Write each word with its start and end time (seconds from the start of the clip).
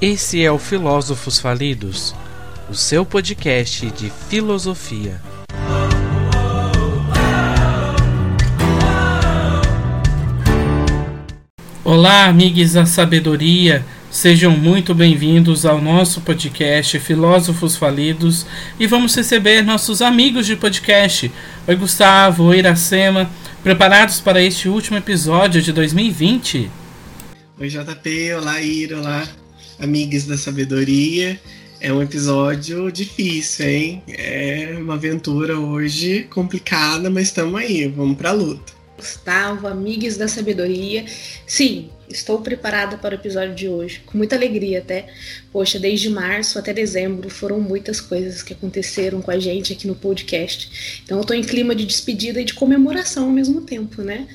Esse 0.00 0.44
é 0.44 0.52
o 0.52 0.60
Filósofos 0.60 1.40
Falidos, 1.40 2.14
o 2.70 2.74
seu 2.76 3.04
podcast 3.04 3.90
de 3.90 4.12
filosofia. 4.30 5.20
Olá, 11.82 12.26
amigos 12.26 12.74
da 12.74 12.86
sabedoria. 12.86 13.84
Sejam 14.08 14.52
muito 14.52 14.94
bem-vindos 14.94 15.66
ao 15.66 15.82
nosso 15.82 16.20
podcast 16.20 16.96
Filósofos 17.00 17.74
Falidos 17.74 18.46
e 18.78 18.86
vamos 18.86 19.16
receber 19.16 19.62
nossos 19.62 20.00
amigos 20.00 20.46
de 20.46 20.54
podcast. 20.54 21.28
Oi, 21.66 21.74
Gustavo, 21.74 22.44
oi, 22.44 22.58
Iracema, 22.60 23.28
preparados 23.64 24.20
para 24.20 24.40
este 24.40 24.68
último 24.68 24.96
episódio 24.96 25.60
de 25.60 25.72
2020? 25.72 26.70
Oi, 27.58 27.68
JP, 27.68 28.34
olá, 28.34 28.62
Ira, 28.62 28.98
olá, 28.98 29.26
amigos 29.78 30.24
da 30.24 30.36
sabedoria. 30.36 31.40
É 31.80 31.92
um 31.92 32.02
episódio 32.02 32.90
difícil, 32.90 33.68
hein? 33.68 34.02
É 34.08 34.76
uma 34.78 34.94
aventura 34.94 35.58
hoje 35.58 36.24
complicada, 36.24 37.08
mas 37.08 37.28
estamos 37.28 37.60
aí, 37.60 37.86
vamos 37.86 38.16
para 38.16 38.30
a 38.30 38.32
luta. 38.32 38.72
Gustavo, 38.96 39.68
amigos 39.68 40.16
da 40.16 40.26
sabedoria. 40.26 41.04
Sim, 41.46 41.88
estou 42.10 42.40
preparada 42.40 42.98
para 42.98 43.14
o 43.14 43.18
episódio 43.18 43.54
de 43.54 43.68
hoje, 43.68 44.02
com 44.04 44.18
muita 44.18 44.34
alegria 44.34 44.80
até. 44.80 45.06
Poxa, 45.52 45.78
desde 45.78 46.10
março 46.10 46.58
até 46.58 46.72
dezembro 46.72 47.30
foram 47.30 47.60
muitas 47.60 48.00
coisas 48.00 48.42
que 48.42 48.52
aconteceram 48.52 49.22
com 49.22 49.30
a 49.30 49.38
gente 49.38 49.72
aqui 49.72 49.86
no 49.86 49.94
podcast. 49.94 51.00
Então 51.04 51.18
eu 51.18 51.22
estou 51.22 51.36
em 51.36 51.42
clima 51.42 51.76
de 51.76 51.86
despedida 51.86 52.40
e 52.40 52.44
de 52.44 52.54
comemoração 52.54 53.26
ao 53.26 53.30
mesmo 53.30 53.60
tempo, 53.60 54.02
né? 54.02 54.26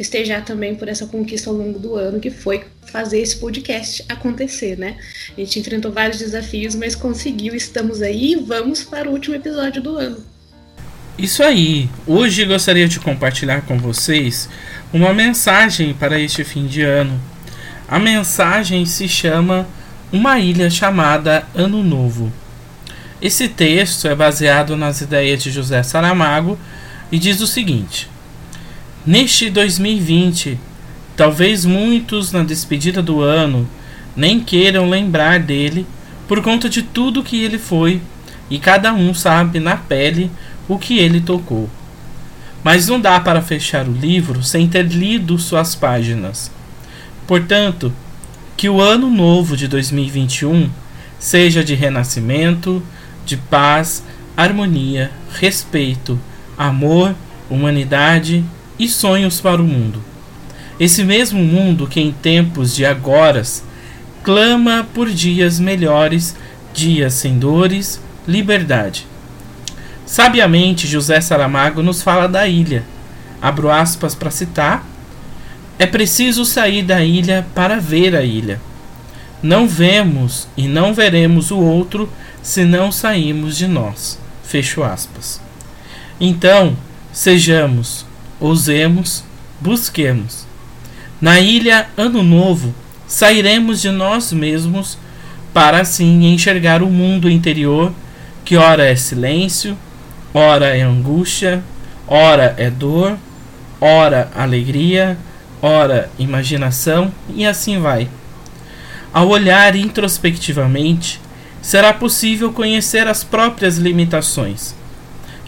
Festejar 0.00 0.42
também 0.42 0.74
por 0.74 0.88
essa 0.88 1.06
conquista 1.06 1.50
ao 1.50 1.56
longo 1.56 1.78
do 1.78 1.94
ano, 1.94 2.20
que 2.20 2.30
foi 2.30 2.64
fazer 2.90 3.20
esse 3.20 3.36
podcast 3.36 4.02
acontecer, 4.08 4.78
né? 4.78 4.96
A 5.36 5.40
gente 5.40 5.58
enfrentou 5.58 5.92
vários 5.92 6.18
desafios, 6.18 6.74
mas 6.74 6.94
conseguiu, 6.94 7.54
estamos 7.54 8.00
aí 8.00 8.32
e 8.32 8.36
vamos 8.36 8.82
para 8.82 9.10
o 9.10 9.12
último 9.12 9.36
episódio 9.36 9.82
do 9.82 9.98
ano. 9.98 10.16
Isso 11.18 11.42
aí! 11.42 11.86
Hoje 12.06 12.46
gostaria 12.46 12.88
de 12.88 12.98
compartilhar 12.98 13.60
com 13.60 13.76
vocês 13.76 14.48
uma 14.90 15.12
mensagem 15.12 15.92
para 15.92 16.18
este 16.18 16.44
fim 16.44 16.66
de 16.66 16.80
ano. 16.80 17.20
A 17.86 17.98
mensagem 17.98 18.86
se 18.86 19.06
chama 19.06 19.68
Uma 20.10 20.38
Ilha 20.38 20.70
Chamada 20.70 21.46
Ano 21.54 21.84
Novo. 21.84 22.32
Esse 23.20 23.48
texto 23.48 24.08
é 24.08 24.14
baseado 24.14 24.78
nas 24.78 25.02
ideias 25.02 25.42
de 25.42 25.50
José 25.50 25.82
Saramago 25.82 26.58
e 27.12 27.18
diz 27.18 27.42
o 27.42 27.46
seguinte: 27.46 28.08
Neste 29.06 29.48
2020, 29.48 30.58
talvez 31.16 31.64
muitos 31.64 32.32
na 32.32 32.42
despedida 32.42 33.02
do 33.02 33.22
ano 33.22 33.66
nem 34.14 34.40
queiram 34.40 34.90
lembrar 34.90 35.40
dele 35.40 35.86
por 36.28 36.42
conta 36.42 36.68
de 36.68 36.82
tudo 36.82 37.22
que 37.22 37.42
ele 37.42 37.56
foi, 37.56 38.02
e 38.50 38.58
cada 38.58 38.92
um 38.92 39.14
sabe 39.14 39.58
na 39.58 39.74
pele 39.74 40.30
o 40.68 40.78
que 40.78 40.98
ele 40.98 41.18
tocou. 41.18 41.70
Mas 42.62 42.88
não 42.88 43.00
dá 43.00 43.18
para 43.18 43.40
fechar 43.40 43.88
o 43.88 43.92
livro 43.92 44.42
sem 44.42 44.68
ter 44.68 44.86
lido 44.86 45.38
suas 45.38 45.74
páginas. 45.74 46.52
Portanto, 47.26 47.90
que 48.54 48.68
o 48.68 48.82
ano 48.82 49.10
novo 49.10 49.56
de 49.56 49.66
2021 49.66 50.68
seja 51.18 51.64
de 51.64 51.74
renascimento, 51.74 52.82
de 53.24 53.38
paz, 53.38 54.04
harmonia, 54.36 55.10
respeito, 55.32 56.20
amor, 56.58 57.14
humanidade 57.48 58.44
e 58.80 58.88
sonhos 58.88 59.42
para 59.42 59.60
o 59.60 59.64
mundo. 59.64 60.02
Esse 60.80 61.04
mesmo 61.04 61.38
mundo 61.38 61.86
que 61.86 62.00
em 62.00 62.10
tempos 62.10 62.74
de 62.74 62.86
agora 62.86 63.42
clama 64.24 64.88
por 64.94 65.10
dias 65.10 65.60
melhores, 65.60 66.34
dias 66.72 67.12
sem 67.12 67.38
dores, 67.38 68.00
liberdade. 68.26 69.06
Sabiamente, 70.06 70.86
José 70.86 71.20
Saramago 71.20 71.82
nos 71.82 72.02
fala 72.02 72.26
da 72.26 72.48
ilha. 72.48 72.82
Abro 73.42 73.70
aspas 73.70 74.14
para 74.14 74.30
citar: 74.30 74.84
É 75.78 75.86
preciso 75.86 76.46
sair 76.46 76.82
da 76.82 77.04
ilha 77.04 77.46
para 77.54 77.78
ver 77.78 78.16
a 78.16 78.22
ilha. 78.22 78.58
Não 79.42 79.68
vemos 79.68 80.48
e 80.56 80.66
não 80.66 80.94
veremos 80.94 81.50
o 81.50 81.58
outro 81.58 82.08
se 82.42 82.64
não 82.64 82.90
sairmos 82.90 83.56
de 83.58 83.68
nós. 83.68 84.18
Fecho 84.42 84.82
aspas. 84.82 85.40
Então, 86.18 86.76
sejamos, 87.12 88.04
ousemos, 88.40 89.22
busquemos. 89.60 90.46
Na 91.20 91.38
ilha 91.38 91.88
Ano 91.96 92.22
Novo, 92.22 92.74
sairemos 93.06 93.80
de 93.82 93.90
nós 93.90 94.32
mesmos 94.32 94.96
para 95.52 95.80
assim 95.80 96.24
enxergar 96.24 96.82
o 96.82 96.86
mundo 96.86 97.28
interior, 97.28 97.92
que 98.44 98.56
ora 98.56 98.86
é 98.86 98.96
silêncio, 98.96 99.76
ora 100.32 100.74
é 100.74 100.80
angústia, 100.80 101.62
ora 102.08 102.54
é 102.56 102.70
dor, 102.70 103.18
ora 103.80 104.30
alegria, 104.34 105.18
ora 105.60 106.10
imaginação 106.18 107.12
e 107.34 107.44
assim 107.44 107.78
vai. 107.78 108.08
Ao 109.12 109.28
olhar 109.28 109.76
introspectivamente, 109.76 111.20
será 111.60 111.92
possível 111.92 112.52
conhecer 112.52 113.06
as 113.06 113.22
próprias 113.22 113.76
limitações 113.76 114.79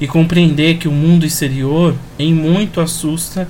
e 0.00 0.06
compreender 0.06 0.78
que 0.78 0.88
o 0.88 0.92
mundo 0.92 1.24
exterior 1.24 1.94
em 2.18 2.34
muito 2.34 2.80
assusta, 2.80 3.48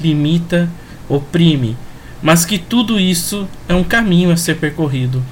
limita, 0.00 0.68
oprime, 1.08 1.76
mas 2.22 2.44
que 2.44 2.58
tudo 2.58 2.98
isso 2.98 3.48
é 3.68 3.74
um 3.74 3.84
caminho 3.84 4.30
a 4.30 4.36
ser 4.36 4.56
percorrido. 4.56 5.22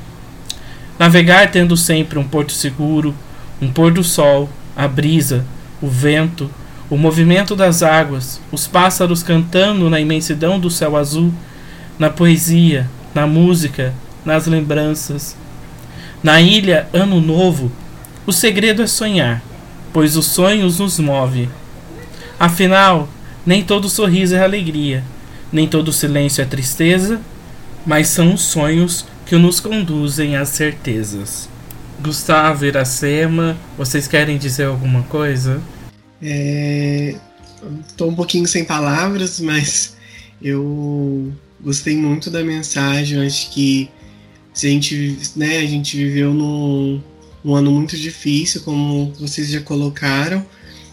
Navegar 0.99 1.51
tendo 1.51 1.77
sempre 1.77 2.19
um 2.19 2.25
porto 2.25 2.53
seguro, 2.53 3.15
um 3.61 3.71
pôr 3.71 3.93
do 3.93 4.05
sol, 4.05 4.49
a 4.77 4.87
brisa, 4.87 5.45
o 5.81 5.89
vento, 5.89 6.51
o 6.89 6.97
movimento 6.97 7.56
das 7.56 7.83
águas, 7.83 8.41
os 8.51 8.67
pássaros 8.67 9.22
cantando 9.22 9.89
na 9.89 10.01
imensidão 10.01 10.61
do 10.61 10.71
céu 10.71 10.97
azul, 10.97 11.33
na 11.99 12.11
poesia, 12.11 12.89
na 13.15 13.27
música, 13.27 13.95
nas 14.25 14.47
lembranças. 14.47 15.37
Na 16.22 16.41
ilha 16.41 16.89
Ano 16.93 17.21
Novo, 17.21 17.72
o 18.27 18.33
segredo 18.33 18.83
é 18.83 18.87
sonhar, 18.87 19.43
pois 19.92 20.16
os 20.16 20.26
sonhos 20.26 20.78
nos 20.78 20.98
move. 20.98 21.48
Afinal, 22.38 23.08
nem 23.44 23.62
todo 23.62 23.88
sorriso 23.88 24.34
é 24.34 24.42
alegria, 24.42 25.04
nem 25.53 25.69
todo 25.69 25.92
silêncio 25.92 26.42
é 26.42 26.44
tristeza, 26.44 27.20
mas 27.86 28.08
são 28.08 28.34
os 28.34 28.42
sonhos 28.42 29.04
que 29.26 29.36
nos 29.36 29.60
conduzem 29.60 30.36
às 30.36 30.48
certezas. 30.48 31.48
Gustavo, 32.03 32.64
Iracema, 32.64 33.56
vocês 33.76 34.08
querem 34.08 34.38
dizer 34.38 34.64
alguma 34.64 35.03
coisa? 35.04 35.62
É, 36.20 37.14
tô 37.97 38.09
um 38.09 38.14
pouquinho 38.14 38.47
sem 38.47 38.64
palavras, 38.64 39.41
mas 39.41 39.97
eu 40.41 41.32
gostei 41.60 41.97
muito 41.97 42.30
da 42.30 42.42
mensagem. 42.42 43.24
Acho 43.24 43.50
que 43.50 43.88
a 44.54 44.59
gente, 44.59 45.19
né, 45.36 45.59
a 45.59 45.66
gente 45.66 45.97
viveu 45.97 46.34
num, 46.34 47.00
num 47.44 47.54
ano 47.54 47.70
muito 47.70 47.97
difícil, 47.97 48.62
como 48.62 49.12
vocês 49.19 49.48
já 49.48 49.60
colocaram. 49.60 50.44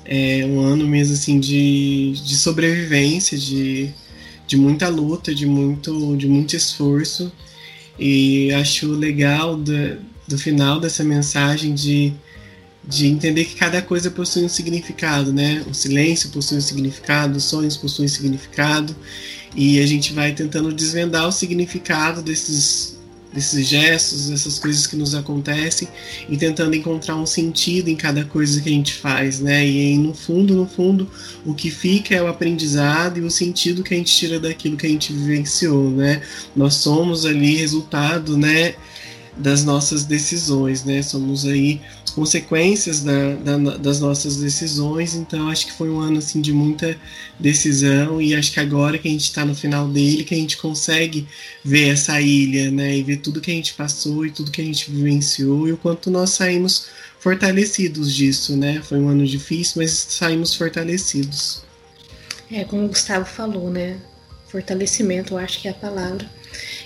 É 0.05 0.43
um 0.45 0.59
ano 0.59 0.87
mesmo 0.87 1.13
assim 1.13 1.39
de, 1.39 2.13
de 2.25 2.35
sobrevivência, 2.35 3.37
de, 3.37 3.91
de 4.47 4.57
muita 4.57 4.89
luta, 4.89 5.33
de 5.33 5.45
muito, 5.45 6.17
de 6.17 6.27
muito 6.27 6.55
esforço. 6.55 7.31
E 7.97 8.51
acho 8.53 8.87
legal 8.87 9.57
da, 9.57 9.97
do 10.27 10.37
final 10.37 10.79
dessa 10.79 11.03
mensagem 11.03 11.73
de, 11.73 12.13
de 12.87 13.07
entender 13.07 13.45
que 13.45 13.55
cada 13.55 13.81
coisa 13.81 14.09
possui 14.09 14.45
um 14.45 14.49
significado, 14.49 15.33
né? 15.33 15.63
O 15.69 15.73
silêncio 15.73 16.29
possui 16.29 16.57
um 16.57 16.61
significado, 16.61 17.37
os 17.37 17.43
sonhos 17.43 17.75
possuem 17.75 18.05
um 18.05 18.09
significado, 18.09 18.95
e 19.55 19.79
a 19.79 19.85
gente 19.85 20.13
vai 20.13 20.31
tentando 20.31 20.71
desvendar 20.73 21.27
o 21.27 21.31
significado 21.31 22.21
desses 22.21 22.98
desses 23.31 23.67
gestos, 23.67 24.29
dessas 24.29 24.57
coisas 24.57 24.87
que 24.87 24.95
nos 24.95 25.13
acontecem 25.13 25.87
e 26.27 26.35
tentando 26.35 26.75
encontrar 26.75 27.15
um 27.15 27.25
sentido 27.25 27.89
em 27.89 27.95
cada 27.95 28.25
coisa 28.25 28.59
que 28.59 28.69
a 28.69 28.71
gente 28.71 28.93
faz, 28.93 29.39
né? 29.39 29.65
E 29.65 29.79
aí, 29.79 29.97
no 29.97 30.13
fundo, 30.13 30.55
no 30.55 30.67
fundo, 30.67 31.09
o 31.45 31.53
que 31.53 31.69
fica 31.69 32.15
é 32.15 32.21
o 32.21 32.27
aprendizado 32.27 33.19
e 33.19 33.21
o 33.21 33.29
sentido 33.29 33.83
que 33.83 33.93
a 33.93 33.97
gente 33.97 34.15
tira 34.15 34.39
daquilo 34.39 34.77
que 34.77 34.87
a 34.87 34.89
gente 34.89 35.13
vivenciou, 35.13 35.91
né? 35.91 36.21
Nós 36.55 36.75
somos 36.75 37.25
ali 37.25 37.55
resultado, 37.55 38.37
né? 38.37 38.75
Das 39.39 39.63
nossas 39.63 40.03
decisões, 40.03 40.83
né? 40.83 41.01
Somos 41.01 41.45
aí 41.45 41.81
consequências 42.13 43.01
da, 43.01 43.35
da, 43.35 43.77
das 43.77 43.99
nossas 43.99 44.37
decisões, 44.37 45.15
então 45.15 45.47
acho 45.47 45.67
que 45.67 45.73
foi 45.73 45.89
um 45.89 45.99
ano 45.99 46.17
assim 46.17 46.41
de 46.41 46.51
muita 46.51 46.97
decisão 47.39 48.21
e 48.21 48.35
acho 48.35 48.51
que 48.51 48.59
agora 48.59 48.97
que 48.97 49.07
a 49.07 49.11
gente 49.11 49.23
está 49.23 49.45
no 49.45 49.55
final 49.55 49.87
dele 49.87 50.25
que 50.25 50.35
a 50.35 50.37
gente 50.37 50.57
consegue 50.57 51.25
ver 51.63 51.89
essa 51.89 52.19
ilha, 52.19 52.69
né? 52.69 52.97
E 52.97 53.03
ver 53.03 53.17
tudo 53.17 53.39
que 53.39 53.49
a 53.49 53.53
gente 53.53 53.73
passou 53.73 54.25
e 54.25 54.31
tudo 54.31 54.51
que 54.51 54.61
a 54.61 54.65
gente 54.65 54.91
vivenciou 54.91 55.67
e 55.67 55.71
o 55.71 55.77
quanto 55.77 56.11
nós 56.11 56.31
saímos 56.31 56.87
fortalecidos 57.19 58.13
disso, 58.13 58.57
né? 58.57 58.81
Foi 58.83 58.99
um 58.99 59.07
ano 59.07 59.25
difícil, 59.25 59.75
mas 59.77 59.91
saímos 59.91 60.53
fortalecidos. 60.53 61.63
É, 62.51 62.65
como 62.65 62.85
o 62.85 62.87
Gustavo 62.89 63.25
falou, 63.25 63.69
né? 63.69 63.97
Fortalecimento, 64.47 65.35
eu 65.35 65.37
acho 65.37 65.61
que 65.61 65.67
é 65.67 65.71
a 65.71 65.75
palavra 65.75 66.38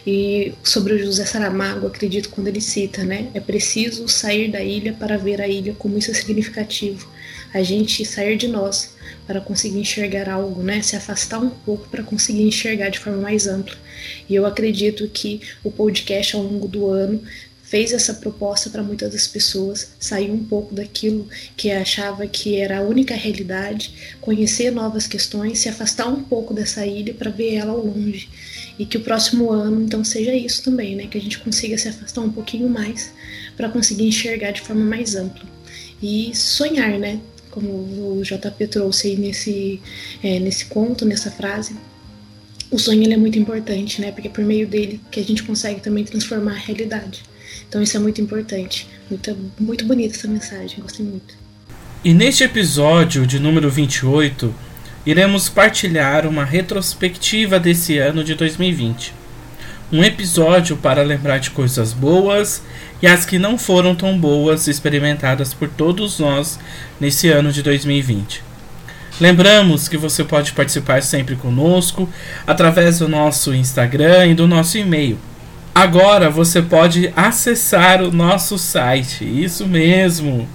E 0.06 0.54
sobre 0.64 0.94
o 0.94 1.00
José 1.00 1.26
Saramago, 1.26 1.88
acredito 1.88 2.30
quando 2.30 2.48
ele 2.48 2.62
cita, 2.62 3.04
né? 3.04 3.30
É 3.34 3.40
preciso 3.40 4.08
sair 4.08 4.52
da 4.52 4.62
ilha 4.62 4.94
para 4.94 5.18
ver 5.18 5.42
a 5.42 5.48
ilha, 5.48 5.74
como 5.74 5.98
isso 5.98 6.12
é 6.12 6.14
significativo. 6.14 7.08
A 7.54 7.62
gente 7.62 8.04
sair 8.06 8.38
de 8.38 8.48
nós 8.48 8.94
para 9.26 9.40
conseguir 9.40 9.80
enxergar 9.80 10.30
algo, 10.30 10.62
né? 10.62 10.82
Se 10.82 10.96
afastar 10.96 11.40
um 11.40 11.50
pouco 11.50 11.88
para 11.88 12.04
conseguir 12.04 12.44
enxergar 12.44 12.90
de 12.90 13.00
forma 13.00 13.22
mais 13.22 13.48
ampla. 13.48 13.76
E 14.30 14.36
eu 14.36 14.46
acredito 14.46 15.08
que 15.08 15.42
o 15.64 15.72
podcast 15.72 16.36
ao 16.36 16.44
longo 16.44 16.68
do 16.68 16.88
ano 16.88 17.22
fez 17.74 17.92
essa 17.92 18.14
proposta 18.14 18.70
para 18.70 18.84
muitas 18.84 19.12
das 19.12 19.28
pessoas, 19.28 19.94
sair 20.00 20.30
um 20.30 20.44
pouco 20.44 20.76
daquilo 20.76 21.28
que 21.58 21.72
achava 21.72 22.28
que 22.28 22.58
era 22.58 22.78
a 22.78 22.82
única 22.82 23.16
realidade, 23.16 24.16
conhecer 24.22 24.70
novas 24.70 25.08
questões, 25.08 25.58
se 25.58 25.70
afastar 25.70 26.08
um 26.08 26.24
pouco 26.24 26.54
dessa 26.54 26.86
ilha 26.86 27.16
para 27.16 27.32
ver 27.32 27.56
ela 27.56 27.72
ao 27.72 27.84
longe. 27.84 28.30
E 28.78 28.86
que 28.86 28.98
o 28.98 29.02
próximo 29.02 29.52
ano 29.52 29.84
então 29.84 30.04
seja 30.04 30.34
isso 30.34 30.64
também, 30.64 30.96
né? 30.96 31.08
Que 31.08 31.18
a 31.18 31.22
gente 31.22 31.40
consiga 31.40 31.78
se 31.78 31.88
afastar 31.88 32.22
um 32.22 32.32
pouquinho 32.32 32.68
mais 32.70 33.14
para 33.56 33.70
conseguir 33.70 34.08
enxergar 34.08 34.52
de 34.52 34.62
forma 34.62 34.84
mais 34.84 35.16
ampla. 35.16 35.46
E 36.02 36.36
sonhar, 36.36 36.98
né? 36.98 37.20
Como 37.52 37.68
o 37.68 38.22
JP 38.24 38.68
trouxe 38.68 39.10
aí 39.10 39.16
nesse, 39.16 39.80
é, 40.24 40.40
nesse 40.40 40.66
conto, 40.66 41.06
nessa 41.06 41.30
frase, 41.30 41.76
o 42.72 42.80
sonho 42.80 43.04
ele 43.04 43.14
é 43.14 43.18
muito 43.18 43.38
importante, 43.38 44.02
né? 44.02 44.12
Porque 44.12 44.28
é 44.28 44.32
por 44.32 44.44
meio 44.44 44.68
dele 44.68 45.00
que 45.12 45.20
a 45.20 45.24
gente 45.24 45.44
consegue 45.44 45.80
também 45.80 46.04
transformar 46.04 46.54
a 46.54 46.58
realidade. 46.58 47.22
Então 47.70 47.82
isso 47.82 47.96
é 47.96 48.00
muito 48.00 48.20
importante. 48.20 48.88
Muito, 49.10 49.38
muito 49.60 49.86
bonita 49.86 50.16
essa 50.16 50.28
mensagem, 50.28 50.80
gostei 50.80 51.06
muito. 51.06 51.36
E 52.04 52.14
neste 52.14 52.44
episódio 52.44 53.26
de 53.26 53.40
número 53.40 53.70
28, 53.70 54.54
iremos 55.06 55.50
partilhar 55.50 56.26
uma 56.26 56.44
retrospectiva 56.44 57.60
desse 57.60 57.98
ano 57.98 58.24
de 58.24 58.36
2020. 58.36 59.14
Um 59.92 60.04
episódio 60.04 60.78
para 60.78 61.04
lembrar 61.04 61.38
de 61.38 61.52
coisas 61.52 61.94
boas 61.94 62.64
e 63.02 63.08
as 63.08 63.26
que 63.26 63.38
não 63.38 63.58
foram 63.58 63.94
tão 63.94 64.18
boas 64.18 64.68
experimentadas 64.68 65.54
por 65.54 65.68
todos 65.68 66.20
nós 66.20 66.60
nesse 67.00 67.30
ano 67.30 67.52
de 67.52 67.62
2020. 67.62 68.44
Lembramos 69.22 69.88
que 69.88 69.98
você 69.98 70.24
pode 70.24 70.54
participar 70.54 71.04
sempre 71.04 71.36
conosco 71.36 72.10
através 72.48 73.00
do 73.00 73.08
nosso 73.08 73.54
Instagram 73.54 74.28
e 74.28 74.34
do 74.34 74.48
nosso 74.48 74.78
e-mail 74.78 75.20
Agora 75.76 76.30
você 76.30 76.62
pode 76.62 77.12
acessar 77.16 78.04
o 78.04 78.12
nosso 78.12 78.60
site. 78.60 79.26
Isso 79.26 79.68
mesmo. 79.68 80.48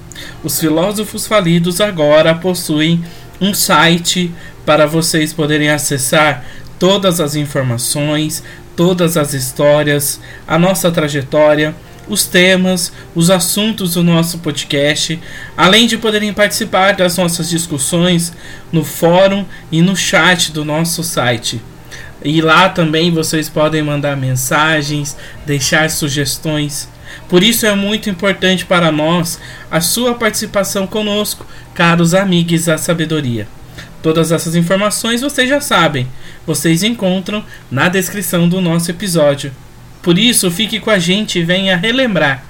Os 0.44 0.60
filósofos 0.60 1.26
falidos 1.26 1.80
agora 1.80 2.36
possuem 2.36 3.02
um 3.40 3.54
site 3.54 4.32
para 4.64 4.86
vocês 4.86 5.32
poderem 5.32 5.70
acessar 5.70 6.44
todas 6.78 7.20
as 7.20 7.34
informações, 7.34 8.42
todas 8.76 9.16
as 9.16 9.34
histórias, 9.34 10.20
a 10.46 10.58
nossa 10.58 10.90
trajetória, 10.90 11.74
os 12.08 12.24
temas, 12.24 12.92
os 13.14 13.30
assuntos 13.30 13.94
do 13.94 14.02
nosso 14.02 14.38
podcast, 14.38 15.18
além 15.56 15.86
de 15.86 15.98
poderem 15.98 16.32
participar 16.32 16.94
das 16.94 17.16
nossas 17.16 17.48
discussões 17.50 18.32
no 18.72 18.84
fórum 18.84 19.44
e 19.70 19.82
no 19.82 19.94
chat 19.96 20.52
do 20.52 20.64
nosso 20.64 21.02
site. 21.02 21.60
E 22.24 22.40
lá 22.40 22.68
também 22.68 23.12
vocês 23.12 23.48
podem 23.48 23.82
mandar 23.82 24.16
mensagens, 24.16 25.16
deixar 25.46 25.88
sugestões. 25.90 26.88
Por 27.28 27.42
isso 27.42 27.66
é 27.66 27.74
muito 27.74 28.08
importante 28.08 28.64
para 28.64 28.90
nós 28.90 29.40
a 29.70 29.80
sua 29.80 30.14
participação 30.14 30.86
conosco, 30.86 31.46
caros 31.74 32.14
amigos 32.14 32.64
da 32.64 32.78
sabedoria. 32.78 33.46
Todas 34.02 34.32
essas 34.32 34.54
informações 34.54 35.20
vocês 35.20 35.48
já 35.48 35.60
sabem, 35.60 36.08
vocês 36.46 36.82
encontram 36.82 37.44
na 37.70 37.88
descrição 37.88 38.48
do 38.48 38.60
nosso 38.60 38.90
episódio. 38.90 39.52
Por 40.02 40.18
isso, 40.18 40.50
fique 40.50 40.80
com 40.80 40.90
a 40.90 40.98
gente 40.98 41.38
e 41.38 41.44
venha 41.44 41.76
relembrar 41.76 42.47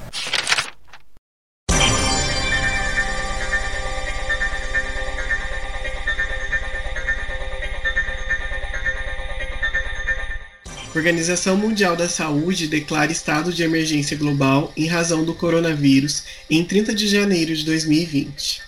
Organização 10.99 11.57
Mundial 11.57 11.95
da 11.95 12.09
Saúde 12.09 12.67
declara 12.67 13.13
estado 13.13 13.53
de 13.53 13.63
emergência 13.63 14.17
global 14.17 14.73
em 14.77 14.89
razão 14.89 15.25
do 15.25 15.33
coronavírus 15.33 16.25
em 16.51 16.65
30 16.65 16.93
de 16.93 17.07
janeiro 17.07 17.55
de 17.55 17.65
2020. 17.65 18.61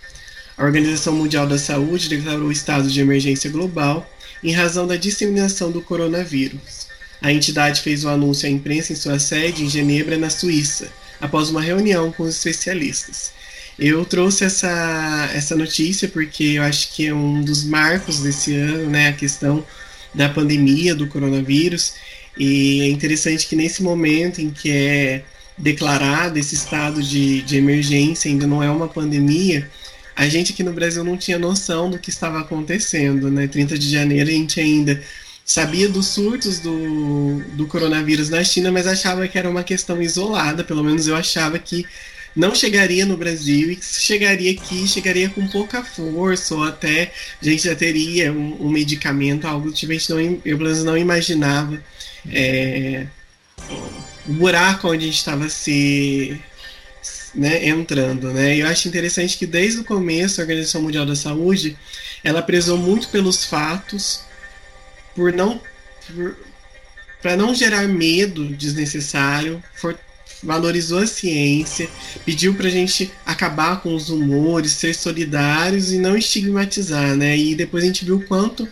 A 0.56 0.65
Organização 0.65 1.12
Mundial 1.12 1.49
da 1.49 1.59
Saúde 1.59 2.09
declarou 2.09 2.53
estado 2.53 2.88
de 2.88 3.00
emergência 3.00 3.50
global 3.50 4.09
em 4.44 4.53
razão 4.53 4.87
da 4.87 4.94
disseminação 4.94 5.73
do 5.73 5.82
coronavírus. 5.82 6.87
A 7.21 7.32
entidade 7.32 7.81
fez 7.81 8.05
o 8.05 8.09
anúncio 8.09 8.47
à 8.47 8.50
imprensa 8.50 8.93
em 8.93 8.97
sua 8.97 9.19
sede 9.19 9.65
em 9.65 9.69
Genebra, 9.69 10.17
na 10.17 10.31
Suíça, 10.31 10.88
após 11.21 11.50
uma 11.50 11.61
reunião 11.61 12.12
com 12.12 12.23
os 12.23 12.37
especialistas. 12.37 13.32
Eu 13.77 14.05
trouxe 14.05 14.44
essa, 14.44 15.29
essa 15.35 15.56
notícia 15.56 16.06
porque 16.06 16.44
eu 16.44 16.62
acho 16.62 16.93
que 16.93 17.09
é 17.09 17.12
um 17.12 17.43
dos 17.43 17.65
marcos 17.65 18.21
desse 18.21 18.55
ano, 18.55 18.88
né, 18.88 19.09
a 19.09 19.12
questão 19.15 19.67
da 20.15 20.29
pandemia 20.29 20.94
do 20.94 21.06
coronavírus 21.06 21.94
e 22.37 22.82
é 22.82 22.88
interessante 22.88 23.47
que 23.47 23.56
nesse 23.56 23.82
momento 23.82 24.41
em 24.41 24.50
que 24.50 24.71
é 24.71 25.25
declarado 25.56 26.38
esse 26.38 26.55
estado 26.55 27.03
de, 27.03 27.43
de 27.43 27.56
emergência, 27.56 28.31
ainda 28.31 28.47
não 28.47 28.62
é 28.62 28.71
uma 28.71 28.88
pandemia, 28.88 29.69
a 30.17 30.29
gente 30.29 30.53
aqui 30.53 30.62
no 30.62 30.73
Brasil 30.73 31.05
não 31.05 31.17
tinha 31.17 31.38
noção 31.38 31.91
do 31.91 31.99
que 31.99 32.11
estava 32.11 32.41
acontecendo, 32.41 33.31
né? 33.31 33.47
30 33.47 33.79
de 33.79 33.91
janeiro 33.91 34.29
a 34.29 34.32
gente 34.32 34.61
ainda 34.61 35.03
sabia 35.44 35.88
dos 35.88 36.06
surtos 36.06 36.61
do, 36.61 37.43
do 37.55 37.67
coronavírus 37.67 38.29
na 38.29 38.43
China, 38.44 38.71
mas 38.71 38.87
achava 38.87 39.27
que 39.27 39.38
era 39.38 39.50
uma 39.50 39.65
questão 39.65 40.00
isolada, 40.00 40.62
pelo 40.62 40.85
menos 40.85 41.06
eu 41.06 41.17
achava 41.17 41.59
que 41.59 41.85
não 42.37 42.55
chegaria 42.55 43.05
no 43.05 43.17
Brasil 43.17 43.73
e 43.73 43.77
que 43.77 43.85
chegaria 43.85 44.53
aqui, 44.53 44.87
chegaria 44.87 45.29
com 45.29 45.47
pouca 45.49 45.82
força, 45.82 46.55
ou 46.55 46.62
até 46.62 47.12
a 47.43 47.44
gente 47.44 47.65
já 47.65 47.75
teria 47.75 48.32
um, 48.32 48.67
um 48.67 48.71
medicamento, 48.71 49.47
algo 49.47 49.73
que 49.73 49.85
a 49.87 49.88
gente 49.88 50.11
não, 50.11 50.21
eu 50.21 50.56
pelo 50.56 50.65
menos 50.65 50.85
não 50.85 50.97
imaginava 50.97 51.82
é, 52.28 53.06
o 54.26 54.32
buraco 54.32 54.88
onde 54.88 55.05
a 55.05 55.06
gente 55.06 55.19
estava 55.19 55.49
se 55.49 56.40
né, 57.34 57.69
entrando. 57.69 58.32
Né? 58.32 58.56
Eu 58.56 58.67
acho 58.67 58.88
interessante 58.88 59.37
que 59.37 59.46
desde 59.46 59.81
o 59.81 59.84
começo 59.84 60.40
a 60.40 60.44
Organização 60.44 60.82
Mundial 60.82 61.06
da 61.06 61.17
Saúde 61.17 61.76
ela 62.22 62.43
prezou 62.43 62.77
muito 62.77 63.08
pelos 63.08 63.44
fatos, 63.44 64.22
por 65.15 65.32
não 65.32 65.60
para 67.22 67.36
não 67.36 67.55
gerar 67.55 67.86
medo 67.86 68.46
desnecessário, 68.46 69.62
for, 69.74 69.96
valorizou 70.43 71.00
a 71.00 71.06
ciência, 71.06 71.89
pediu 72.24 72.55
para 72.55 72.67
a 72.67 72.70
gente 72.70 73.12
acabar 73.27 73.82
com 73.82 73.94
os 73.94 74.08
rumores, 74.08 74.72
ser 74.72 74.94
solidários 74.94 75.93
e 75.93 75.98
não 75.98 76.17
estigmatizar, 76.17 77.15
né? 77.15 77.36
E 77.36 77.55
depois 77.55 77.84
a 77.84 77.86
gente 77.86 78.06
viu 78.06 78.24
quanto 78.27 78.67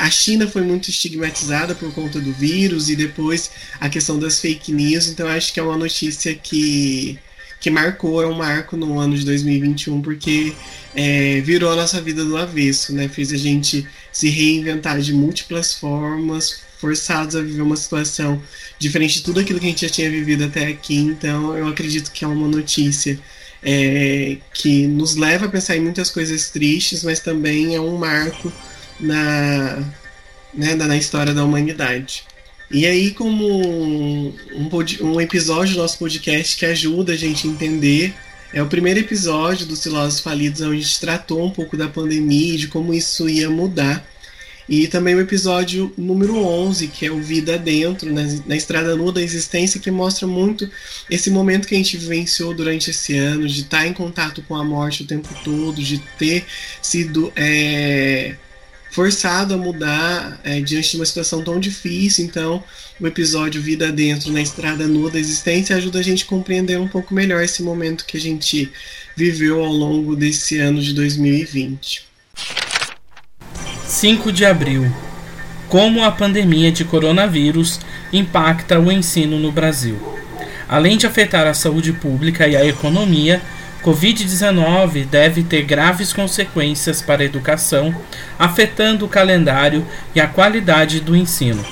a 0.00 0.10
China 0.10 0.46
foi 0.46 0.62
muito 0.62 0.90
estigmatizada 0.90 1.74
por 1.74 1.92
conta 1.92 2.20
do 2.20 2.32
vírus 2.32 2.88
e 2.88 2.96
depois 2.96 3.50
a 3.80 3.88
questão 3.88 4.18
das 4.18 4.40
fake 4.40 4.72
news, 4.72 5.08
então 5.08 5.26
acho 5.28 5.52
que 5.52 5.60
é 5.60 5.62
uma 5.62 5.76
notícia 5.76 6.34
que, 6.34 7.18
que 7.60 7.70
marcou, 7.70 8.22
é 8.22 8.26
um 8.26 8.34
marco 8.34 8.76
no 8.76 8.98
ano 8.98 9.16
de 9.16 9.24
2021, 9.24 10.00
porque 10.02 10.54
é, 10.94 11.40
virou 11.40 11.72
a 11.72 11.76
nossa 11.76 12.00
vida 12.00 12.24
do 12.24 12.36
avesso, 12.36 12.94
né? 12.94 13.08
Fez 13.08 13.32
a 13.32 13.36
gente 13.36 13.86
se 14.12 14.28
reinventar 14.28 15.00
de 15.00 15.12
múltiplas 15.12 15.74
formas, 15.74 16.60
forçados 16.78 17.36
a 17.36 17.42
viver 17.42 17.62
uma 17.62 17.76
situação 17.76 18.42
diferente 18.78 19.14
de 19.14 19.22
tudo 19.22 19.40
aquilo 19.40 19.60
que 19.60 19.66
a 19.66 19.68
gente 19.68 19.86
já 19.86 19.92
tinha 19.92 20.10
vivido 20.10 20.44
até 20.44 20.66
aqui, 20.66 20.96
então 20.96 21.56
eu 21.56 21.66
acredito 21.68 22.10
que 22.10 22.24
é 22.24 22.28
uma 22.28 22.48
notícia 22.48 23.18
é, 23.62 24.36
que 24.52 24.86
nos 24.86 25.14
leva 25.14 25.46
a 25.46 25.48
pensar 25.48 25.76
em 25.76 25.80
muitas 25.80 26.10
coisas 26.10 26.50
tristes, 26.50 27.04
mas 27.04 27.20
também 27.20 27.74
é 27.74 27.80
um 27.80 27.96
marco 27.96 28.52
na, 29.02 29.82
né, 30.54 30.74
na 30.74 30.96
história 30.96 31.34
da 31.34 31.44
humanidade. 31.44 32.24
E 32.70 32.86
aí, 32.86 33.10
como 33.10 33.46
um, 33.46 34.32
um, 35.02 35.20
episódio 35.20 35.74
do 35.74 35.82
nosso 35.82 35.98
podcast 35.98 36.56
que 36.56 36.64
ajuda 36.64 37.12
a 37.12 37.16
gente 37.16 37.46
a 37.46 37.50
entender, 37.50 38.14
é 38.50 38.62
o 38.62 38.66
primeiro 38.66 39.00
episódio 39.00 39.66
dos 39.66 39.82
Filósofos 39.82 40.20
Falidos, 40.20 40.62
onde 40.62 40.76
a 40.76 40.80
gente 40.80 41.00
tratou 41.00 41.44
um 41.44 41.50
pouco 41.50 41.76
da 41.76 41.88
pandemia 41.88 42.54
e 42.54 42.56
de 42.56 42.68
como 42.68 42.94
isso 42.94 43.28
ia 43.28 43.50
mudar. 43.50 44.06
E 44.66 44.88
também 44.88 45.14
o 45.14 45.20
episódio 45.20 45.92
número 45.98 46.36
11, 46.36 46.88
que 46.88 47.04
é 47.04 47.10
o 47.10 47.20
Vida 47.20 47.58
Dentro, 47.58 48.10
na, 48.10 48.22
na 48.46 48.56
Estrada 48.56 48.96
Nua 48.96 49.12
da 49.12 49.20
Existência, 49.20 49.78
que 49.78 49.90
mostra 49.90 50.26
muito 50.26 50.70
esse 51.10 51.30
momento 51.30 51.68
que 51.68 51.74
a 51.74 51.78
gente 51.78 51.98
vivenciou 51.98 52.54
durante 52.54 52.88
esse 52.90 53.14
ano, 53.16 53.46
de 53.46 53.60
estar 53.60 53.86
em 53.86 53.92
contato 53.92 54.40
com 54.48 54.54
a 54.54 54.64
morte 54.64 55.02
o 55.02 55.06
tempo 55.06 55.28
todo, 55.44 55.82
de 55.82 55.98
ter 56.18 56.46
sido. 56.80 57.30
É, 57.36 58.34
forçado 58.92 59.54
a 59.54 59.56
mudar 59.56 60.38
é, 60.44 60.60
diante 60.60 60.90
de 60.90 60.96
uma 60.96 61.06
situação 61.06 61.42
tão 61.42 61.58
difícil. 61.58 62.26
Então, 62.26 62.62
o 63.00 63.06
episódio 63.06 63.60
Vida 63.60 63.90
Dentro 63.90 64.30
na 64.30 64.42
Estrada 64.42 64.86
Nua 64.86 65.10
da 65.10 65.18
Existência 65.18 65.74
ajuda 65.74 65.98
a 65.98 66.02
gente 66.02 66.24
a 66.24 66.26
compreender 66.26 66.78
um 66.78 66.86
pouco 66.86 67.14
melhor 67.14 67.42
esse 67.42 67.62
momento 67.62 68.04
que 68.04 68.18
a 68.18 68.20
gente 68.20 68.70
viveu 69.16 69.64
ao 69.64 69.72
longo 69.72 70.14
desse 70.14 70.58
ano 70.58 70.78
de 70.80 70.92
2020. 70.92 72.04
5 73.86 74.30
de 74.30 74.44
abril 74.44 74.94
Como 75.70 76.04
a 76.04 76.12
pandemia 76.12 76.70
de 76.70 76.84
coronavírus 76.84 77.80
impacta 78.12 78.78
o 78.78 78.92
ensino 78.92 79.38
no 79.38 79.50
Brasil. 79.50 79.98
Além 80.68 80.98
de 80.98 81.06
afetar 81.06 81.46
a 81.46 81.54
saúde 81.54 81.94
pública 81.94 82.46
e 82.46 82.54
a 82.54 82.64
economia, 82.64 83.40
Covid-19 83.82 85.06
deve 85.06 85.42
ter 85.42 85.62
graves 85.62 86.12
consequências 86.12 87.02
para 87.02 87.22
a 87.22 87.24
educação, 87.24 87.94
afetando 88.38 89.04
o 89.04 89.08
calendário 89.08 89.84
e 90.14 90.20
a 90.20 90.28
qualidade 90.28 91.00
do 91.00 91.16
ensino. 91.16 91.64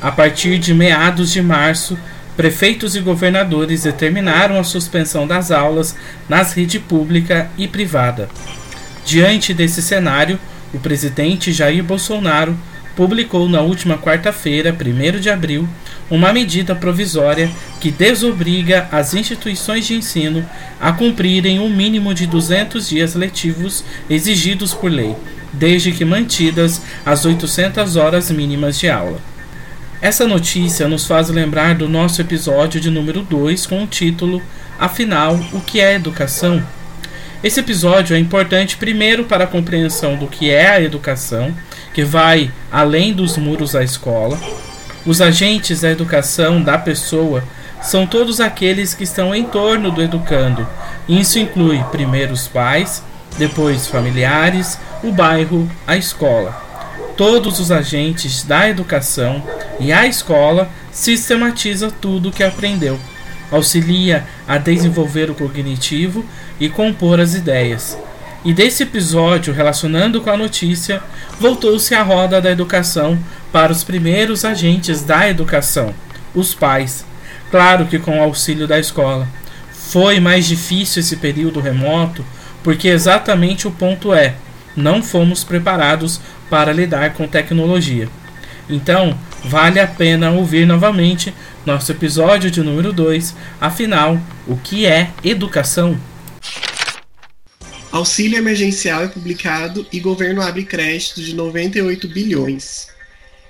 A 0.00 0.12
partir 0.12 0.58
de 0.58 0.74
meados 0.74 1.32
de 1.32 1.40
março, 1.40 1.98
prefeitos 2.36 2.94
e 2.94 3.00
governadores 3.00 3.84
determinaram 3.84 4.58
a 4.58 4.64
suspensão 4.64 5.26
das 5.26 5.50
aulas 5.50 5.96
nas 6.28 6.52
redes 6.52 6.82
pública 6.82 7.48
e 7.56 7.66
privada. 7.66 8.28
Diante 9.06 9.54
desse 9.54 9.80
cenário, 9.80 10.38
o 10.72 10.78
presidente 10.78 11.52
Jair 11.52 11.82
Bolsonaro 11.82 12.56
publicou 12.96 13.48
na 13.48 13.60
última 13.60 13.98
quarta-feira, 13.98 14.72
1 14.72 15.20
de 15.20 15.30
abril, 15.30 15.68
uma 16.10 16.32
medida 16.32 16.74
provisória 16.74 17.50
que 17.80 17.90
desobriga 17.90 18.88
as 18.92 19.14
instituições 19.14 19.86
de 19.86 19.94
ensino 19.94 20.48
a 20.80 20.92
cumprirem 20.92 21.58
um 21.58 21.68
mínimo 21.68 22.14
de 22.14 22.26
200 22.26 22.88
dias 22.88 23.14
letivos 23.14 23.84
exigidos 24.08 24.74
por 24.74 24.90
lei, 24.90 25.14
desde 25.52 25.92
que 25.92 26.04
mantidas 26.04 26.82
as 27.04 27.24
800 27.24 27.96
horas 27.96 28.30
mínimas 28.30 28.78
de 28.78 28.88
aula. 28.88 29.18
Essa 30.00 30.26
notícia 30.26 30.86
nos 30.86 31.06
faz 31.06 31.30
lembrar 31.30 31.74
do 31.74 31.88
nosso 31.88 32.20
episódio 32.20 32.80
de 32.80 32.90
número 32.90 33.22
2 33.22 33.66
com 33.66 33.82
o 33.82 33.86
título 33.86 34.42
Afinal, 34.78 35.34
o 35.52 35.60
que 35.60 35.80
é 35.80 35.94
educação? 35.94 36.62
Esse 37.42 37.60
episódio 37.60 38.16
é 38.16 38.18
importante 38.18 38.76
primeiro 38.76 39.24
para 39.24 39.44
a 39.44 39.46
compreensão 39.46 40.16
do 40.16 40.26
que 40.26 40.50
é 40.50 40.66
a 40.66 40.82
educação, 40.82 41.54
que 41.94 42.04
vai 42.04 42.50
além 42.70 43.14
dos 43.14 43.38
muros 43.38 43.72
da 43.72 43.82
escola. 43.82 44.38
Os 45.06 45.22
agentes 45.22 45.80
da 45.80 45.90
educação 45.90 46.62
da 46.62 46.76
pessoa 46.76 47.42
são 47.80 48.06
todos 48.06 48.40
aqueles 48.40 48.92
que 48.92 49.04
estão 49.04 49.34
em 49.34 49.44
torno 49.44 49.90
do 49.90 50.02
educando. 50.02 50.68
Isso 51.08 51.38
inclui 51.38 51.82
primeiro 51.90 52.34
os 52.34 52.46
pais, 52.46 53.02
depois 53.38 53.86
familiares, 53.86 54.78
o 55.02 55.10
bairro, 55.10 55.70
a 55.86 55.96
escola. 55.96 56.62
Todos 57.16 57.60
os 57.60 57.70
agentes 57.70 58.42
da 58.42 58.68
educação 58.68 59.42
e 59.80 59.92
a 59.92 60.06
escola 60.06 60.68
sistematiza 60.90 61.90
tudo 61.90 62.28
o 62.28 62.32
que 62.32 62.42
aprendeu 62.42 62.98
auxilia 63.50 64.24
a 64.46 64.58
desenvolver 64.58 65.30
o 65.30 65.34
cognitivo 65.34 66.24
e 66.58 66.68
compor 66.68 67.20
as 67.20 67.34
ideias. 67.34 67.96
E 68.44 68.52
desse 68.52 68.82
episódio, 68.82 69.54
relacionando 69.54 70.20
com 70.20 70.28
a 70.28 70.36
notícia, 70.36 71.02
voltou-se 71.40 71.94
a 71.94 72.02
roda 72.02 72.42
da 72.42 72.50
educação 72.50 73.18
para 73.50 73.72
os 73.72 73.82
primeiros 73.82 74.44
agentes 74.44 75.02
da 75.02 75.28
educação, 75.30 75.94
os 76.34 76.54
pais. 76.54 77.06
Claro 77.50 77.86
que 77.86 77.98
com 77.98 78.18
o 78.18 78.22
auxílio 78.22 78.68
da 78.68 78.78
escola. 78.78 79.26
Foi 79.72 80.20
mais 80.20 80.44
difícil 80.44 81.00
esse 81.00 81.16
período 81.16 81.58
remoto, 81.58 82.22
porque 82.62 82.88
exatamente 82.88 83.66
o 83.66 83.70
ponto 83.70 84.12
é: 84.12 84.34
não 84.76 85.02
fomos 85.02 85.42
preparados 85.42 86.20
para 86.50 86.72
lidar 86.72 87.14
com 87.14 87.26
tecnologia. 87.26 88.08
Então, 88.68 89.16
vale 89.42 89.80
a 89.80 89.86
pena 89.86 90.30
ouvir 90.30 90.66
novamente 90.66 91.32
nosso 91.64 91.90
episódio 91.92 92.50
de 92.50 92.62
número 92.62 92.92
2. 92.92 93.34
Afinal, 93.58 94.18
o 94.46 94.56
que 94.56 94.84
é 94.84 95.10
educação? 95.22 95.98
Auxílio 97.94 98.36
emergencial 98.36 99.04
é 99.04 99.06
publicado 99.06 99.86
e 99.92 100.00
governo 100.00 100.42
abre 100.42 100.64
crédito 100.64 101.22
de 101.22 101.32
98 101.32 102.08
bilhões 102.08 102.88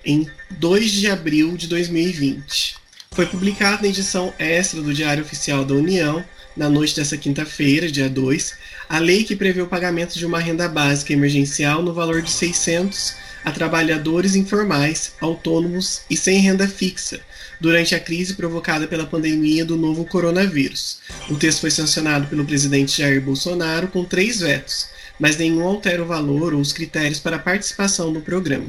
em 0.05 0.29
2 0.51 0.91
de 0.93 1.11
abril 1.11 1.57
de 1.57 1.67
2020. 1.67 2.77
Foi 3.13 3.25
publicado 3.25 3.81
na 3.81 3.89
edição 3.89 4.35
extra 4.39 4.83
do 4.83 4.93
Diário 4.93 5.25
Oficial 5.25 5.65
da 5.65 5.73
União, 5.73 6.23
na 6.55 6.69
noite 6.69 6.95
dessa 6.95 7.17
quinta-feira, 7.17 7.91
dia 7.91 8.07
2, 8.07 8.55
a 8.87 8.99
lei 8.99 9.25
que 9.25 9.35
prevê 9.35 9.63
o 9.63 9.67
pagamento 9.67 10.19
de 10.19 10.27
uma 10.27 10.41
renda 10.41 10.69
básica 10.69 11.15
emergencial 11.15 11.81
no 11.81 11.95
valor 11.95 12.21
de 12.21 12.31
600 12.31 13.15
a 13.47 13.51
trabalhadores 13.51 14.35
informais, 14.35 15.15
autônomos 15.23 16.03
e 16.11 16.19
sem 16.19 16.41
renda 16.41 16.69
fixa, 16.69 17.19
durante 17.65 17.95
a 17.95 18.01
crise 18.01 18.35
provocada 18.35 18.87
pela 18.87 19.07
pandemia 19.07 19.65
do 19.65 19.75
novo 19.75 20.05
coronavírus. 20.05 20.99
O 21.31 21.37
texto 21.37 21.63
foi 21.63 21.71
sancionado 21.71 22.27
pelo 22.27 22.45
presidente 22.45 22.99
Jair 22.99 23.23
Bolsonaro 23.23 23.89
com 23.89 24.05
três 24.05 24.41
vetos, 24.41 24.89
mas 25.19 25.39
nenhum 25.39 25.67
altera 25.67 26.03
o 26.03 26.07
valor 26.07 26.53
ou 26.53 26.61
os 26.61 26.75
critérios 26.75 27.19
para 27.19 27.37
a 27.37 27.39
participação 27.39 28.13
no 28.13 28.21
programa. 28.21 28.67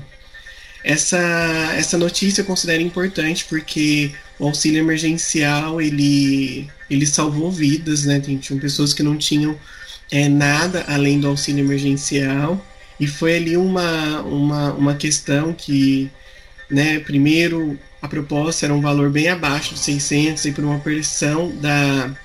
Essa, 0.82 1.20
essa 1.75 1.98
notícia 1.98 2.40
eu 2.40 2.46
considero 2.46 2.82
importante 2.82 3.44
porque 3.50 4.14
o 4.40 4.46
auxílio 4.46 4.80
emergencial 4.80 5.82
ele, 5.82 6.70
ele 6.90 7.06
salvou 7.06 7.52
vidas, 7.52 8.06
né? 8.06 8.22
Tinham 8.22 8.62
pessoas 8.62 8.94
que 8.94 9.04
não 9.04 9.18
tinham 9.18 9.60
é, 10.10 10.30
nada 10.30 10.86
além 10.88 11.20
do 11.20 11.28
auxílio 11.28 11.66
emergencial 11.66 12.66
e 12.98 13.08
foi 13.08 13.36
ali 13.36 13.58
uma, 13.58 14.22
uma, 14.22 14.74
uma 14.74 14.96
questão 14.96 15.52
que, 15.52 16.10
né, 16.70 17.00
primeiro, 17.00 17.78
a 18.06 18.08
proposta 18.08 18.66
era 18.66 18.74
um 18.74 18.82
valor 18.82 19.10
bem 19.10 19.28
abaixo 19.28 19.74
de 19.74 19.80
600 19.80 20.46
e 20.46 20.52
por 20.52 20.64
uma 20.64 20.80
pressão 20.80 21.52
da, 21.58 22.16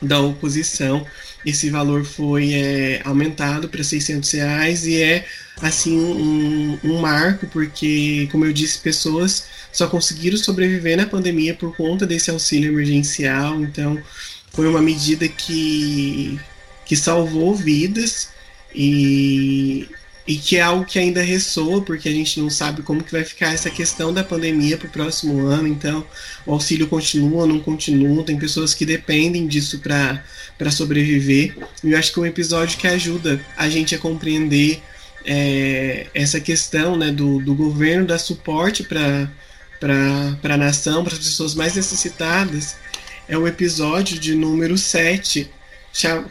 da 0.00 0.20
oposição, 0.20 1.04
esse 1.44 1.70
valor 1.70 2.04
foi 2.04 2.54
é, 2.54 3.00
aumentado 3.04 3.68
para 3.68 3.82
600 3.82 4.30
reais 4.32 4.86
e 4.86 5.02
é 5.02 5.26
assim 5.60 5.98
um, 5.98 6.78
um 6.84 7.00
marco 7.00 7.46
porque, 7.48 8.28
como 8.30 8.44
eu 8.44 8.52
disse, 8.52 8.78
pessoas 8.78 9.44
só 9.72 9.86
conseguiram 9.86 10.36
sobreviver 10.36 10.96
na 10.96 11.06
pandemia 11.06 11.54
por 11.54 11.76
conta 11.76 12.06
desse 12.06 12.30
auxílio 12.30 12.72
emergencial. 12.72 13.60
Então, 13.62 14.00
foi 14.52 14.66
uma 14.68 14.80
medida 14.80 15.28
que, 15.28 16.38
que 16.84 16.96
salvou 16.96 17.54
vidas 17.54 18.28
e, 18.74 19.88
e 20.28 20.36
que 20.36 20.58
é 20.58 20.60
algo 20.60 20.84
que 20.84 20.98
ainda 20.98 21.22
ressoa, 21.22 21.80
porque 21.80 22.06
a 22.06 22.12
gente 22.12 22.38
não 22.38 22.50
sabe 22.50 22.82
como 22.82 23.02
que 23.02 23.10
vai 23.10 23.24
ficar 23.24 23.54
essa 23.54 23.70
questão 23.70 24.12
da 24.12 24.22
pandemia 24.22 24.76
para 24.76 24.86
o 24.86 24.90
próximo 24.90 25.46
ano, 25.46 25.66
então 25.66 26.06
o 26.44 26.52
auxílio 26.52 26.86
continua, 26.86 27.46
não 27.46 27.58
continua, 27.58 28.22
tem 28.22 28.38
pessoas 28.38 28.74
que 28.74 28.84
dependem 28.84 29.46
disso 29.46 29.78
para 29.78 30.70
sobreviver, 30.70 31.56
e 31.82 31.92
eu 31.92 31.98
acho 31.98 32.12
que 32.12 32.18
é 32.18 32.22
um 32.22 32.26
episódio 32.26 32.78
que 32.78 32.86
ajuda 32.86 33.40
a 33.56 33.70
gente 33.70 33.94
a 33.94 33.98
compreender 33.98 34.82
é, 35.24 36.08
essa 36.12 36.38
questão 36.38 36.94
né, 36.94 37.10
do, 37.10 37.40
do 37.40 37.54
governo 37.54 38.06
dar 38.06 38.18
suporte 38.18 38.84
para 38.84 39.30
a 40.42 40.56
nação, 40.58 41.04
para 41.04 41.14
as 41.14 41.20
pessoas 41.20 41.54
mais 41.54 41.74
necessitadas, 41.74 42.76
é 43.26 43.38
o 43.38 43.48
episódio 43.48 44.18
de 44.18 44.34
número 44.34 44.76
7, 44.76 45.50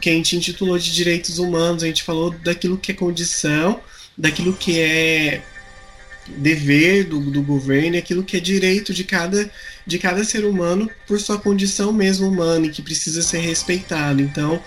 que 0.00 0.08
a 0.08 0.12
gente 0.12 0.36
intitulou 0.36 0.78
de 0.78 0.92
Direitos 0.92 1.38
Humanos. 1.38 1.82
A 1.82 1.86
gente 1.86 2.02
falou 2.02 2.30
daquilo 2.30 2.78
que 2.78 2.92
é 2.92 2.94
condição, 2.94 3.80
daquilo 4.18 4.52
que 4.52 4.80
é 4.80 5.40
dever 6.26 7.04
do, 7.04 7.20
do 7.20 7.42
governo 7.42 7.94
e 7.94 7.98
aquilo 7.98 8.24
que 8.24 8.36
é 8.36 8.40
direito 8.40 8.92
de 8.92 9.04
cada, 9.04 9.50
de 9.86 9.98
cada 9.98 10.24
ser 10.24 10.44
humano 10.44 10.90
por 11.06 11.18
sua 11.20 11.38
condição 11.38 11.92
mesmo 11.92 12.28
humana 12.28 12.66
e 12.66 12.70
que 12.70 12.82
precisa 12.82 13.22
ser 13.22 13.38
respeitado. 13.38 14.20
Então, 14.20 14.60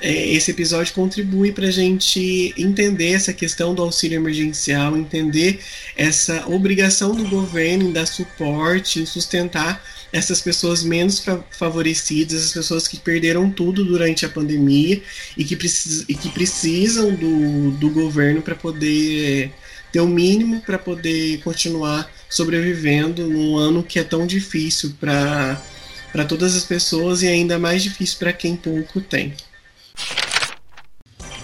é, 0.00 0.28
esse 0.32 0.50
episódio 0.50 0.92
contribui 0.92 1.52
para 1.52 1.68
a 1.68 1.70
gente 1.70 2.52
entender 2.56 3.12
essa 3.12 3.32
questão 3.32 3.74
do 3.74 3.82
auxílio 3.82 4.16
emergencial, 4.16 4.96
entender 4.96 5.60
essa 5.96 6.46
obrigação 6.48 7.14
do 7.14 7.26
governo 7.28 7.84
em 7.88 7.92
dar 7.92 8.06
suporte, 8.06 9.00
em 9.00 9.06
sustentar 9.06 9.82
essas 10.16 10.40
pessoas 10.40 10.82
menos 10.82 11.22
favorecidas, 11.50 12.46
as 12.46 12.52
pessoas 12.52 12.88
que 12.88 12.96
perderam 12.96 13.50
tudo 13.50 13.84
durante 13.84 14.24
a 14.24 14.28
pandemia 14.28 15.02
e 15.36 15.44
que, 15.44 15.54
precis, 15.54 16.04
e 16.08 16.14
que 16.14 16.30
precisam 16.30 17.14
do, 17.14 17.70
do 17.72 17.90
governo 17.90 18.40
para 18.40 18.54
poder 18.54 19.52
ter 19.92 20.00
o 20.00 20.06
mínimo 20.06 20.60
para 20.62 20.78
poder 20.78 21.38
continuar 21.42 22.10
sobrevivendo 22.28 23.26
num 23.26 23.56
ano 23.56 23.82
que 23.82 23.98
é 23.98 24.04
tão 24.04 24.26
difícil 24.26 24.94
para 24.98 26.24
todas 26.28 26.56
as 26.56 26.64
pessoas 26.64 27.22
e 27.22 27.28
ainda 27.28 27.58
mais 27.58 27.82
difícil 27.82 28.18
para 28.18 28.32
quem 28.32 28.56
pouco 28.56 29.00
tem. 29.00 29.34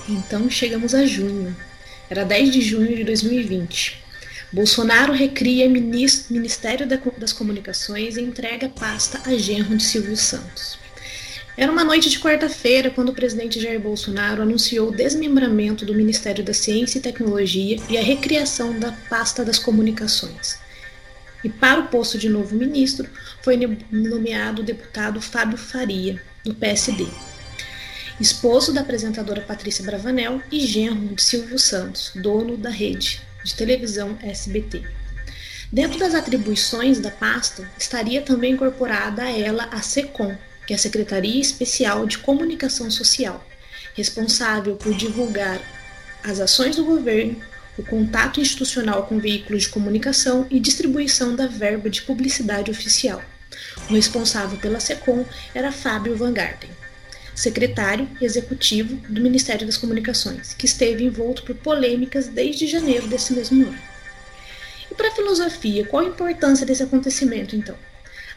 Então 0.09 0.51
chegamos 0.51 0.95
a 0.95 1.07
junho. 1.07 1.55
Era 2.11 2.25
10 2.25 2.53
de 2.53 2.61
junho 2.61 2.97
de 2.97 3.05
2020. 3.05 4.02
Bolsonaro 4.53 5.15
recria 5.15 5.67
Ministério 5.67 6.87
das 7.17 7.33
Comunicações 7.33 8.19
e 8.19 8.21
entrega 8.21 8.69
pasta 8.69 9.19
a 9.25 9.35
genro 9.35 9.75
de 9.75 9.83
Silvio 9.83 10.15
Santos. 10.15 10.79
Era 11.57 11.73
uma 11.73 11.83
noite 11.83 12.11
de 12.11 12.21
quarta-feira 12.21 12.91
quando 12.91 13.09
o 13.09 13.15
presidente 13.15 13.59
Jair 13.59 13.81
Bolsonaro 13.81 14.43
anunciou 14.43 14.91
o 14.91 14.95
desmembramento 14.95 15.87
do 15.87 15.95
Ministério 15.95 16.45
da 16.45 16.53
Ciência 16.53 16.99
e 16.99 17.01
Tecnologia 17.01 17.79
e 17.89 17.97
a 17.97 18.03
recriação 18.03 18.79
da 18.79 18.93
pasta 19.09 19.43
das 19.43 19.59
comunicações. 19.59 20.59
E 21.43 21.49
para 21.49 21.81
o 21.81 21.89
posto 21.89 22.19
de 22.19 22.29
novo 22.29 22.55
ministro 22.55 23.09
foi 23.41 23.59
nomeado 23.91 24.61
o 24.61 24.65
deputado 24.65 25.19
Fábio 25.19 25.57
Faria, 25.57 26.23
do 26.45 26.55
PSD, 26.55 27.07
esposo 28.21 28.71
da 28.71 28.83
apresentadora 28.83 29.41
Patrícia 29.41 29.83
Bravanel 29.83 30.43
e 30.53 30.61
genro 30.67 31.15
de 31.15 31.23
Silvio 31.23 31.59
Santos, 31.59 32.13
dono 32.15 32.59
da 32.59 32.69
rede 32.69 33.32
de 33.45 33.55
televisão 33.55 34.19
SBT. 34.23 34.83
Dentro 35.73 35.99
das 35.99 36.15
atribuições 36.15 37.01
da 37.01 37.11
pasta, 37.11 37.67
estaria 37.79 38.21
também 38.21 38.53
incorporada 38.53 39.23
a 39.23 39.31
ela 39.31 39.69
a 39.73 39.81
SECOM, 39.81 40.37
que 40.67 40.73
é 40.73 40.77
a 40.77 40.79
Secretaria 40.79 41.41
Especial 41.41 42.07
de 42.07 42.19
Comunicação 42.19 42.91
Social, 42.91 43.43
responsável 43.95 44.77
por 44.77 44.95
divulgar 44.95 45.61
as 46.23 46.41
ações 46.41 46.77
do 46.77 46.85
governo, 46.85 47.41
o 47.79 47.83
contato 47.83 48.41
institucional 48.41 49.07
com 49.07 49.19
veículos 49.19 49.63
de 49.63 49.71
comunicação 49.71 50.47
e 50.51 50.61
distribuição 50.61 51.35
da 51.35 51.47
verba 51.47 51.89
de 51.89 52.03
publicidade 52.03 52.71
oficial. 52.71 53.23
O 53.89 53.95
responsável 53.95 54.59
pela 54.59 54.79
SECOM 54.79 55.25
era 55.55 55.73
Fábio 55.73 56.17
Van 56.17 56.33
Garten, 56.33 56.71
secretário 57.35 58.09
executivo 58.21 58.97
do 59.09 59.21
Ministério 59.21 59.67
das 59.67 59.77
Comunicações, 59.77 60.55
que 60.55 60.67
esteve 60.67 61.05
envolto 61.05 61.43
por 61.43 61.55
polêmicas 61.55 62.29
desde 62.29 62.67
janeiro 62.67 63.07
desse 63.07 63.33
mesmo 63.33 63.67
ano. 63.67 63.79
E 64.91 64.95
para 64.95 65.09
a 65.09 65.15
filosofia, 65.15 65.87
qual 65.87 66.05
a 66.05 66.09
importância 66.09 66.67
desse 66.67 66.83
acontecimento, 66.83 67.57
então? 67.57 67.77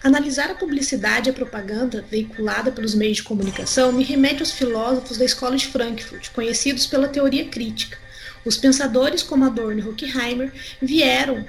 Analisar 0.04 0.52
a 0.52 0.56
publicidade 0.56 1.30
e 1.30 1.32
a 1.32 1.34
propaganda 1.34 2.06
veiculada 2.10 2.72
pelos 2.72 2.94
meios 2.94 3.18
de 3.18 3.24
comunicação 3.24 3.92
me 3.92 4.04
remete 4.04 4.42
aos 4.42 4.52
filósofos 4.52 5.18
da 5.18 5.26
escola 5.26 5.58
de 5.58 5.68
Frankfurt, 5.68 6.30
conhecidos 6.32 6.86
pela 6.86 7.08
teoria 7.08 7.46
crítica. 7.46 7.98
Os 8.46 8.56
pensadores 8.56 9.24
como 9.24 9.46
Adorno 9.46 9.82
e 9.82 9.88
Horkheimer 9.88 10.54
vieram 10.80 11.46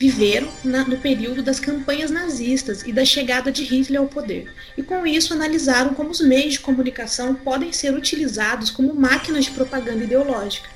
viveram 0.00 0.48
na, 0.64 0.82
no 0.82 0.96
período 0.96 1.42
das 1.42 1.60
campanhas 1.60 2.10
nazistas 2.10 2.82
e 2.86 2.92
da 2.92 3.04
chegada 3.04 3.52
de 3.52 3.62
Hitler 3.62 4.00
ao 4.00 4.06
poder, 4.06 4.50
e 4.74 4.82
com 4.82 5.06
isso 5.06 5.34
analisaram 5.34 5.92
como 5.92 6.08
os 6.08 6.22
meios 6.22 6.54
de 6.54 6.60
comunicação 6.60 7.34
podem 7.34 7.70
ser 7.70 7.92
utilizados 7.92 8.70
como 8.70 8.94
máquinas 8.94 9.44
de 9.44 9.50
propaganda 9.50 10.04
ideológica. 10.04 10.70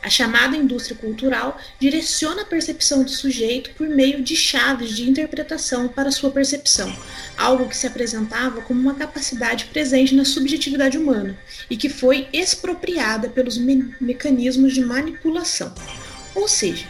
A 0.00 0.08
chamada 0.08 0.56
indústria 0.56 0.96
cultural 0.96 1.60
direciona 1.80 2.42
a 2.42 2.46
percepção 2.46 3.02
do 3.02 3.10
sujeito 3.10 3.70
por 3.74 3.88
meio 3.88 4.22
de 4.22 4.36
chaves 4.36 4.96
de 4.96 5.10
interpretação 5.10 5.88
para 5.88 6.12
sua 6.12 6.30
percepção, 6.30 6.96
algo 7.36 7.68
que 7.68 7.76
se 7.76 7.88
apresentava 7.88 8.62
como 8.62 8.80
uma 8.80 8.94
capacidade 8.94 9.64
presente 9.66 10.14
na 10.14 10.24
subjetividade 10.24 10.96
humana 10.96 11.36
e 11.68 11.76
que 11.76 11.88
foi 11.88 12.28
expropriada 12.32 13.28
pelos 13.28 13.58
me 13.58 13.92
mecanismos 14.00 14.72
de 14.72 14.80
manipulação. 14.80 15.74
Ou 16.34 16.48
seja, 16.48 16.86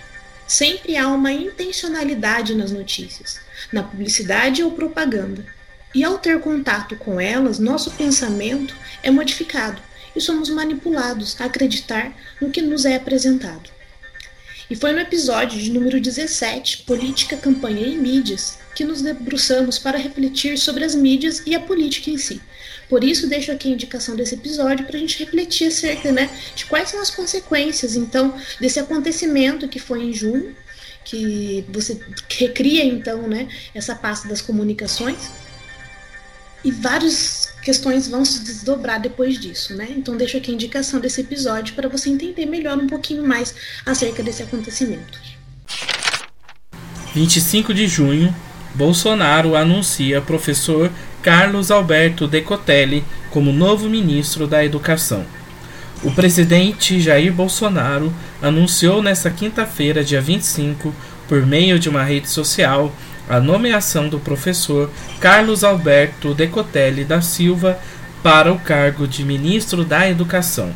sempre 0.50 0.96
há 0.96 1.06
uma 1.06 1.32
intencionalidade 1.32 2.56
nas 2.56 2.72
notícias, 2.72 3.38
na 3.72 3.84
publicidade 3.84 4.64
ou 4.64 4.72
propaganda. 4.72 5.46
E 5.94 6.02
ao 6.02 6.18
ter 6.18 6.40
contato 6.40 6.96
com 6.96 7.20
elas, 7.20 7.60
nosso 7.60 7.92
pensamento 7.92 8.74
é 9.00 9.12
modificado 9.12 9.80
e 10.14 10.20
somos 10.20 10.50
manipulados 10.50 11.40
a 11.40 11.44
acreditar 11.44 12.12
no 12.40 12.50
que 12.50 12.60
nos 12.60 12.84
é 12.84 12.96
apresentado. 12.96 13.70
E 14.68 14.74
foi 14.74 14.90
no 14.90 14.98
episódio 14.98 15.56
de 15.56 15.70
número 15.70 16.00
17, 16.00 16.78
Política, 16.78 17.36
Campanha 17.36 17.86
e 17.86 17.96
Mídias, 17.96 18.58
que 18.74 18.82
nos 18.82 19.02
debruçamos 19.02 19.78
para 19.78 19.98
refletir 19.98 20.58
sobre 20.58 20.84
as 20.84 20.96
mídias 20.96 21.44
e 21.46 21.54
a 21.54 21.60
política 21.60 22.10
em 22.10 22.18
si. 22.18 22.40
Por 22.90 23.04
isso, 23.04 23.28
deixo 23.28 23.52
aqui 23.52 23.68
a 23.68 23.72
indicação 23.72 24.16
desse 24.16 24.34
episódio 24.34 24.84
para 24.84 24.96
a 24.96 25.00
gente 25.00 25.16
refletir 25.20 25.68
acerca 25.68 26.10
né, 26.10 26.28
de 26.56 26.66
quais 26.66 26.90
são 26.90 27.00
as 27.00 27.08
consequências, 27.08 27.94
então, 27.94 28.34
desse 28.60 28.80
acontecimento 28.80 29.68
que 29.68 29.78
foi 29.78 30.02
em 30.02 30.12
junho, 30.12 30.56
que 31.04 31.64
você 31.68 32.00
recria, 32.28 32.84
então, 32.84 33.28
né, 33.28 33.48
essa 33.72 33.94
pasta 33.94 34.28
das 34.28 34.42
comunicações, 34.42 35.30
e 36.64 36.72
várias 36.72 37.54
questões 37.62 38.08
vão 38.08 38.24
se 38.24 38.40
desdobrar 38.40 39.00
depois 39.00 39.38
disso, 39.38 39.74
né? 39.74 39.86
Então 39.96 40.16
deixo 40.16 40.36
aqui 40.36 40.50
a 40.50 40.54
indicação 40.54 41.00
desse 41.00 41.20
episódio 41.20 41.74
para 41.74 41.88
você 41.88 42.10
entender 42.10 42.44
melhor 42.44 42.76
um 42.76 42.86
pouquinho 42.86 43.26
mais 43.26 43.54
acerca 43.86 44.22
desse 44.22 44.42
acontecimento. 44.42 45.18
25 47.14 47.72
de 47.72 47.88
junho, 47.88 48.34
Bolsonaro 48.74 49.56
anuncia 49.56 50.20
professor 50.20 50.92
Carlos 51.22 51.70
Alberto 51.70 52.26
Decotelli 52.26 53.04
como 53.30 53.52
novo 53.52 53.88
ministro 53.88 54.46
da 54.46 54.64
Educação. 54.64 55.24
O 56.02 56.10
presidente 56.10 56.98
Jair 56.98 57.32
Bolsonaro 57.32 58.12
anunciou 58.40 59.02
nesta 59.02 59.30
quinta-feira, 59.30 60.02
dia 60.02 60.20
25, 60.20 60.94
por 61.28 61.46
meio 61.46 61.78
de 61.78 61.90
uma 61.90 62.02
rede 62.02 62.28
social, 62.28 62.90
a 63.28 63.38
nomeação 63.38 64.08
do 64.08 64.18
professor 64.18 64.90
Carlos 65.20 65.62
Alberto 65.62 66.34
Decotelli 66.34 67.04
da 67.04 67.20
Silva 67.20 67.78
para 68.22 68.50
o 68.50 68.58
cargo 68.58 69.06
de 69.06 69.22
ministro 69.22 69.84
da 69.84 70.08
Educação. 70.08 70.72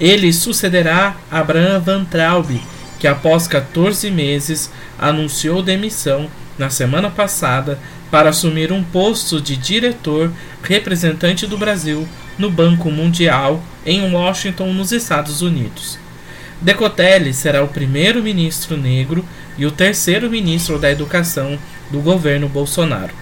Ele 0.00 0.32
sucederá 0.32 1.16
Abraham 1.30 1.80
Van 1.80 2.04
Traub, 2.04 2.60
que 2.98 3.06
após 3.06 3.46
14 3.46 4.10
meses 4.10 4.70
anunciou 4.98 5.62
demissão 5.62 6.28
na 6.58 6.70
semana 6.70 7.08
passada 7.08 7.78
para 8.10 8.30
assumir 8.30 8.72
um 8.72 8.82
posto 8.82 9.40
de 9.40 9.56
diretor 9.56 10.32
representante 10.62 11.46
do 11.46 11.56
Brasil 11.56 12.08
no 12.38 12.50
Banco 12.50 12.90
Mundial 12.90 13.62
em 13.86 14.12
Washington, 14.12 14.72
nos 14.72 14.92
Estados 14.92 15.42
Unidos. 15.42 15.98
Decotelli 16.60 17.32
será 17.32 17.62
o 17.62 17.68
primeiro 17.68 18.22
ministro 18.22 18.76
negro 18.76 19.24
e 19.56 19.64
o 19.64 19.70
terceiro 19.70 20.28
ministro 20.28 20.78
da 20.78 20.90
Educação 20.90 21.58
do 21.90 22.00
governo 22.00 22.48
Bolsonaro. 22.48 23.12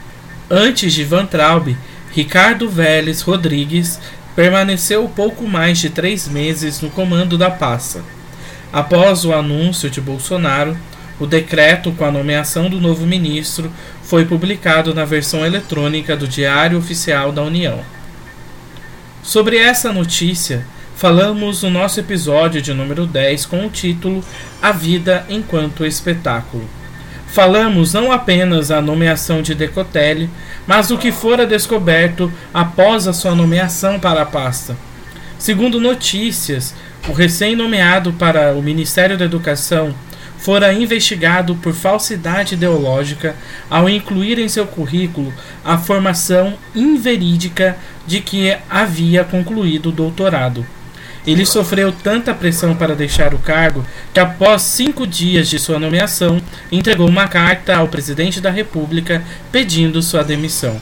Antes 0.50 0.92
de 0.92 1.04
Van 1.04 1.26
Traub, 1.26 1.76
Ricardo 2.12 2.68
Vélez 2.68 3.20
Rodrigues 3.20 4.00
permaneceu 4.34 5.08
pouco 5.08 5.46
mais 5.46 5.78
de 5.78 5.90
três 5.90 6.26
meses 6.26 6.80
no 6.80 6.90
comando 6.90 7.36
da 7.36 7.50
pasta. 7.50 8.02
Após 8.72 9.24
o 9.24 9.32
anúncio 9.32 9.90
de 9.90 10.00
Bolsonaro, 10.00 10.76
o 11.20 11.26
decreto 11.26 11.92
com 11.92 12.04
a 12.04 12.12
nomeação 12.12 12.70
do 12.70 12.80
novo 12.80 13.06
ministro 13.06 13.70
foi 14.08 14.24
publicado 14.24 14.94
na 14.94 15.04
versão 15.04 15.44
eletrônica 15.44 16.16
do 16.16 16.26
Diário 16.26 16.78
Oficial 16.78 17.30
da 17.30 17.42
União. 17.42 17.80
Sobre 19.22 19.58
essa 19.58 19.92
notícia, 19.92 20.64
falamos 20.96 21.62
no 21.62 21.68
nosso 21.68 22.00
episódio 22.00 22.62
de 22.62 22.72
número 22.72 23.04
10 23.06 23.44
com 23.44 23.66
o 23.66 23.68
título 23.68 24.24
A 24.62 24.72
Vida 24.72 25.26
enquanto 25.28 25.84
Espetáculo. 25.84 26.66
Falamos 27.26 27.92
não 27.92 28.10
apenas 28.10 28.70
a 28.70 28.80
nomeação 28.80 29.42
de 29.42 29.54
Decotelli, 29.54 30.30
mas 30.66 30.90
o 30.90 30.96
que 30.96 31.12
fora 31.12 31.46
descoberto 31.46 32.32
após 32.52 33.06
a 33.06 33.12
sua 33.12 33.34
nomeação 33.34 34.00
para 34.00 34.22
a 34.22 34.26
pasta. 34.26 34.74
Segundo 35.38 35.78
notícias, 35.78 36.74
o 37.06 37.12
recém-nomeado 37.12 38.14
para 38.14 38.54
o 38.54 38.62
Ministério 38.62 39.18
da 39.18 39.26
Educação 39.26 39.94
fora 40.38 40.72
investigado 40.72 41.54
por 41.56 41.74
falsidade 41.74 42.54
ideológica 42.54 43.36
ao 43.68 43.88
incluir 43.88 44.38
em 44.38 44.48
seu 44.48 44.66
currículo 44.66 45.32
a 45.64 45.76
formação 45.76 46.54
inverídica 46.74 47.76
de 48.06 48.20
que 48.20 48.56
havia 48.70 49.24
concluído 49.24 49.90
o 49.90 49.92
doutorado. 49.92 50.64
Ele 51.26 51.44
sofreu 51.44 51.92
tanta 51.92 52.32
pressão 52.32 52.74
para 52.74 52.96
deixar 52.96 53.34
o 53.34 53.38
cargo 53.38 53.84
que, 54.14 54.20
após 54.20 54.62
cinco 54.62 55.06
dias 55.06 55.48
de 55.48 55.58
sua 55.58 55.78
nomeação, 55.78 56.40
entregou 56.72 57.06
uma 57.06 57.28
carta 57.28 57.76
ao 57.76 57.88
presidente 57.88 58.40
da 58.40 58.50
República 58.50 59.22
pedindo 59.52 60.00
sua 60.00 60.24
demissão. 60.24 60.80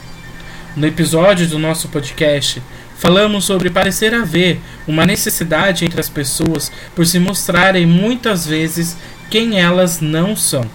No 0.73 0.87
episódio 0.87 1.47
do 1.47 1.59
nosso 1.59 1.89
podcast, 1.89 2.61
falamos 2.97 3.45
sobre 3.45 3.69
parecer 3.69 4.13
haver 4.13 4.59
uma 4.87 5.05
necessidade 5.05 5.85
entre 5.85 5.99
as 5.99 6.09
pessoas 6.09 6.71
por 6.95 7.05
se 7.05 7.19
mostrarem 7.19 7.85
muitas 7.85 8.45
vezes 8.45 8.97
quem 9.29 9.59
elas 9.59 10.01
não 10.01 10.35
são. 10.35 10.65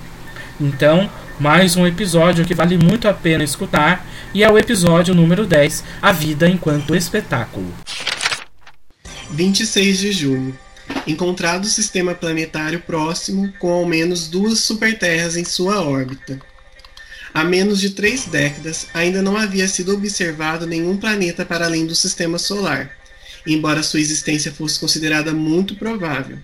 Então, 0.60 1.10
mais 1.40 1.76
um 1.76 1.86
episódio 1.86 2.44
que 2.44 2.54
vale 2.54 2.78
muito 2.78 3.08
a 3.08 3.12
pena 3.12 3.42
escutar 3.42 4.06
e 4.32 4.44
é 4.44 4.50
o 4.50 4.58
episódio 4.58 5.14
número 5.14 5.46
10, 5.46 5.82
A 6.00 6.12
Vida 6.12 6.48
enquanto 6.48 6.94
Espetáculo. 6.94 7.72
26 9.30 9.98
de 9.98 10.12
junho. 10.12 10.58
Encontrado 11.06 11.66
sistema 11.66 12.14
planetário 12.14 12.80
próximo 12.80 13.52
com 13.58 13.72
ao 13.72 13.86
menos 13.86 14.28
duas 14.28 14.60
superterras 14.60 15.36
em 15.36 15.44
sua 15.44 15.82
órbita. 15.82 16.38
Há 17.34 17.44
menos 17.44 17.80
de 17.80 17.90
três 17.90 18.26
décadas, 18.26 18.88
ainda 18.92 19.22
não 19.22 19.36
havia 19.36 19.66
sido 19.66 19.94
observado 19.94 20.66
nenhum 20.66 20.96
planeta 20.98 21.46
para 21.46 21.64
além 21.64 21.86
do 21.86 21.94
sistema 21.94 22.38
solar, 22.38 22.96
embora 23.46 23.82
sua 23.82 24.00
existência 24.00 24.52
fosse 24.52 24.78
considerada 24.78 25.32
muito 25.32 25.74
provável. 25.74 26.38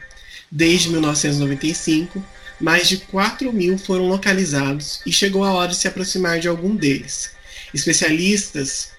Desde 0.51 0.89
1995, 0.89 2.25
mais 2.59 2.89
de 2.89 2.97
4 2.97 3.53
mil 3.53 3.77
foram 3.77 4.09
localizados 4.09 5.01
e 5.05 5.13
chegou 5.13 5.45
a 5.45 5.53
hora 5.53 5.71
de 5.71 5.77
se 5.77 5.87
aproximar 5.87 6.41
de 6.41 6.49
algum 6.49 6.75
deles. 6.75 7.33
Especialistas 7.75 8.91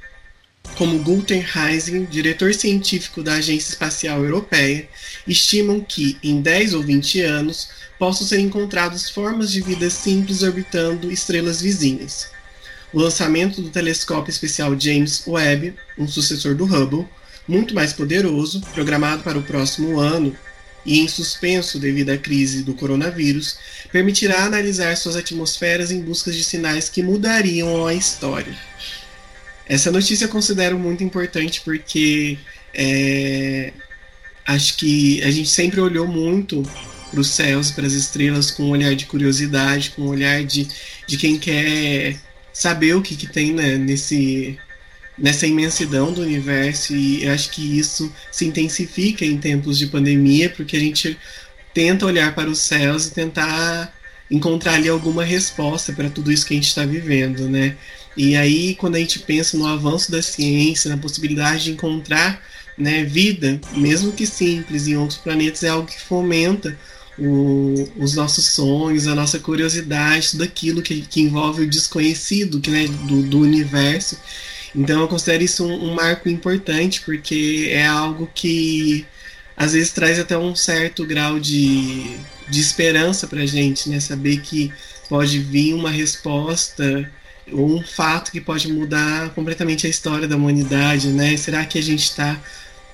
como 0.75 0.99
Gunther 0.99 1.58
Heising, 1.58 2.06
diretor 2.06 2.54
científico 2.54 3.23
da 3.23 3.34
Agência 3.34 3.71
Espacial 3.71 4.23
Europeia, 4.23 4.88
estimam 5.28 5.82
que, 5.82 6.17
em 6.23 6.41
10 6.41 6.75
ou 6.75 6.84
20 6.84 7.21
anos, 7.21 7.69
possam 8.00 8.26
ser 8.26 8.40
encontradas 8.40 9.10
formas 9.10 9.52
de 9.52 9.62
vida 9.62 9.90
simples 9.90 10.42
orbitando 10.42 11.12
estrelas 11.12 11.62
vizinhas. 11.62 12.32
O 12.94 13.00
lançamento 13.00 13.62
do 13.62 13.70
telescópio 13.70 14.32
especial 14.32 14.80
James 14.80 15.24
Webb, 15.28 15.76
um 15.98 16.08
sucessor 16.08 16.56
do 16.56 16.66
Hubble, 16.66 17.06
muito 17.46 17.76
mais 17.76 17.92
poderoso, 17.92 18.62
programado 18.74 19.22
para 19.22 19.38
o 19.38 19.44
próximo 19.44 20.00
ano, 20.00 20.36
e 20.86 21.00
em 21.00 21.08
suspenso 21.08 21.78
devido 21.78 22.10
à 22.10 22.18
crise 22.18 22.64
do 22.64 22.74
coronavírus, 22.74 23.58
permitirá 23.92 24.46
analisar 24.46 24.96
suas 24.96 25.16
atmosferas 25.16 25.92
em 25.92 26.02
busca 26.02 26.32
de 26.32 26.44
sinais 26.44 26.90
que 26.90 27.04
mudariam 27.04 27.86
a 27.86 27.94
história. 27.94 28.56
Essa 29.68 29.92
notícia 29.92 30.26
eu 30.26 30.30
considero 30.30 30.80
muito 30.80 31.04
importante 31.04 31.62
porque 31.62 32.38
é, 32.74 33.72
acho 34.48 34.78
que 34.78 35.22
a 35.24 35.30
gente 35.30 35.50
sempre 35.50 35.80
olhou 35.80 36.08
muito 36.08 36.64
para 37.10 37.19
os 37.19 37.30
céus, 37.30 37.72
para 37.72 37.86
as 37.86 37.93
estrelas, 37.93 38.52
com 38.52 38.63
um 38.63 38.69
olhar 38.69 38.95
de 38.95 39.06
curiosidade, 39.06 39.91
com 39.91 40.04
um 40.04 40.08
olhar 40.08 40.43
de, 40.43 40.67
de 41.08 41.17
quem 41.17 41.38
quer 41.38 42.17
saber 42.54 42.95
o 42.95 43.02
que, 43.02 43.15
que 43.15 43.28
tem 43.28 43.54
né, 43.54 43.78
nesse, 43.78 44.58
nessa 45.17 45.48
imensidão 45.48 46.13
do 46.13 46.22
universo. 46.22 46.95
E 46.95 47.28
acho 47.28 47.50
que 47.50 47.80
isso 47.80 48.12
se 48.32 48.45
intensifica 48.45 49.26
em 49.26 49.38
tempos 49.38 49.78
de 49.78 49.88
pandemia, 49.88 50.50
porque 50.50 50.78
a 50.78 50.80
gente 50.80 51.17
tenta 51.74 52.06
olhar 52.06 52.34
para 52.36 52.50
os 52.50 52.60
céus 52.60 53.08
e 53.08 53.12
tentar 53.13 53.93
encontrar 54.30 54.74
ali 54.74 54.89
alguma 54.89 55.24
resposta 55.24 55.91
para 55.93 56.10
tudo 56.10 56.32
isso 56.32 56.45
que 56.45 56.54
a 56.54 56.58
gente 56.58 56.67
está 56.67 56.86
vivendo, 56.86 57.50
né? 57.50 57.76
E 58.15 58.36
aí, 58.36 58.76
quando 58.76 58.95
a 58.95 59.00
gente 59.00 59.19
pensa 59.19 59.58
no 59.58 59.65
avanço 59.65 60.12
da 60.12 60.22
ciência, 60.22 60.89
na 60.89 60.98
possibilidade 60.98 61.65
de 61.65 61.72
encontrar 61.72 62.43
né, 62.78 63.04
vida, 63.04 63.60
mesmo 63.76 64.12
que 64.12 64.26
simples, 64.26 64.88
em 64.88 64.98
outros 64.98 65.19
planetas, 65.19 65.63
é 65.63 65.69
algo 65.69 65.88
que 65.88 66.00
fomenta 66.00 66.78
o, 67.19 67.91
os 67.97 68.15
nossos 68.15 68.45
sonhos, 68.45 69.08
a 69.08 69.15
nossa 69.15 69.39
curiosidade, 69.39 70.32
tudo 70.32 70.43
aquilo 70.43 70.82
que, 70.82 71.01
que 71.01 71.21
envolve 71.21 71.63
o 71.63 71.69
desconhecido 71.69 72.60
que, 72.60 72.69
né, 72.69 72.88
do, 72.88 73.21
do 73.23 73.39
universo. 73.39 74.17
Então 74.75 75.01
eu 75.01 75.08
considero 75.08 75.43
isso 75.43 75.65
um, 75.65 75.91
um, 75.91 75.93
marco 75.95 76.29
importante, 76.29 77.01
porque 77.01 77.69
é 77.71 77.86
algo 77.86 78.29
que 78.34 79.05
às 79.58 79.73
vezes 79.73 79.91
traz 79.91 80.19
até 80.19 80.38
um 80.38 80.55
certo 80.55 81.05
grau 81.05 81.39
de, 81.39 82.17
de 82.47 82.60
esperança 82.60 83.27
para 83.27 83.41
a 83.41 83.45
gente, 83.45 83.89
né? 83.89 83.99
Saber 83.99 84.41
que 84.41 84.71
pode 85.10 85.39
vir 85.39 85.73
uma 85.73 85.89
resposta 85.89 87.12
ou 87.51 87.77
um 87.77 87.84
fato 87.84 88.32
que 88.32 88.39
pode 88.39 88.71
mudar 88.71 89.32
completamente 89.32 89.88
a 89.88 89.89
história 89.89 90.27
da 90.27 90.36
humanidade, 90.36 91.10
né? 91.10 91.36
Será 91.36 91.65
que 91.65 91.79
a 91.79 91.84
gente 91.84 92.03
está 92.03 92.39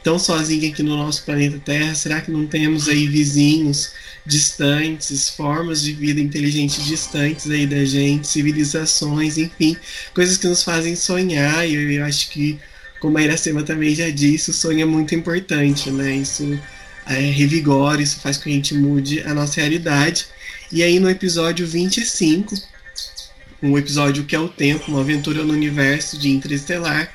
tão 0.06 0.20
sozinho 0.20 0.72
aqui 0.72 0.84
no 0.84 0.96
nosso 0.96 1.24
planeta 1.24 1.60
Terra? 1.66 1.96
Será 1.96 2.22
que 2.22 2.30
não 2.30 2.46
temos 2.46 2.88
aí 2.88 3.08
vizinhos 3.08 3.92
distantes, 4.24 5.30
formas 5.30 5.82
de 5.82 5.94
vida 5.94 6.22
inteligente 6.22 6.84
distantes 6.84 7.50
aí 7.50 7.66
da 7.66 7.84
gente, 7.84 8.28
civilizações, 8.28 9.40
enfim, 9.40 9.76
coisas 10.14 10.38
que 10.38 10.48
nos 10.48 10.64
fazem 10.64 10.96
sonhar. 10.96 11.68
E 11.68 11.74
eu, 11.74 11.92
eu 11.92 12.06
acho 12.06 12.30
que, 12.30 12.60
como 13.00 13.18
a 13.18 13.24
Iracema 13.24 13.64
também 13.64 13.96
já 13.96 14.08
disse, 14.12 14.52
o 14.52 14.54
sonho 14.54 14.82
é 14.82 14.86
muito 14.86 15.16
importante, 15.16 15.90
né? 15.90 16.16
Isso 16.16 16.60
é, 17.08 17.20
revigora, 17.20 18.00
isso 18.00 18.20
faz 18.20 18.38
com 18.38 18.44
que 18.44 18.50
a 18.52 18.54
gente 18.54 18.76
mude 18.76 19.22
a 19.22 19.34
nossa 19.34 19.60
realidade. 19.60 20.28
E 20.72 20.84
aí 20.84 21.00
no 21.00 21.10
episódio 21.10 21.66
25, 21.66 22.56
um 23.60 23.76
episódio 23.76 24.24
que 24.24 24.36
é 24.36 24.40
o 24.40 24.50
tempo, 24.50 24.92
uma 24.92 25.02
aventura 25.02 25.44
no 25.44 25.54
universo 25.54 26.16
de 26.16 26.30
Interestelar, 26.30 27.12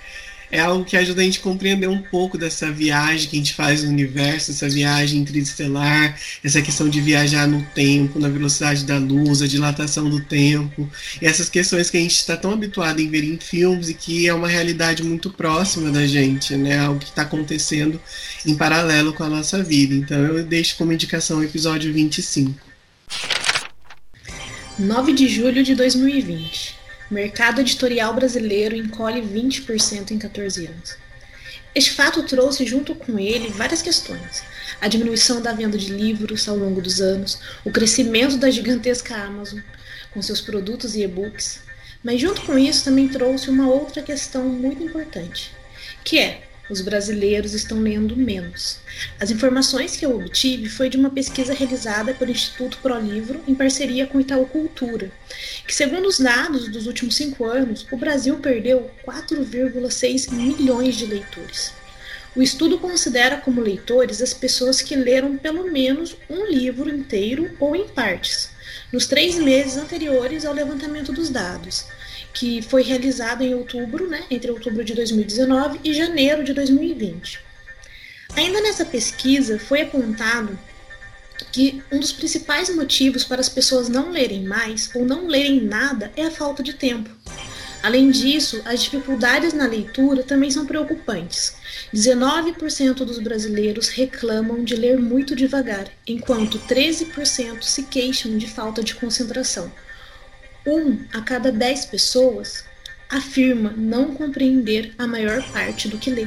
é 0.50 0.60
algo 0.60 0.84
que 0.84 0.96
ajuda 0.96 1.20
a 1.20 1.24
gente 1.24 1.38
a 1.38 1.42
compreender 1.42 1.88
um 1.88 2.00
pouco 2.00 2.36
dessa 2.36 2.70
viagem 2.70 3.28
que 3.28 3.36
a 3.36 3.38
gente 3.38 3.54
faz 3.54 3.84
no 3.84 3.90
universo, 3.90 4.50
essa 4.50 4.68
viagem 4.68 5.20
interestelar, 5.20 6.18
essa 6.42 6.60
questão 6.60 6.88
de 6.88 7.00
viajar 7.00 7.46
no 7.46 7.62
tempo, 7.74 8.18
na 8.18 8.28
velocidade 8.28 8.84
da 8.84 8.98
luz, 8.98 9.42
a 9.42 9.46
dilatação 9.46 10.08
do 10.08 10.20
tempo, 10.20 10.90
e 11.20 11.26
essas 11.26 11.48
questões 11.48 11.90
que 11.90 11.96
a 11.96 12.00
gente 12.00 12.16
está 12.16 12.36
tão 12.36 12.52
habituado 12.52 13.00
em 13.00 13.08
ver 13.08 13.24
em 13.24 13.38
filmes 13.38 13.88
e 13.88 13.94
que 13.94 14.26
é 14.26 14.34
uma 14.34 14.48
realidade 14.48 15.02
muito 15.02 15.30
próxima 15.30 15.90
da 15.90 16.06
gente, 16.06 16.56
né? 16.56 16.78
Algo 16.78 16.98
que 16.98 17.10
está 17.10 17.22
acontecendo 17.22 18.00
em 18.44 18.54
paralelo 18.54 19.12
com 19.12 19.22
a 19.22 19.28
nossa 19.28 19.62
vida. 19.62 19.94
Então 19.94 20.18
eu 20.18 20.44
deixo 20.44 20.76
como 20.76 20.92
indicação 20.92 21.38
o 21.38 21.44
episódio 21.44 21.92
25. 21.92 22.58
9 24.78 25.12
de 25.12 25.28
julho 25.28 25.62
de 25.62 25.74
2020. 25.74 26.79
Mercado 27.10 27.60
editorial 27.60 28.14
brasileiro 28.14 28.76
encolhe 28.76 29.20
20% 29.20 30.12
em 30.12 30.18
14 30.18 30.66
anos. 30.66 30.96
Este 31.74 31.90
fato 31.90 32.22
trouxe 32.22 32.64
junto 32.64 32.94
com 32.94 33.18
ele 33.18 33.48
várias 33.48 33.82
questões. 33.82 34.44
A 34.80 34.86
diminuição 34.86 35.42
da 35.42 35.52
venda 35.52 35.76
de 35.76 35.92
livros 35.92 36.48
ao 36.48 36.56
longo 36.56 36.80
dos 36.80 37.00
anos, 37.00 37.40
o 37.64 37.70
crescimento 37.72 38.36
da 38.36 38.48
gigantesca 38.48 39.16
Amazon 39.16 39.58
com 40.12 40.22
seus 40.22 40.40
produtos 40.40 40.94
e 40.94 41.02
e-books, 41.02 41.60
mas 42.02 42.20
junto 42.20 42.42
com 42.42 42.56
isso 42.56 42.84
também 42.84 43.08
trouxe 43.08 43.50
uma 43.50 43.68
outra 43.68 44.02
questão 44.02 44.44
muito 44.44 44.82
importante, 44.82 45.52
que 46.04 46.18
é 46.18 46.49
os 46.70 46.80
brasileiros 46.80 47.52
estão 47.52 47.80
lendo 47.80 48.16
menos. 48.16 48.78
As 49.18 49.30
informações 49.30 49.96
que 49.96 50.06
eu 50.06 50.16
obtive 50.16 50.68
foi 50.68 50.88
de 50.88 50.96
uma 50.96 51.10
pesquisa 51.10 51.52
realizada 51.52 52.14
pelo 52.14 52.30
Instituto 52.30 52.78
ProLivro 52.78 53.42
em 53.46 53.54
parceria 53.54 54.06
com 54.06 54.20
Itaú 54.20 54.46
Cultura, 54.46 55.10
que 55.66 55.74
segundo 55.74 56.06
os 56.06 56.18
dados 56.18 56.68
dos 56.68 56.86
últimos 56.86 57.16
cinco 57.16 57.44
anos, 57.44 57.86
o 57.90 57.96
Brasil 57.96 58.36
perdeu 58.38 58.90
4,6 59.04 60.30
milhões 60.32 60.94
de 60.96 61.06
leitores. 61.06 61.72
O 62.34 62.40
estudo 62.40 62.78
considera 62.78 63.38
como 63.38 63.60
leitores 63.60 64.22
as 64.22 64.32
pessoas 64.32 64.80
que 64.80 64.94
leram 64.94 65.36
pelo 65.36 65.70
menos 65.70 66.16
um 66.28 66.46
livro 66.46 66.88
inteiro 66.88 67.50
ou 67.58 67.74
em 67.74 67.88
partes, 67.88 68.50
nos 68.92 69.06
três 69.06 69.36
meses 69.36 69.76
anteriores 69.76 70.44
ao 70.44 70.54
levantamento 70.54 71.12
dos 71.12 71.28
dados, 71.28 71.86
que 72.32 72.62
foi 72.62 72.82
realizado 72.82 73.42
em 73.42 73.54
outubro, 73.54 74.08
né, 74.08 74.24
entre 74.30 74.50
outubro 74.50 74.84
de 74.84 74.94
2019 74.94 75.80
e 75.84 75.92
janeiro 75.92 76.44
de 76.44 76.52
2020. 76.52 77.40
Ainda 78.36 78.60
nessa 78.60 78.84
pesquisa 78.84 79.58
foi 79.58 79.82
apontado 79.82 80.58
que 81.52 81.82
um 81.90 81.98
dos 81.98 82.12
principais 82.12 82.74
motivos 82.74 83.24
para 83.24 83.40
as 83.40 83.48
pessoas 83.48 83.88
não 83.88 84.10
lerem 84.10 84.44
mais 84.44 84.90
ou 84.94 85.04
não 85.04 85.26
lerem 85.26 85.60
nada 85.60 86.12
é 86.16 86.24
a 86.24 86.30
falta 86.30 86.62
de 86.62 86.74
tempo. 86.74 87.10
Além 87.82 88.10
disso, 88.10 88.60
as 88.66 88.82
dificuldades 88.82 89.54
na 89.54 89.66
leitura 89.66 90.22
também 90.22 90.50
são 90.50 90.66
preocupantes. 90.66 91.54
19% 91.94 93.04
dos 93.04 93.18
brasileiros 93.18 93.88
reclamam 93.88 94.62
de 94.62 94.76
ler 94.76 94.98
muito 94.98 95.34
devagar, 95.34 95.88
enquanto 96.06 96.58
13% 96.58 97.62
se 97.62 97.84
queixam 97.84 98.36
de 98.36 98.46
falta 98.46 98.82
de 98.82 98.94
concentração. 98.94 99.72
Um 100.66 100.98
a 101.12 101.20
cada 101.22 101.50
dez 101.50 101.86
pessoas 101.86 102.64
afirma 103.08 103.72
não 103.76 104.14
compreender 104.14 104.94
a 104.98 105.06
maior 105.06 105.42
parte 105.52 105.88
do 105.88 105.98
que 105.98 106.10
lê. 106.10 106.26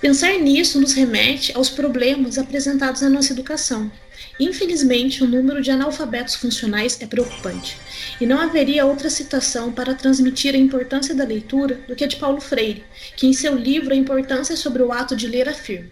Pensar 0.00 0.38
nisso 0.38 0.80
nos 0.80 0.94
remete 0.94 1.52
aos 1.54 1.68
problemas 1.68 2.38
apresentados 2.38 3.02
na 3.02 3.10
nossa 3.10 3.32
educação. 3.32 3.92
Infelizmente, 4.38 5.22
o 5.22 5.26
número 5.26 5.60
de 5.60 5.70
analfabetos 5.70 6.36
funcionais 6.36 6.98
é 7.02 7.06
preocupante, 7.06 7.76
e 8.18 8.24
não 8.24 8.40
haveria 8.40 8.86
outra 8.86 9.10
citação 9.10 9.70
para 9.70 9.94
transmitir 9.94 10.54
a 10.54 10.58
importância 10.58 11.14
da 11.14 11.24
leitura 11.24 11.80
do 11.86 11.94
que 11.94 12.04
a 12.04 12.06
de 12.06 12.16
Paulo 12.16 12.40
Freire, 12.40 12.84
que 13.16 13.26
em 13.26 13.32
seu 13.34 13.54
livro 13.54 13.92
A 13.92 13.96
Importância 13.96 14.56
sobre 14.56 14.82
o 14.82 14.92
Ato 14.92 15.14
de 15.14 15.26
Ler 15.26 15.48
afirma: 15.48 15.90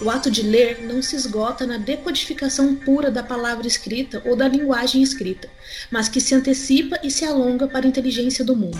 o 0.00 0.10
ato 0.10 0.30
de 0.30 0.42
ler 0.42 0.82
não 0.82 1.00
se 1.00 1.16
esgota 1.16 1.66
na 1.66 1.78
decodificação 1.78 2.74
pura 2.74 3.10
da 3.10 3.22
palavra 3.22 3.66
escrita 3.66 4.22
ou 4.24 4.36
da 4.36 4.46
linguagem 4.46 5.02
escrita, 5.02 5.48
mas 5.90 6.08
que 6.08 6.20
se 6.20 6.34
antecipa 6.34 6.98
e 7.02 7.10
se 7.10 7.24
alonga 7.24 7.66
para 7.66 7.86
a 7.86 7.88
inteligência 7.88 8.44
do 8.44 8.54
mundo. 8.54 8.78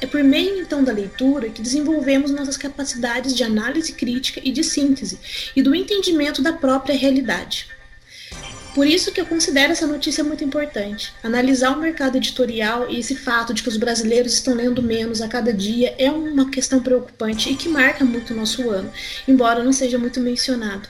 É 0.00 0.06
por 0.06 0.22
meio 0.22 0.60
então 0.60 0.84
da 0.84 0.92
leitura 0.92 1.48
que 1.48 1.62
desenvolvemos 1.62 2.30
nossas 2.30 2.56
capacidades 2.56 3.34
de 3.34 3.42
análise 3.42 3.92
crítica 3.92 4.40
e 4.44 4.52
de 4.52 4.62
síntese 4.62 5.18
e 5.56 5.62
do 5.62 5.74
entendimento 5.74 6.42
da 6.42 6.52
própria 6.52 6.96
realidade. 6.96 7.68
Por 8.74 8.88
isso 8.88 9.12
que 9.12 9.20
eu 9.20 9.26
considero 9.26 9.70
essa 9.70 9.86
notícia 9.86 10.24
muito 10.24 10.42
importante. 10.42 11.12
Analisar 11.22 11.70
o 11.70 11.80
mercado 11.80 12.16
editorial 12.16 12.90
e 12.90 12.98
esse 12.98 13.14
fato 13.14 13.54
de 13.54 13.62
que 13.62 13.68
os 13.68 13.76
brasileiros 13.76 14.34
estão 14.34 14.52
lendo 14.52 14.82
menos 14.82 15.22
a 15.22 15.28
cada 15.28 15.52
dia 15.52 15.94
é 15.96 16.10
uma 16.10 16.50
questão 16.50 16.82
preocupante 16.82 17.50
e 17.50 17.54
que 17.54 17.68
marca 17.68 18.04
muito 18.04 18.32
o 18.32 18.36
nosso 18.36 18.68
ano, 18.68 18.92
embora 19.28 19.62
não 19.62 19.72
seja 19.72 19.96
muito 19.96 20.18
mencionado. 20.18 20.88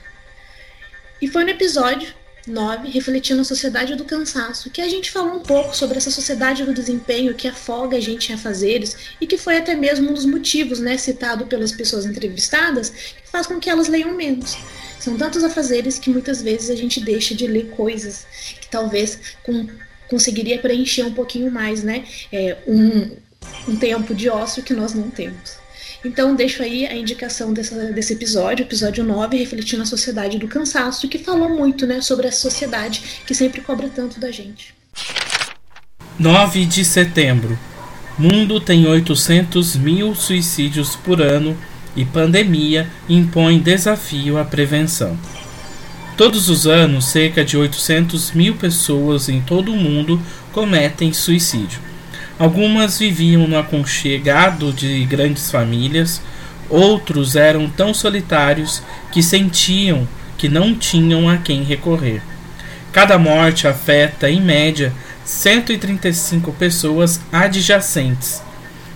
E 1.21 1.27
foi 1.27 1.43
no 1.43 1.51
episódio 1.51 2.11
9, 2.47 2.89
refletindo 2.89 3.41
a 3.41 3.45
sociedade 3.45 3.95
do 3.95 4.03
cansaço, 4.03 4.71
que 4.71 4.81
a 4.81 4.89
gente 4.89 5.11
falou 5.11 5.35
um 5.35 5.39
pouco 5.41 5.75
sobre 5.75 5.97
essa 5.97 6.09
sociedade 6.09 6.63
do 6.63 6.73
desempenho 6.73 7.35
que 7.35 7.47
afoga 7.47 7.97
a 7.97 7.99
gente 7.99 8.31
em 8.31 8.35
afazeres 8.35 8.97
e 9.21 9.27
que 9.27 9.37
foi 9.37 9.57
até 9.57 9.75
mesmo 9.75 10.09
um 10.09 10.13
dos 10.13 10.25
motivos, 10.25 10.79
né, 10.79 10.97
citado 10.97 11.45
pelas 11.45 11.71
pessoas 11.71 12.05
entrevistadas, 12.05 12.89
que 12.89 13.29
faz 13.31 13.45
com 13.45 13.59
que 13.59 13.69
elas 13.69 13.87
leiam 13.87 14.11
menos. 14.13 14.57
São 15.05 15.15
tantos 15.15 15.43
afazeres 15.43 15.99
que 15.99 16.09
muitas 16.09 16.41
vezes 16.41 16.71
a 16.71 16.75
gente 16.75 16.99
deixa 16.99 17.35
de 17.35 17.45
ler 17.45 17.67
coisas 17.69 18.25
que 18.59 18.67
talvez 18.67 19.19
com, 19.43 19.67
conseguiria 20.09 20.57
preencher 20.57 21.03
um 21.03 21.13
pouquinho 21.13 21.51
mais, 21.51 21.83
né? 21.83 22.05
É, 22.31 22.57
um, 22.65 23.11
um 23.67 23.75
tempo 23.75 24.15
de 24.15 24.27
ócio 24.29 24.63
que 24.63 24.73
nós 24.73 24.95
não 24.95 25.11
temos. 25.11 25.57
Então, 26.03 26.35
deixo 26.35 26.63
aí 26.63 26.87
a 26.87 26.95
indicação 26.95 27.53
dessa, 27.53 27.75
desse 27.93 28.13
episódio, 28.13 28.63
episódio 28.63 29.03
9, 29.03 29.37
refletindo 29.37 29.83
a 29.83 29.85
sociedade 29.85 30.39
do 30.39 30.47
cansaço, 30.47 31.07
que 31.07 31.19
falou 31.19 31.49
muito 31.49 31.85
né, 31.85 32.01
sobre 32.01 32.27
a 32.27 32.31
sociedade 32.31 33.21
que 33.27 33.35
sempre 33.35 33.61
cobra 33.61 33.87
tanto 33.87 34.19
da 34.19 34.31
gente. 34.31 34.73
9 36.17 36.65
de 36.65 36.83
setembro. 36.83 37.59
Mundo 38.17 38.59
tem 38.59 38.87
800 38.87 39.75
mil 39.75 40.15
suicídios 40.15 40.95
por 40.95 41.21
ano 41.21 41.55
e 41.95 42.03
pandemia 42.03 42.87
impõe 43.07 43.59
desafio 43.59 44.37
à 44.37 44.43
prevenção. 44.43 45.17
Todos 46.17 46.49
os 46.49 46.65
anos, 46.65 47.05
cerca 47.05 47.43
de 47.43 47.57
800 47.57 48.31
mil 48.31 48.55
pessoas 48.55 49.27
em 49.27 49.41
todo 49.41 49.73
o 49.73 49.77
mundo 49.77 50.21
cometem 50.53 51.11
suicídio. 51.11 51.79
Algumas 52.39 52.99
viviam 52.99 53.47
no 53.47 53.57
aconchegado 53.57 54.71
de 54.71 55.03
grandes 55.05 55.51
famílias, 55.51 56.21
outros 56.69 57.35
eram 57.35 57.69
tão 57.69 57.93
solitários 57.93 58.81
que 59.11 59.21
sentiam 59.21 60.07
que 60.37 60.49
não 60.49 60.75
tinham 60.75 61.29
a 61.29 61.37
quem 61.37 61.63
recorrer. 61.63 62.21
Cada 62.91 63.17
morte 63.17 63.67
afeta, 63.67 64.29
em 64.29 64.41
média, 64.41 64.93
135 65.25 66.53
pessoas 66.53 67.19
adjacentes, 67.31 68.41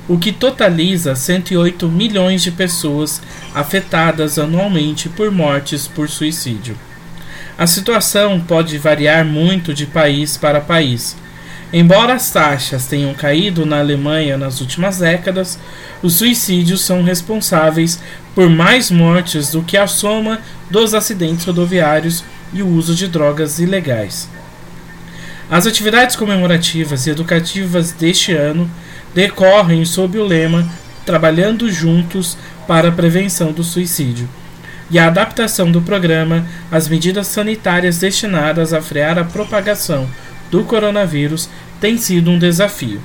o 0.10 0.18
que 0.18 0.32
totaliza 0.32 1.16
108 1.16 1.88
milhões 1.88 2.42
de 2.42 2.52
pessoas 2.52 3.22
afetadas 3.54 4.40
anualmente 4.40 5.08
por 5.08 5.30
mortes 5.30 5.88
por 5.88 6.10
suicídio. 6.10 6.76
A 7.56 7.68
situação 7.68 8.42
pode 8.42 8.76
variar 8.80 9.24
muito 9.24 9.72
de 9.72 9.86
país 9.86 10.36
para 10.36 10.60
país. 10.60 11.16
Embora 11.72 12.16
as 12.16 12.32
taxas 12.32 12.88
tenham 12.88 13.14
caído 13.14 13.68
na 13.68 13.78
Alemanha 13.78 14.36
nas 14.36 14.60
últimas 14.62 14.98
décadas, 14.98 15.60
os 16.02 16.16
suicídios 16.16 16.82
são 16.82 17.04
responsáveis 17.04 18.02
por 18.34 18.50
mais 18.50 18.90
mortes 18.90 19.52
do 19.52 19.62
que 19.62 19.78
a 19.78 19.86
soma 19.86 20.40
dos 20.72 20.96
acidentes 20.96 21.46
rodoviários 21.46 22.24
e 22.52 22.64
o 22.64 22.68
uso 22.68 22.96
de 22.96 23.08
drogas 23.08 23.60
ilegais. 23.60 24.28
As 25.52 25.68
atividades 25.68 26.16
comemorativas 26.16 27.06
e 27.06 27.12
educativas 27.12 27.92
deste 27.92 28.32
ano 28.32 28.70
decorrem 29.14 29.86
sob 29.86 30.18
o 30.18 30.24
lema 30.24 30.68
Trabalhando 31.06 31.72
Juntos 31.72 32.38
para 32.68 32.90
a 32.90 32.92
Prevenção 32.92 33.52
do 33.52 33.64
Suicídio 33.64 34.30
e 34.92 34.98
a 34.98 35.08
adaptação 35.08 35.72
do 35.72 35.82
programa 35.82 36.46
às 36.72 36.88
medidas 36.88 37.28
sanitárias 37.28 38.00
destinadas 38.00 38.74
a 38.74 38.82
frear 38.82 39.18
a 39.20 39.24
propagação 39.24 40.08
do 40.50 40.64
coronavírus 40.64 41.50
tem 41.80 41.98
sido 41.98 42.32
um 42.32 42.40
desafio. 42.40 43.02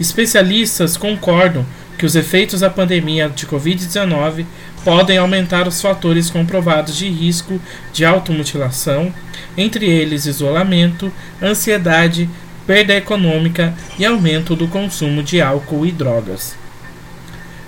Especialistas 0.00 0.96
concordam 0.96 1.64
que 1.98 2.06
os 2.06 2.14
efeitos 2.14 2.60
da 2.60 2.70
pandemia 2.70 3.28
de 3.28 3.46
Covid-19 3.46 4.44
podem 4.84 5.18
aumentar 5.18 5.66
os 5.66 5.80
fatores 5.80 6.30
comprovados 6.30 6.96
de 6.96 7.08
risco 7.08 7.60
de 7.92 8.04
automutilação, 8.04 9.12
entre 9.56 9.86
eles 9.86 10.26
isolamento, 10.26 11.12
ansiedade, 11.42 12.28
perda 12.66 12.94
econômica 12.94 13.74
e 13.98 14.04
aumento 14.04 14.56
do 14.56 14.66
consumo 14.66 15.22
de 15.22 15.40
álcool 15.40 15.86
e 15.86 15.92
drogas. 15.92 16.56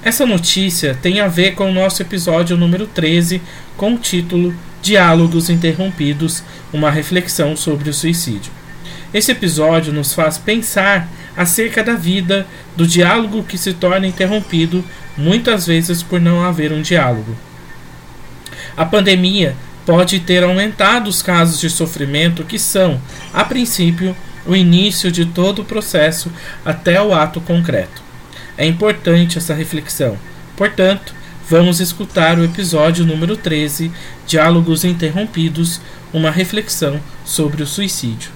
Essa 0.03 0.27
notícia 0.27 0.97
tem 1.01 1.21
a 1.21 1.29
ver 1.29 1.55
com 1.55 1.71
o 1.71 1.75
nosso 1.75 2.03
episódio 2.03 2.57
número 2.57 2.87
13, 2.87 3.43
com 3.77 3.95
o 3.95 3.99
título 3.99 4.55
Diálogos 4.81 5.51
Interrompidos 5.51 6.43
Uma 6.73 6.91
reflexão 6.91 7.57
sobre 7.57 7.91
o 7.91 7.95
suicídio. 7.95 8.53
Esse 9.13 9.33
episódio 9.33 9.93
nos 9.93 10.13
faz 10.13 10.39
pensar 10.39 11.09
acerca 11.37 11.83
da 11.83 11.95
vida, 11.95 12.47
do 12.77 12.87
diálogo 12.87 13.43
que 13.43 13.57
se 13.57 13.73
torna 13.73 14.07
interrompido 14.07 14.85
muitas 15.17 15.67
vezes 15.67 16.03
por 16.03 16.21
não 16.21 16.45
haver 16.45 16.73
um 16.73 16.83
diálogo. 16.83 17.37
A 18.77 18.85
pandemia 18.85 19.57
pode 19.85 20.21
ter 20.21 20.45
aumentado 20.45 21.09
os 21.09 21.23
casos 21.23 21.59
de 21.59 21.71
sofrimento 21.71 22.45
que 22.45 22.59
são, 22.59 23.01
a 23.33 23.45
princípio, 23.45 24.15
o 24.49 24.57
início 24.57 25.13
de 25.13 25.27
todo 25.27 25.61
o 25.61 25.65
processo 25.65 26.33
até 26.65 27.01
o 27.01 27.15
ato 27.15 27.39
concreto. 27.41 28.03
É 28.57 28.67
importante 28.67 29.37
essa 29.37 29.53
reflexão. 29.53 30.19
Portanto, 30.57 31.15
vamos 31.49 31.81
escutar 31.81 32.39
o 32.39 32.45
episódio 32.45 33.05
número 33.05 33.37
13, 33.37 33.93
Diálogos 34.27 34.85
Interrompidos 34.85 35.81
uma 36.13 36.31
reflexão 36.31 37.01
sobre 37.25 37.63
o 37.63 37.67
suicídio. 37.67 38.33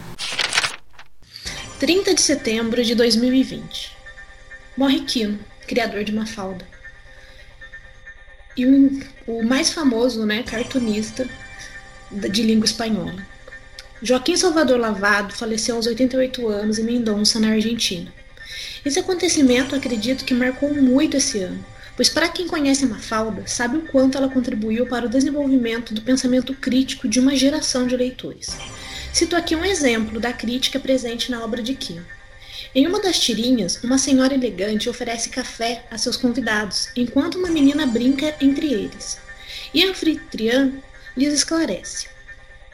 30 1.80 2.14
de 2.14 2.20
setembro 2.20 2.84
de 2.84 2.94
2020. 2.94 3.92
Morre 4.76 5.00
Quino, 5.00 5.38
criador 5.66 6.04
de 6.04 6.12
Mafalda. 6.12 6.66
E 8.54 8.66
um, 8.66 9.00
o 9.26 9.42
mais 9.42 9.72
famoso, 9.72 10.26
né, 10.26 10.42
cartunista 10.42 11.26
de 12.10 12.42
língua 12.42 12.66
espanhola. 12.66 13.31
Joaquim 14.04 14.36
Salvador 14.36 14.80
Lavado 14.80 15.32
faleceu 15.32 15.76
aos 15.76 15.86
88 15.86 16.48
anos 16.48 16.76
em 16.76 16.82
Mendonça, 16.82 17.38
na 17.38 17.50
Argentina. 17.50 18.12
Esse 18.84 18.98
acontecimento 18.98 19.76
acredito 19.76 20.24
que 20.24 20.34
marcou 20.34 20.74
muito 20.74 21.16
esse 21.16 21.38
ano, 21.38 21.64
pois 21.94 22.08
para 22.08 22.28
quem 22.28 22.48
conhece 22.48 22.84
Mafalda, 22.84 23.44
sabe 23.46 23.76
o 23.76 23.82
quanto 23.82 24.18
ela 24.18 24.28
contribuiu 24.28 24.86
para 24.86 25.06
o 25.06 25.08
desenvolvimento 25.08 25.94
do 25.94 26.02
pensamento 26.02 26.52
crítico 26.52 27.06
de 27.06 27.20
uma 27.20 27.36
geração 27.36 27.86
de 27.86 27.96
leitores. 27.96 28.48
Cito 29.12 29.36
aqui 29.36 29.54
um 29.54 29.64
exemplo 29.64 30.18
da 30.18 30.32
crítica 30.32 30.80
presente 30.80 31.30
na 31.30 31.44
obra 31.44 31.62
de 31.62 31.76
Kim. 31.76 32.00
Em 32.74 32.88
uma 32.88 33.00
das 33.00 33.20
tirinhas, 33.20 33.78
uma 33.84 33.98
senhora 33.98 34.34
elegante 34.34 34.90
oferece 34.90 35.28
café 35.28 35.84
a 35.92 35.96
seus 35.96 36.16
convidados, 36.16 36.88
enquanto 36.96 37.38
uma 37.38 37.50
menina 37.50 37.86
brinca 37.86 38.34
entre 38.40 38.66
eles. 38.66 39.20
E 39.72 39.84
anfitriã 39.84 40.72
lhes 41.16 41.32
esclarece: 41.32 42.08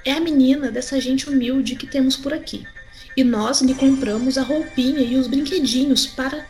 É 0.04 0.12
a 0.12 0.20
menina 0.20 0.70
dessa 0.70 1.00
gente 1.00 1.28
humilde 1.28 1.76
que 1.76 1.86
temos 1.86 2.16
por 2.16 2.32
aqui 2.32 2.66
e 3.16 3.24
nós 3.24 3.60
lhe 3.60 3.74
compramos 3.74 4.38
a 4.38 4.42
roupinha 4.42 5.00
e 5.00 5.16
os 5.16 5.26
brinquedinhos 5.26 6.06
para 6.06 6.46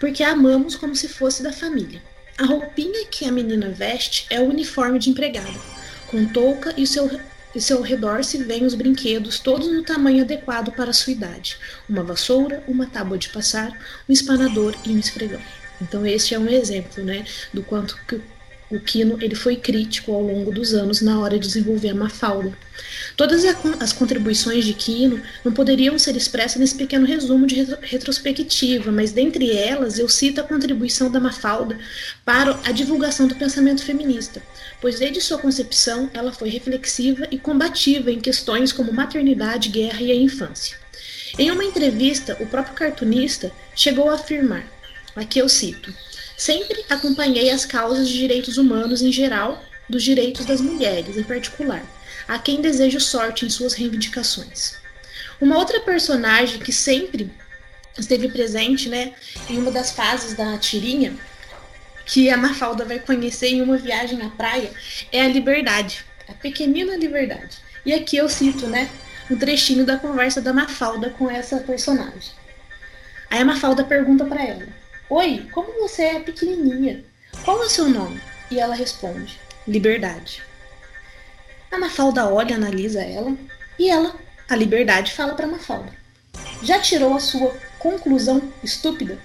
porque 0.00 0.22
a 0.22 0.32
amamos 0.32 0.76
como 0.76 0.94
se 0.94 1.08
fosse 1.08 1.42
da 1.42 1.52
família. 1.52 2.02
A 2.36 2.44
roupinha 2.44 3.06
que 3.06 3.24
a 3.24 3.32
menina 3.32 3.70
veste 3.70 4.26
é 4.28 4.40
o 4.40 4.48
uniforme 4.48 4.98
de 4.98 5.08
empregada, 5.08 5.58
com 6.08 6.26
touca 6.26 6.74
e 6.76 6.86
seu 6.86 7.08
e 7.54 7.60
seu 7.60 7.80
redor 7.80 8.24
se 8.24 8.42
vêem 8.42 8.64
os 8.64 8.74
brinquedos, 8.74 9.38
todos 9.38 9.72
no 9.72 9.84
tamanho 9.84 10.24
adequado 10.24 10.72
para 10.72 10.90
a 10.90 10.92
sua 10.92 11.12
idade: 11.12 11.56
uma 11.88 12.02
vassoura, 12.02 12.64
uma 12.66 12.86
tábua 12.86 13.16
de 13.16 13.28
passar, 13.28 13.70
um 14.08 14.12
espanador 14.12 14.74
e 14.84 14.90
um 14.90 14.98
esfregão. 14.98 15.40
Então 15.80 16.04
este 16.04 16.34
é 16.34 16.38
um 16.38 16.48
exemplo, 16.48 17.04
né, 17.04 17.24
do 17.52 17.62
quanto 17.62 17.96
que 18.08 18.20
o 18.76 18.80
Quino 18.80 19.18
ele 19.20 19.34
foi 19.34 19.56
crítico 19.56 20.12
ao 20.12 20.22
longo 20.22 20.50
dos 20.50 20.74
anos 20.74 21.00
na 21.00 21.20
hora 21.20 21.38
de 21.38 21.46
desenvolver 21.46 21.90
a 21.90 21.94
Mafalda. 21.94 22.52
Todas 23.16 23.44
as 23.80 23.92
contribuições 23.92 24.64
de 24.64 24.74
Quino 24.74 25.22
não 25.44 25.52
poderiam 25.52 25.98
ser 25.98 26.16
expressas 26.16 26.58
nesse 26.58 26.74
pequeno 26.74 27.06
resumo 27.06 27.46
de 27.46 27.64
retrospectiva, 27.82 28.90
mas 28.90 29.12
dentre 29.12 29.56
elas 29.56 29.98
eu 29.98 30.08
cito 30.08 30.40
a 30.40 30.44
contribuição 30.44 31.10
da 31.10 31.20
Mafalda 31.20 31.78
para 32.24 32.58
a 32.64 32.72
divulgação 32.72 33.28
do 33.28 33.36
pensamento 33.36 33.84
feminista, 33.84 34.42
pois 34.80 34.98
desde 34.98 35.20
sua 35.20 35.38
concepção 35.38 36.10
ela 36.12 36.32
foi 36.32 36.48
reflexiva 36.48 37.26
e 37.30 37.38
combativa 37.38 38.10
em 38.10 38.20
questões 38.20 38.72
como 38.72 38.92
maternidade, 38.92 39.68
guerra 39.68 40.00
e 40.00 40.10
a 40.10 40.16
infância. 40.16 40.76
Em 41.38 41.50
uma 41.50 41.64
entrevista, 41.64 42.36
o 42.40 42.46
próprio 42.46 42.74
cartunista 42.74 43.50
chegou 43.74 44.08
a 44.08 44.14
afirmar, 44.14 44.66
aqui 45.16 45.38
eu 45.38 45.48
cito, 45.48 45.92
Sempre 46.36 46.84
acompanhei 46.90 47.50
as 47.50 47.64
causas 47.64 48.08
de 48.08 48.18
direitos 48.18 48.58
humanos 48.58 49.02
em 49.02 49.12
geral, 49.12 49.62
dos 49.88 50.02
direitos 50.02 50.46
das 50.46 50.60
mulheres 50.60 51.16
em 51.16 51.22
particular, 51.22 51.84
a 52.26 52.38
quem 52.38 52.60
desejo 52.60 53.00
sorte 53.00 53.44
em 53.44 53.50
suas 53.50 53.74
reivindicações. 53.74 54.76
Uma 55.40 55.58
outra 55.58 55.80
personagem 55.80 56.58
que 56.58 56.72
sempre 56.72 57.30
esteve 57.98 58.28
presente, 58.28 58.88
né, 58.88 59.12
em 59.48 59.58
uma 59.58 59.70
das 59.70 59.92
fases 59.92 60.34
da 60.34 60.56
tirinha, 60.58 61.16
que 62.06 62.28
a 62.30 62.36
Mafalda 62.36 62.84
vai 62.84 62.98
conhecer 62.98 63.48
em 63.48 63.62
uma 63.62 63.76
viagem 63.76 64.20
à 64.22 64.30
praia, 64.30 64.70
é 65.12 65.22
a 65.22 65.28
Liberdade, 65.28 66.04
a 66.28 66.32
pequenina 66.32 66.96
Liberdade. 66.96 67.58
E 67.84 67.92
aqui 67.92 68.16
eu 68.16 68.28
cito, 68.28 68.66
né, 68.66 68.90
um 69.30 69.36
trechinho 69.36 69.84
da 69.84 69.96
conversa 69.96 70.40
da 70.40 70.52
Mafalda 70.52 71.10
com 71.10 71.30
essa 71.30 71.58
personagem. 71.58 72.32
Aí 73.30 73.40
a 73.40 73.44
Mafalda 73.44 73.84
pergunta 73.84 74.24
para 74.24 74.44
ela: 74.44 74.66
Oi, 75.10 75.46
como 75.52 75.80
você 75.80 76.02
é 76.02 76.20
pequenininha? 76.20 77.04
Qual 77.44 77.62
é 77.62 77.66
o 77.66 77.68
seu 77.68 77.90
nome? 77.90 78.18
E 78.50 78.58
ela 78.58 78.74
responde: 78.74 79.38
Liberdade. 79.68 80.42
A 81.70 81.76
Mafalda 81.76 82.26
olha, 82.26 82.56
analisa 82.56 83.02
ela 83.02 83.36
e 83.78 83.90
ela, 83.90 84.14
a 84.48 84.56
Liberdade, 84.56 85.12
fala 85.12 85.34
para 85.34 85.46
Mafalda: 85.46 85.92
Já 86.62 86.80
tirou 86.80 87.14
a 87.14 87.20
sua 87.20 87.54
conclusão 87.78 88.50
estúpida? 88.62 89.18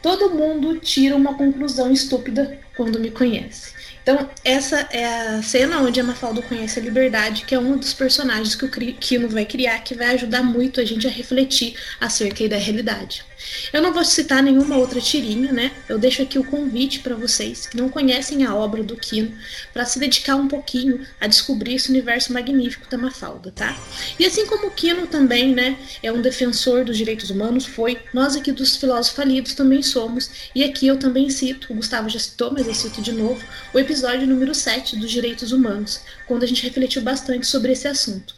Todo 0.00 0.30
mundo 0.30 0.78
tira 0.78 1.14
uma 1.14 1.34
conclusão 1.34 1.92
estúpida 1.92 2.58
quando 2.74 2.98
me 2.98 3.10
conhece. 3.10 3.74
Então, 4.02 4.30
essa 4.42 4.88
é 4.90 5.04
a 5.04 5.42
cena 5.42 5.82
onde 5.82 6.00
a 6.00 6.04
Mafalda 6.04 6.40
conhece 6.40 6.80
a 6.80 6.82
liberdade, 6.82 7.44
que 7.44 7.54
é 7.54 7.58
um 7.58 7.76
dos 7.76 7.92
personagens 7.92 8.54
que 8.54 8.64
o 8.64 8.70
Kino 8.70 9.28
vai 9.28 9.44
criar, 9.44 9.80
que 9.80 9.94
vai 9.94 10.14
ajudar 10.14 10.42
muito 10.42 10.80
a 10.80 10.84
gente 10.86 11.06
a 11.06 11.10
refletir 11.10 11.76
acerca 12.00 12.48
da 12.48 12.56
realidade. 12.56 13.27
Eu 13.72 13.82
não 13.82 13.92
vou 13.92 14.04
citar 14.04 14.42
nenhuma 14.42 14.76
outra 14.76 15.00
tirinha, 15.00 15.52
né? 15.52 15.72
Eu 15.88 15.98
deixo 15.98 16.22
aqui 16.22 16.38
o 16.38 16.44
convite 16.44 17.00
para 17.00 17.14
vocês 17.14 17.66
que 17.66 17.76
não 17.76 17.88
conhecem 17.88 18.44
a 18.44 18.54
obra 18.54 18.82
do 18.82 18.96
Quino 18.96 19.32
para 19.72 19.84
se 19.84 19.98
dedicar 19.98 20.36
um 20.36 20.48
pouquinho 20.48 21.06
a 21.20 21.26
descobrir 21.26 21.74
esse 21.74 21.90
universo 21.90 22.32
magnífico 22.32 22.88
da 22.90 22.98
Mafalda, 22.98 23.52
tá? 23.52 23.76
E 24.18 24.26
assim 24.26 24.46
como 24.46 24.68
o 24.68 24.70
Quino 24.70 25.06
também, 25.06 25.54
né, 25.54 25.78
é 26.02 26.10
um 26.10 26.20
defensor 26.20 26.84
dos 26.84 26.96
direitos 26.96 27.30
humanos, 27.30 27.66
foi, 27.66 27.98
nós 28.12 28.36
aqui 28.36 28.52
dos 28.52 28.76
filósofos 28.76 29.16
falidos 29.16 29.54
também 29.54 29.82
somos, 29.82 30.30
e 30.54 30.64
aqui 30.64 30.86
eu 30.86 30.98
também 30.98 31.30
cito, 31.30 31.72
o 31.72 31.76
Gustavo 31.76 32.08
já 32.08 32.18
citou, 32.18 32.52
mas 32.52 32.66
eu 32.66 32.74
cito 32.74 33.00
de 33.00 33.12
novo, 33.12 33.42
o 33.72 33.78
episódio 33.78 34.26
número 34.26 34.54
7 34.54 34.96
dos 34.96 35.10
direitos 35.10 35.52
humanos, 35.52 36.00
quando 36.26 36.42
a 36.42 36.46
gente 36.46 36.62
refletiu 36.62 37.02
bastante 37.02 37.46
sobre 37.46 37.72
esse 37.72 37.86
assunto. 37.86 38.34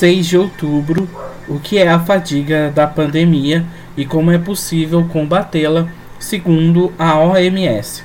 6 0.00 0.28
de 0.28 0.38
outubro, 0.38 1.06
o 1.46 1.58
que 1.58 1.76
é 1.76 1.86
a 1.86 2.00
fadiga 2.00 2.72
da 2.74 2.86
pandemia 2.86 3.66
e 3.94 4.06
como 4.06 4.30
é 4.30 4.38
possível 4.38 5.04
combatê-la, 5.12 5.88
segundo 6.18 6.90
a 6.98 7.18
OMS. 7.18 8.02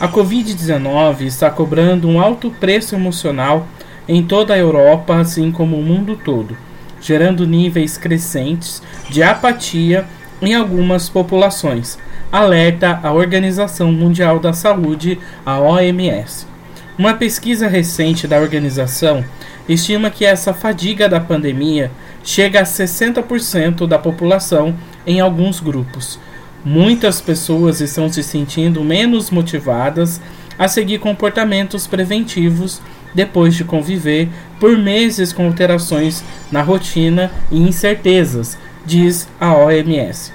A 0.00 0.08
Covid-19 0.08 1.26
está 1.26 1.50
cobrando 1.50 2.08
um 2.08 2.18
alto 2.18 2.50
preço 2.52 2.94
emocional 2.94 3.66
em 4.08 4.22
toda 4.22 4.54
a 4.54 4.58
Europa, 4.58 5.14
assim 5.16 5.52
como 5.52 5.76
o 5.76 5.82
mundo 5.82 6.16
todo, 6.16 6.56
gerando 7.02 7.46
níveis 7.46 7.98
crescentes 7.98 8.82
de 9.10 9.22
apatia 9.22 10.06
em 10.40 10.54
algumas 10.54 11.10
populações, 11.10 11.98
alerta 12.32 12.98
a 13.02 13.12
Organização 13.12 13.92
Mundial 13.92 14.38
da 14.38 14.54
Saúde, 14.54 15.18
a 15.44 15.60
OMS. 15.60 16.46
Uma 16.96 17.12
pesquisa 17.12 17.68
recente 17.68 18.26
da 18.26 18.38
organização 18.38 19.22
estima 19.68 20.10
que 20.10 20.24
essa 20.24 20.54
fadiga 20.54 21.08
da 21.08 21.20
pandemia 21.20 21.90
chega 22.22 22.60
a 22.60 22.64
60% 22.64 23.86
da 23.86 23.98
população 23.98 24.74
em 25.06 25.20
alguns 25.20 25.60
grupos. 25.60 26.18
Muitas 26.64 27.20
pessoas 27.20 27.80
estão 27.80 28.08
se 28.08 28.22
sentindo 28.22 28.82
menos 28.82 29.30
motivadas 29.30 30.20
a 30.58 30.66
seguir 30.66 30.98
comportamentos 30.98 31.86
preventivos 31.86 32.80
depois 33.14 33.54
de 33.54 33.64
conviver 33.64 34.28
por 34.60 34.76
meses 34.76 35.32
com 35.32 35.46
alterações 35.46 36.22
na 36.50 36.62
rotina 36.62 37.30
e 37.50 37.58
incertezas, 37.58 38.58
diz 38.84 39.28
a 39.40 39.54
OMS. 39.54 40.32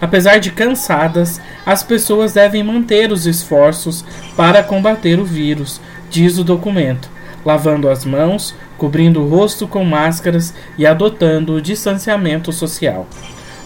Apesar 0.00 0.38
de 0.38 0.50
cansadas, 0.50 1.40
as 1.64 1.82
pessoas 1.82 2.32
devem 2.32 2.62
manter 2.62 3.12
os 3.12 3.26
esforços 3.26 4.04
para 4.36 4.62
combater 4.62 5.18
o 5.18 5.24
vírus, 5.24 5.80
diz 6.10 6.36
o 6.38 6.44
documento, 6.44 7.08
lavando 7.44 7.88
as 7.88 8.04
mãos, 8.04 8.54
cobrindo 8.78 9.22
o 9.22 9.28
rosto 9.28 9.66
com 9.68 9.84
máscaras 9.84 10.54
e 10.78 10.86
adotando 10.86 11.54
o 11.54 11.60
distanciamento 11.62 12.52
social. 12.52 13.06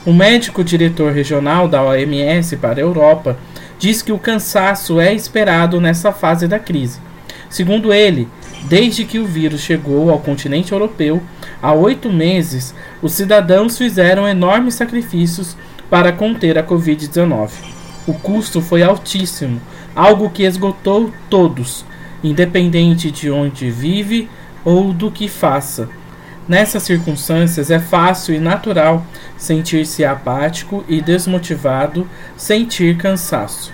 O 0.04 0.12
médico 0.12 0.64
diretor 0.64 1.12
regional 1.12 1.68
da 1.68 1.82
OMS 1.82 2.56
para 2.56 2.80
a 2.80 2.82
Europa 2.82 3.36
diz 3.78 4.02
que 4.02 4.12
o 4.12 4.18
cansaço 4.18 5.00
é 5.00 5.12
esperado 5.12 5.80
nessa 5.80 6.12
fase 6.12 6.48
da 6.48 6.58
crise. 6.58 7.00
Segundo 7.48 7.92
ele, 7.92 8.28
desde 8.64 9.04
que 9.04 9.18
o 9.18 9.24
vírus 9.24 9.60
chegou 9.60 10.10
ao 10.10 10.18
continente 10.18 10.72
europeu, 10.72 11.22
há 11.62 11.72
oito 11.72 12.12
meses, 12.12 12.74
os 13.00 13.12
cidadãos 13.12 13.78
fizeram 13.78 14.26
enormes 14.26 14.74
sacrifícios 14.74 15.56
para 15.88 16.12
conter 16.12 16.58
a 16.58 16.64
Covid-19. 16.64 17.50
O 18.06 18.14
custo 18.14 18.60
foi 18.60 18.82
altíssimo, 18.82 19.60
algo 19.94 20.30
que 20.30 20.42
esgotou 20.42 21.12
todos, 21.30 21.84
independente 22.22 23.10
de 23.10 23.30
onde 23.30 23.70
vive 23.70 24.28
ou 24.64 24.92
do 24.92 25.10
que 25.10 25.28
faça. 25.28 25.88
Nessas 26.48 26.82
circunstâncias 26.82 27.70
é 27.70 27.78
fácil 27.78 28.34
e 28.34 28.38
natural 28.38 29.04
sentir-se 29.36 30.04
apático 30.04 30.82
e 30.88 31.00
desmotivado, 31.00 32.08
sentir 32.36 32.96
cansaço. 32.96 33.72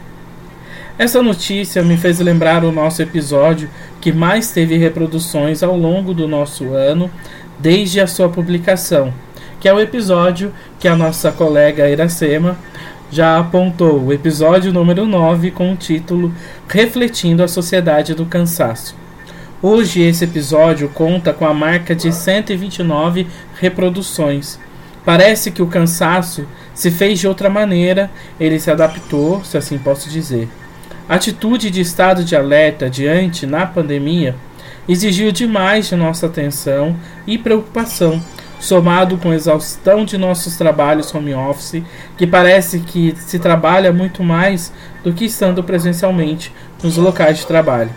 Essa 0.98 1.22
notícia 1.22 1.83
me 1.83 1.96
fez 1.96 2.20
lembrar 2.20 2.64
o 2.64 2.70
nosso 2.70 3.02
episódio 3.02 3.68
que 4.00 4.12
mais 4.12 4.50
teve 4.50 4.76
reproduções 4.76 5.62
ao 5.62 5.76
longo 5.76 6.12
do 6.12 6.28
nosso 6.28 6.72
ano, 6.72 7.11
desde 7.59 8.00
a 8.00 8.07
sua 8.07 8.28
publicação, 8.28 9.12
que 9.61 9.68
é 9.68 9.74
o 9.74 9.80
episódio 9.80 10.52
que 10.78 10.87
a 10.87 10.96
nossa 10.96 11.33
colega 11.33 11.88
Iracema 11.88 12.57
já 13.11 13.38
apontou, 13.38 14.03
o 14.05 14.12
episódio 14.12 14.73
número 14.73 15.07
9, 15.07 15.51
com 15.51 15.73
o 15.73 15.77
título 15.77 16.35
Refletindo 16.69 17.43
a 17.43 17.49
Sociedade 17.49 18.14
do 18.14 18.27
Cansaço. 18.27 18.97
Hoje 19.62 20.03
esse 20.03 20.25
episódio 20.25 20.88
conta 20.88 21.33
com 21.33 21.47
a 21.47 21.55
marca 21.55 21.95
de 21.95 22.12
129 22.12 23.27
reproduções. 23.61 24.59
Parece 25.05 25.51
que 25.51 25.62
o 25.62 25.67
cansaço 25.67 26.47
se 26.75 26.90
fez 26.90 27.21
de 27.21 27.29
outra 27.29 27.49
maneira, 27.49 28.11
ele 28.40 28.59
se 28.59 28.71
adaptou, 28.71 29.45
se 29.45 29.57
assim 29.57 29.79
posso 29.79 30.11
dizer. 30.11 30.49
Atitude 31.09 31.71
de 31.71 31.81
estado 31.81 32.25
de 32.25 32.35
alerta 32.35 32.90
diante 32.90 33.47
na 33.47 33.67
pandemia 33.67 34.35
exigiu 34.88 35.31
demais 35.31 35.88
de 35.88 35.97
nossa 35.97 36.27
atenção 36.27 36.97
e 37.27 37.38
preocupação, 37.38 38.23
somado 38.61 39.19
com 39.19 39.31
a 39.31 39.35
exaustão 39.35 40.05
de 40.05 40.17
nossos 40.17 40.57
trabalhos 40.57 41.14
home 41.14 41.35
office, 41.35 41.83
que 42.17 42.27
parece 42.27 42.81
que 42.81 43.14
se 43.19 43.38
trabalha 43.38 43.93
muito 43.93 44.23
mais 44.23 44.73
do 45.03 45.12
que 45.12 45.25
estando 45.25 45.62
presencialmente 45.62 46.53
nos 46.83 46.97
locais 46.97 47.38
de 47.38 47.47
trabalho. 47.47 47.90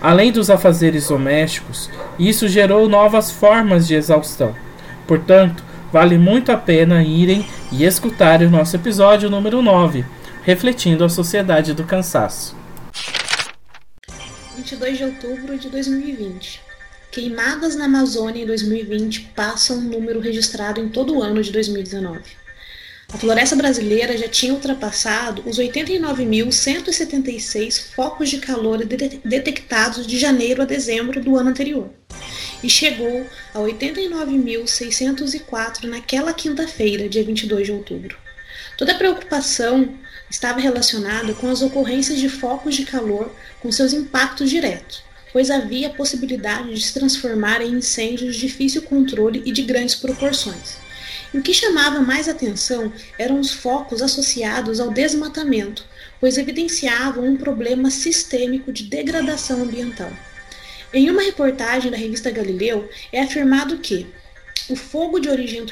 Além 0.00 0.32
dos 0.32 0.50
afazeres 0.50 1.08
domésticos, 1.08 1.88
isso 2.18 2.48
gerou 2.48 2.88
novas 2.88 3.30
formas 3.30 3.86
de 3.86 3.94
exaustão. 3.94 4.54
Portanto, 5.06 5.62
vale 5.92 6.18
muito 6.18 6.50
a 6.50 6.56
pena 6.56 7.02
irem 7.02 7.46
e 7.70 7.84
escutarem 7.84 8.48
o 8.48 8.50
nosso 8.50 8.74
episódio 8.74 9.30
número 9.30 9.62
9, 9.62 10.04
Refletindo 10.42 11.04
a 11.04 11.08
Sociedade 11.08 11.72
do 11.72 11.84
Cansaço. 11.84 12.56
22 14.56 14.98
de 14.98 15.04
outubro 15.04 15.58
de 15.58 15.68
2020. 15.68 16.71
Queimadas 17.12 17.76
na 17.76 17.84
Amazônia 17.84 18.42
em 18.42 18.46
2020 18.46 19.32
passam 19.36 19.76
um 19.76 19.82
número 19.82 20.18
registrado 20.18 20.80
em 20.80 20.88
todo 20.88 21.14
o 21.14 21.22
ano 21.22 21.42
de 21.42 21.52
2019. 21.52 22.22
A 23.12 23.18
floresta 23.18 23.54
brasileira 23.54 24.16
já 24.16 24.28
tinha 24.28 24.54
ultrapassado 24.54 25.42
os 25.46 25.58
89.176 25.58 27.92
focos 27.94 28.30
de 28.30 28.38
calor 28.38 28.78
detectados 28.78 30.06
de 30.06 30.18
janeiro 30.18 30.62
a 30.62 30.64
dezembro 30.64 31.20
do 31.20 31.36
ano 31.36 31.50
anterior 31.50 31.90
e 32.62 32.70
chegou 32.70 33.26
a 33.52 33.58
89.604 33.58 35.84
naquela 35.84 36.32
quinta-feira, 36.32 37.10
dia 37.10 37.22
22 37.22 37.66
de 37.66 37.72
outubro. 37.72 38.16
Toda 38.78 38.92
a 38.92 38.96
preocupação 38.96 39.98
estava 40.30 40.60
relacionada 40.60 41.34
com 41.34 41.50
as 41.50 41.60
ocorrências 41.60 42.18
de 42.18 42.30
focos 42.30 42.74
de 42.74 42.86
calor 42.86 43.30
com 43.60 43.70
seus 43.70 43.92
impactos 43.92 44.48
diretos, 44.48 45.04
pois 45.32 45.50
havia 45.50 45.88
a 45.88 45.94
possibilidade 45.94 46.74
de 46.74 46.82
se 46.82 46.92
transformar 46.92 47.62
em 47.62 47.72
incêndios 47.72 48.34
de 48.34 48.42
difícil 48.42 48.82
controle 48.82 49.42
e 49.46 49.52
de 49.52 49.62
grandes 49.62 49.94
proporções. 49.94 50.76
E 51.32 51.38
o 51.38 51.42
que 51.42 51.54
chamava 51.54 52.00
mais 52.00 52.28
atenção 52.28 52.92
eram 53.18 53.40
os 53.40 53.50
focos 53.50 54.02
associados 54.02 54.78
ao 54.78 54.90
desmatamento, 54.90 55.84
pois 56.20 56.36
evidenciavam 56.36 57.24
um 57.24 57.36
problema 57.36 57.90
sistêmico 57.90 58.70
de 58.70 58.84
degradação 58.84 59.62
ambiental. 59.62 60.12
Em 60.92 61.08
uma 61.08 61.22
reportagem 61.22 61.90
da 61.90 61.96
revista 61.96 62.30
Galileu, 62.30 62.88
é 63.10 63.22
afirmado 63.22 63.78
que 63.78 64.06
o 64.68 64.76
fogo 64.76 65.18
de 65.18 65.30
origem 65.30 65.64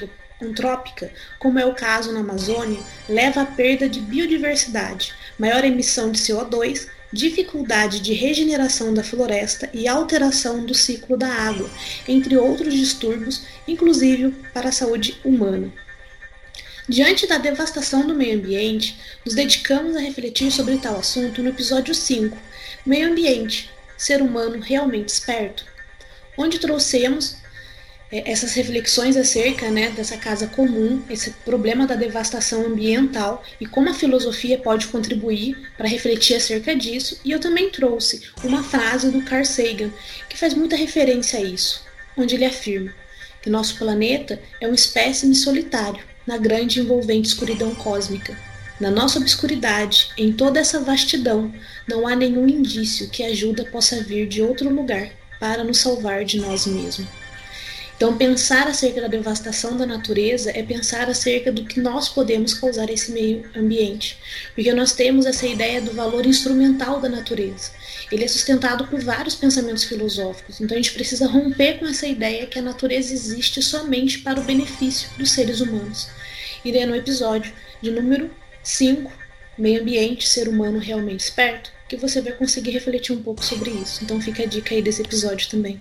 antrópica, 0.42 1.12
como 1.38 1.58
é 1.58 1.66
o 1.66 1.74
caso 1.74 2.10
na 2.10 2.20
Amazônia, 2.20 2.80
leva 3.06 3.42
à 3.42 3.46
perda 3.46 3.86
de 3.86 4.00
biodiversidade, 4.00 5.12
maior 5.38 5.62
emissão 5.62 6.10
de 6.10 6.18
CO2, 6.18 6.88
dificuldade 7.12 8.00
de 8.00 8.12
regeneração 8.12 8.94
da 8.94 9.02
floresta 9.02 9.68
e 9.72 9.88
alteração 9.88 10.64
do 10.64 10.74
ciclo 10.74 11.16
da 11.16 11.28
água, 11.28 11.68
entre 12.06 12.36
outros 12.36 12.72
distúrbios, 12.72 13.42
inclusive 13.66 14.30
para 14.52 14.68
a 14.68 14.72
saúde 14.72 15.18
humana. 15.24 15.72
Diante 16.88 17.26
da 17.26 17.38
devastação 17.38 18.06
do 18.06 18.14
meio 18.14 18.36
ambiente, 18.36 18.98
nos 19.24 19.34
dedicamos 19.34 19.96
a 19.96 20.00
refletir 20.00 20.50
sobre 20.50 20.76
tal 20.78 20.98
assunto 20.98 21.42
no 21.42 21.50
episódio 21.50 21.94
5, 21.94 22.36
Meio 22.84 23.08
Ambiente, 23.10 23.70
Ser 23.96 24.22
Humano 24.22 24.60
Realmente 24.60 25.08
Esperto, 25.08 25.64
onde 26.36 26.58
trouxemos 26.58 27.36
essas 28.12 28.54
reflexões 28.54 29.16
acerca 29.16 29.70
né, 29.70 29.90
dessa 29.90 30.16
casa 30.16 30.48
comum, 30.48 31.00
esse 31.08 31.30
problema 31.44 31.86
da 31.86 31.94
devastação 31.94 32.66
ambiental 32.66 33.42
e 33.60 33.66
como 33.66 33.88
a 33.88 33.94
filosofia 33.94 34.58
pode 34.58 34.88
contribuir 34.88 35.56
para 35.76 35.88
refletir 35.88 36.34
acerca 36.34 36.74
disso. 36.74 37.20
E 37.24 37.30
eu 37.30 37.38
também 37.38 37.70
trouxe 37.70 38.22
uma 38.42 38.64
frase 38.64 39.10
do 39.10 39.22
Carl 39.22 39.44
Sagan 39.44 39.90
que 40.28 40.36
faz 40.36 40.54
muita 40.54 40.74
referência 40.74 41.38
a 41.38 41.42
isso, 41.42 41.84
onde 42.16 42.34
ele 42.34 42.44
afirma 42.44 42.92
que 43.42 43.48
nosso 43.48 43.78
planeta 43.78 44.40
é 44.60 44.68
um 44.68 44.74
espécime 44.74 45.34
solitário 45.34 46.04
na 46.26 46.36
grande 46.36 46.80
envolvente 46.80 47.28
escuridão 47.28 47.74
cósmica. 47.74 48.36
Na 48.78 48.90
nossa 48.90 49.18
obscuridade, 49.18 50.10
em 50.16 50.32
toda 50.32 50.60
essa 50.60 50.80
vastidão, 50.80 51.52
não 51.86 52.06
há 52.06 52.14
nenhum 52.14 52.48
indício 52.48 53.08
que 53.08 53.22
ajuda 53.22 53.64
possa 53.64 54.02
vir 54.02 54.26
de 54.26 54.42
outro 54.42 54.72
lugar 54.72 55.10
para 55.38 55.64
nos 55.64 55.78
salvar 55.78 56.24
de 56.24 56.38
nós 56.38 56.66
mesmos. 56.66 57.19
Então, 58.00 58.16
pensar 58.16 58.66
acerca 58.66 59.02
da 59.02 59.08
devastação 59.08 59.76
da 59.76 59.84
natureza 59.84 60.50
é 60.56 60.62
pensar 60.62 61.10
acerca 61.10 61.52
do 61.52 61.66
que 61.66 61.78
nós 61.78 62.08
podemos 62.08 62.54
causar 62.54 62.88
esse 62.88 63.12
meio 63.12 63.44
ambiente, 63.54 64.16
porque 64.54 64.72
nós 64.72 64.94
temos 64.94 65.26
essa 65.26 65.46
ideia 65.46 65.82
do 65.82 65.92
valor 65.92 66.24
instrumental 66.24 66.98
da 66.98 67.10
natureza. 67.10 67.72
Ele 68.10 68.24
é 68.24 68.26
sustentado 68.26 68.86
por 68.86 69.02
vários 69.02 69.34
pensamentos 69.34 69.84
filosóficos, 69.84 70.62
então 70.62 70.74
a 70.74 70.80
gente 70.80 70.94
precisa 70.94 71.26
romper 71.26 71.78
com 71.78 71.86
essa 71.86 72.06
ideia 72.06 72.46
que 72.46 72.58
a 72.58 72.62
natureza 72.62 73.12
existe 73.12 73.62
somente 73.62 74.20
para 74.20 74.40
o 74.40 74.44
benefício 74.44 75.10
dos 75.18 75.32
seres 75.32 75.60
humanos. 75.60 76.08
Daí 76.64 76.86
no 76.86 76.96
episódio 76.96 77.52
de 77.82 77.90
número 77.90 78.30
5, 78.62 79.12
Meio 79.58 79.82
Ambiente, 79.82 80.26
Ser 80.26 80.48
Humano 80.48 80.78
Realmente 80.78 81.20
Esperto, 81.20 81.70
que 81.86 81.98
você 81.98 82.22
vai 82.22 82.32
conseguir 82.32 82.70
refletir 82.70 83.12
um 83.12 83.22
pouco 83.22 83.44
sobre 83.44 83.68
isso. 83.72 84.02
Então 84.02 84.18
fica 84.22 84.44
a 84.44 84.46
dica 84.46 84.74
aí 84.74 84.80
desse 84.80 85.02
episódio 85.02 85.50
também. 85.50 85.78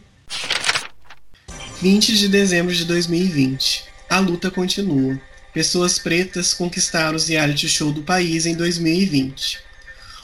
20 1.81 2.17
de 2.17 2.27
dezembro 2.27 2.75
de 2.75 2.83
2020. 2.83 3.85
A 4.09 4.19
luta 4.19 4.51
continua. 4.51 5.17
Pessoas 5.53 5.97
pretas 5.97 6.53
conquistaram 6.53 7.15
os 7.15 7.29
reality 7.29 7.69
show 7.69 7.89
do 7.89 8.03
país 8.03 8.45
em 8.45 8.53
2020. 8.53 9.59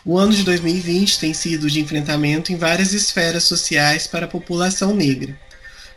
O 0.03 0.17
ano 0.17 0.33
de 0.33 0.43
2020 0.43 1.17
tem 1.17 1.33
sido 1.33 1.69
de 1.69 1.79
enfrentamento 1.79 2.51
em 2.51 2.57
várias 2.57 2.91
esferas 2.91 3.45
sociais 3.45 4.05
para 4.05 4.25
a 4.25 4.29
população 4.29 4.93
negra. 4.93 5.33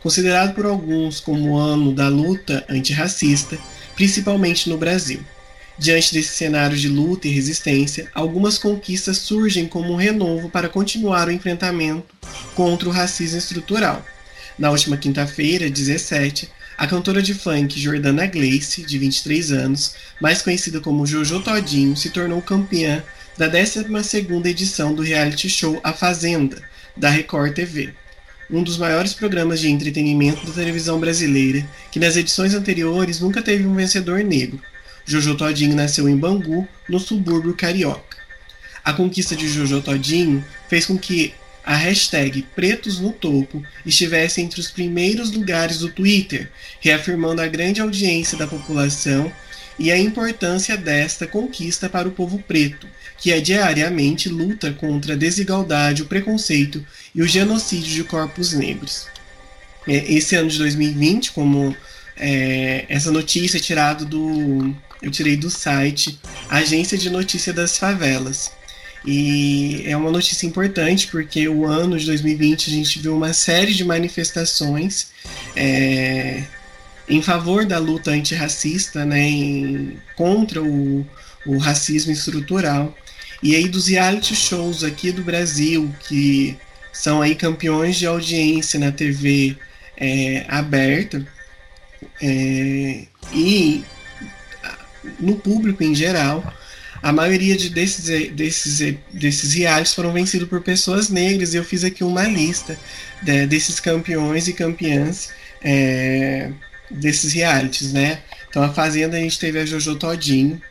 Considerado 0.01 0.55
por 0.55 0.65
alguns 0.65 1.19
como 1.19 1.49
o 1.49 1.57
ano 1.57 1.93
da 1.93 2.07
luta 2.07 2.63
antirracista, 2.69 3.59
principalmente 3.95 4.69
no 4.69 4.77
Brasil. 4.77 5.19
Diante 5.77 6.13
desse 6.13 6.37
cenário 6.37 6.77
de 6.77 6.87
luta 6.87 7.27
e 7.27 7.31
resistência, 7.31 8.09
algumas 8.15 8.57
conquistas 8.57 9.17
surgem 9.17 9.67
como 9.67 9.91
um 9.91 9.97
renovo 9.97 10.49
para 10.49 10.69
continuar 10.69 11.27
o 11.27 11.31
enfrentamento 11.31 12.15
contra 12.55 12.87
o 12.87 12.93
racismo 12.93 13.37
estrutural. 13.37 14.05
Na 14.59 14.69
última 14.71 14.97
quinta-feira, 14.97 15.69
17, 15.69 16.49
a 16.77 16.85
cantora 16.85 17.21
de 17.21 17.33
funk 17.33 17.79
Jordana 17.79 18.25
Gleice, 18.25 18.83
de 18.83 18.97
23 18.97 19.53
anos, 19.53 19.95
mais 20.19 20.41
conhecida 20.41 20.81
como 20.81 21.05
Jojo 21.05 21.39
Todinho, 21.39 21.95
se 21.95 22.09
tornou 22.09 22.41
campeã 22.41 23.01
da 23.37 23.49
12ª 23.49 24.45
edição 24.47 24.93
do 24.93 25.01
reality 25.01 25.49
show 25.49 25.79
A 25.81 25.93
Fazenda, 25.93 26.61
da 26.95 27.09
Record 27.09 27.53
TV, 27.53 27.93
um 28.51 28.61
dos 28.61 28.77
maiores 28.77 29.13
programas 29.13 29.61
de 29.61 29.69
entretenimento 29.69 30.45
da 30.45 30.51
televisão 30.51 30.99
brasileira, 30.99 31.65
que 31.89 31.97
nas 31.97 32.17
edições 32.17 32.53
anteriores 32.53 33.21
nunca 33.21 33.41
teve 33.41 33.65
um 33.65 33.75
vencedor 33.75 34.25
negro. 34.25 34.59
Jojo 35.05 35.35
Todinho 35.35 35.73
nasceu 35.73 36.09
em 36.09 36.17
Bangu, 36.17 36.67
no 36.89 36.99
subúrbio 36.99 37.53
carioca. 37.53 38.17
A 38.83 38.91
conquista 38.91 39.37
de 39.37 39.47
Jojo 39.47 39.81
Todinho 39.81 40.43
fez 40.67 40.85
com 40.85 40.97
que 40.97 41.33
a 41.69 41.75
hashtag 41.75 42.41
Pretos 42.55 42.99
no 42.99 43.11
Topo 43.11 43.63
estivesse 43.85 44.41
entre 44.41 44.59
os 44.59 44.71
primeiros 44.71 45.31
lugares 45.31 45.77
do 45.77 45.87
Twitter, 45.87 46.49
reafirmando 46.79 47.43
a 47.43 47.47
grande 47.47 47.79
audiência 47.79 48.35
da 48.35 48.47
população 48.47 49.31
e 49.77 49.91
a 49.91 49.97
importância 49.99 50.75
desta 50.75 51.27
conquista 51.27 51.87
para 51.87 52.07
o 52.07 52.11
povo 52.11 52.39
preto, 52.39 52.87
que 53.19 53.31
é 53.31 53.39
diariamente 53.39 54.29
luta 54.29 54.73
contra 54.73 55.13
a 55.13 55.15
desigualdade, 55.15 56.01
o 56.01 56.07
preconceito 56.07 56.83
e 57.13 57.21
o 57.21 57.27
genocídio 57.27 57.93
de 57.93 58.03
corpos 58.03 58.51
negros. 58.53 59.05
É, 59.87 60.11
esse 60.11 60.35
ano 60.35 60.49
de 60.49 60.57
2020, 60.57 61.33
como 61.33 61.77
é, 62.17 62.87
essa 62.89 63.11
notícia 63.11 63.57
é 63.57 63.61
tirada 63.61 64.03
do. 64.03 64.75
Eu 65.03 65.11
tirei 65.11 65.37
do 65.37 65.51
site 65.51 66.19
Agência 66.49 66.97
de 66.97 67.11
Notícia 67.11 67.53
das 67.53 67.77
Favelas. 67.77 68.57
E 69.05 69.83
é 69.85 69.95
uma 69.95 70.11
notícia 70.11 70.45
importante 70.45 71.07
porque 71.07 71.47
o 71.47 71.65
ano 71.65 71.97
de 71.97 72.05
2020 72.05 72.69
a 72.69 72.73
gente 72.73 72.99
viu 72.99 73.15
uma 73.15 73.33
série 73.33 73.73
de 73.73 73.83
manifestações 73.83 75.11
é, 75.55 76.43
em 77.07 77.21
favor 77.21 77.65
da 77.65 77.77
luta 77.77 78.11
antirracista, 78.11 79.05
né, 79.05 79.21
em, 79.21 79.97
contra 80.15 80.61
o, 80.61 81.05
o 81.45 81.57
racismo 81.57 82.11
estrutural. 82.11 82.95
E 83.41 83.55
aí 83.55 83.67
dos 83.69 83.87
reality 83.87 84.35
shows 84.35 84.83
aqui 84.83 85.11
do 85.11 85.23
Brasil, 85.23 85.93
que 86.01 86.57
são 86.91 87.21
aí 87.21 87.35
campeões 87.35 87.95
de 87.95 88.05
audiência 88.05 88.77
na 88.79 88.91
TV 88.91 89.55
é, 89.95 90.45
aberta, 90.49 91.25
é, 92.21 93.05
e 93.33 93.83
no 95.19 95.35
público 95.35 95.83
em 95.83 95.95
geral, 95.95 96.53
a 97.01 97.11
maioria 97.11 97.55
de 97.55 97.69
desses, 97.69 98.31
desses, 98.31 98.95
desses 99.13 99.53
realities 99.53 99.93
foram 99.93 100.11
vencidos 100.11 100.47
por 100.47 100.61
pessoas 100.61 101.09
negras, 101.09 101.53
e 101.53 101.57
eu 101.57 101.63
fiz 101.63 101.83
aqui 101.83 102.03
uma 102.03 102.23
lista 102.27 102.77
de, 103.21 103.45
desses 103.47 103.79
campeões 103.79 104.47
e 104.47 104.53
campeãs 104.53 105.29
é, 105.61 106.51
desses 106.91 107.33
realities, 107.33 107.93
né? 107.93 108.21
Então, 108.49 108.63
a 108.63 108.73
Fazenda 108.73 109.17
a 109.17 109.19
gente 109.19 109.39
teve 109.39 109.59
a 109.59 109.65
Jojo 109.65 109.95
Todinho, 109.95 110.61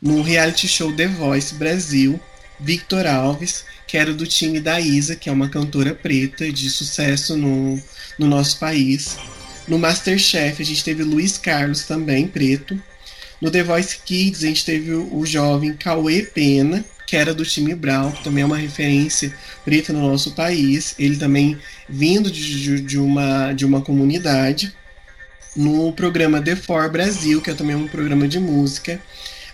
no 0.00 0.22
reality 0.22 0.66
show 0.66 0.92
The 0.92 1.06
Voice 1.06 1.54
Brasil, 1.54 2.20
Victor 2.58 3.06
Alves, 3.06 3.64
que 3.86 3.96
era 3.96 4.12
do 4.12 4.26
time 4.26 4.60
da 4.60 4.80
Isa, 4.80 5.16
que 5.16 5.28
é 5.28 5.32
uma 5.32 5.48
cantora 5.48 5.94
preta 5.94 6.50
de 6.50 6.70
sucesso 6.70 7.36
no, 7.36 7.80
no 8.18 8.26
nosso 8.26 8.58
país. 8.58 9.16
No 9.66 9.78
Masterchef 9.78 10.62
a 10.62 10.64
gente 10.64 10.84
teve 10.84 11.02
Luiz 11.02 11.38
Carlos 11.38 11.84
também, 11.84 12.26
preto. 12.26 12.80
No 13.40 13.50
The 13.50 13.62
Voice 13.62 13.98
Kids 14.04 14.44
a 14.44 14.46
gente 14.48 14.64
teve 14.64 14.92
o, 14.92 15.24
jovem 15.24 15.72
Cauê 15.72 16.22
Pena, 16.22 16.84
que 17.06 17.16
era 17.16 17.32
do 17.32 17.44
time 17.44 17.74
Brown, 17.74 18.12
que 18.12 18.22
também 18.22 18.42
é 18.42 18.46
uma 18.46 18.58
referência 18.58 19.34
preta 19.64 19.92
no 19.92 20.00
nosso 20.00 20.32
país. 20.32 20.94
Ele 20.98 21.16
também 21.16 21.58
vindo 21.88 22.30
de, 22.30 22.80
de, 22.80 22.98
uma, 22.98 23.52
de 23.52 23.64
uma 23.64 23.80
comunidade. 23.80 24.74
No 25.56 25.92
programa 25.92 26.40
The 26.40 26.54
For 26.54 26.90
Brasil, 26.90 27.40
que 27.40 27.50
é 27.50 27.54
também 27.54 27.74
um 27.74 27.88
programa 27.88 28.28
de 28.28 28.38
música, 28.38 29.00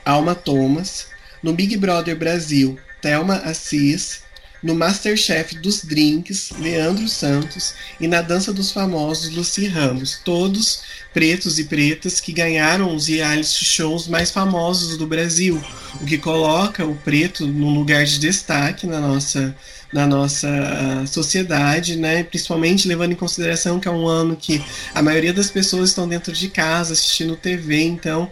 Alma 0.05 0.35
Thomas, 0.35 1.07
no 1.43 1.55
Big 1.55 1.77
Brother 1.77 2.17
Brasil, 2.17 2.79
Thelma 3.01 3.37
Assis, 3.37 4.26
no 4.63 4.75
Masterchef 4.75 5.57
dos 5.57 5.85
Drinks, 5.85 6.51
Leandro 6.59 7.09
Santos 7.09 7.75
e 8.01 8.09
na 8.09 8.23
Dança 8.23 8.53
dos 8.53 8.73
Famosos, 8.73 9.35
Lucy 9.35 9.67
Ramos, 9.67 10.21
todos 10.25 10.83
pretos 11.13 11.59
e 11.59 11.65
pretas 11.65 12.21
que 12.21 12.33
ganharam 12.33 12.95
os 12.95 13.09
reality 13.09 13.65
shows 13.65 14.09
mais 14.09 14.31
famosos 14.31 14.97
do 14.99 15.07
Brasil, 15.07 15.63
o 16.01 16.05
que 16.05 16.19
coloca 16.19 16.85
o 16.85 16.95
preto 16.95 17.47
num 17.47 17.75
lugar 17.75 18.05
de 18.05 18.19
destaque 18.19 18.87
na 18.87 19.01
nossa 19.01 19.55
na 19.93 20.07
nossa 20.07 20.49
ah, 20.49 21.07
sociedade, 21.07 21.97
né? 21.97 22.25
Principalmente 22.25 22.89
levando 22.89 23.13
em 23.13 23.17
consideração 23.17 23.79
que 23.79 23.89
é 23.89 23.91
um 23.91 24.07
ano 24.07 24.37
que 24.37 24.63
a 24.93 25.01
maioria 25.01 25.33
das 25.33 25.51
pessoas 25.51 25.91
estão 25.91 26.09
dentro 26.09 26.33
de 26.33 26.49
casa 26.49 26.93
assistindo 26.93 27.37
TV, 27.37 27.83
então 27.83 28.31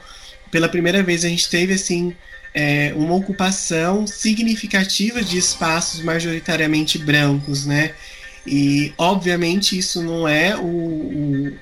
pela 0.50 0.68
primeira 0.68 1.02
vez 1.02 1.24
a 1.24 1.28
gente 1.28 1.48
teve 1.48 1.74
assim 1.74 2.14
é, 2.54 2.92
uma 2.94 3.14
ocupação 3.16 4.06
significativa 4.06 5.20
de 5.20 5.36
espaços 5.36 6.00
majoritariamente 6.00 6.98
brancos, 6.98 7.66
né? 7.66 7.92
E 8.46 8.92
obviamente 8.96 9.76
isso 9.76 10.02
não 10.02 10.28
é 10.28 10.56
o, 10.56 10.62
o, 10.62 11.52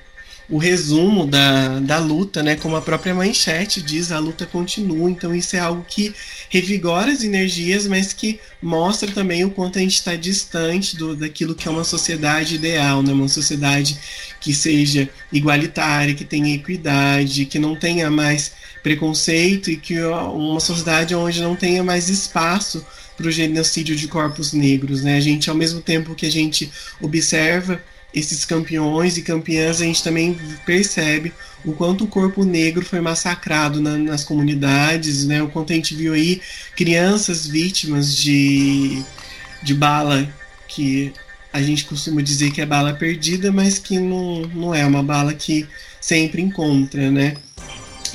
o, 0.49 0.57
resumo 0.57 1.25
da, 1.25 1.79
da 1.79 1.97
luta, 1.97 2.43
né? 2.43 2.55
Como 2.57 2.75
a 2.75 2.81
própria 2.81 3.15
manchete 3.15 3.81
diz, 3.81 4.11
a 4.11 4.19
luta 4.19 4.45
continua. 4.45 5.09
Então 5.09 5.33
isso 5.33 5.55
é 5.55 5.59
algo 5.59 5.83
que 5.87 6.13
revigora 6.49 7.11
as 7.11 7.23
energias, 7.23 7.87
mas 7.87 8.13
que 8.13 8.39
mostra 8.61 9.11
também 9.11 9.43
o 9.45 9.49
quanto 9.49 9.79
a 9.79 9.81
gente 9.81 9.95
está 9.95 10.15
distante 10.15 10.95
do, 10.95 11.15
daquilo 11.15 11.55
que 11.55 11.67
é 11.67 11.71
uma 11.71 11.85
sociedade 11.85 12.55
ideal, 12.55 13.01
né? 13.01 13.13
Uma 13.13 13.29
sociedade 13.29 13.97
que 14.39 14.53
seja 14.53 15.09
igualitária, 15.31 16.13
que 16.13 16.25
tenha 16.25 16.53
equidade, 16.53 17.45
que 17.45 17.57
não 17.57 17.75
tenha 17.75 18.11
mais 18.11 18.51
preconceito 18.83 19.71
e 19.71 19.77
que 19.77 19.97
uma 19.99 20.59
sociedade 20.59 21.15
onde 21.15 21.41
não 21.41 21.55
tenha 21.55 21.81
mais 21.81 22.09
espaço 22.09 22.85
para 23.15 23.27
o 23.27 23.31
genocídio 23.31 23.95
de 23.95 24.07
corpos 24.07 24.51
negros, 24.51 25.03
né? 25.03 25.15
A 25.15 25.21
gente, 25.21 25.49
ao 25.49 25.55
mesmo 25.55 25.81
tempo 25.81 26.13
que 26.13 26.25
a 26.25 26.31
gente 26.31 26.69
observa 26.99 27.81
esses 28.13 28.45
campeões 28.45 29.17
e 29.17 29.21
campeãs, 29.21 29.81
a 29.81 29.85
gente 29.85 30.03
também 30.03 30.37
percebe 30.65 31.33
o 31.65 31.71
quanto 31.71 32.03
o 32.03 32.07
corpo 32.07 32.43
negro 32.43 32.85
foi 32.85 32.99
massacrado 32.99 33.81
na, 33.81 33.97
nas 33.97 34.23
comunidades, 34.23 35.25
né? 35.25 35.41
O 35.41 35.47
quanto 35.47 35.71
a 35.71 35.75
gente 35.75 35.95
viu 35.95 36.13
aí 36.13 36.41
crianças 36.75 37.47
vítimas 37.47 38.15
de, 38.15 39.01
de 39.63 39.73
bala 39.73 40.27
que 40.67 41.13
a 41.51 41.61
gente 41.61 41.85
costuma 41.85 42.21
dizer 42.21 42.51
que 42.51 42.61
é 42.61 42.65
bala 42.65 42.93
perdida, 42.93 43.51
mas 43.51 43.79
que 43.79 43.99
não, 43.99 44.41
não 44.53 44.75
é 44.75 44.85
uma 44.85 45.03
bala 45.03 45.33
que 45.33 45.67
sempre 46.01 46.41
encontra, 46.41 47.09
né? 47.11 47.35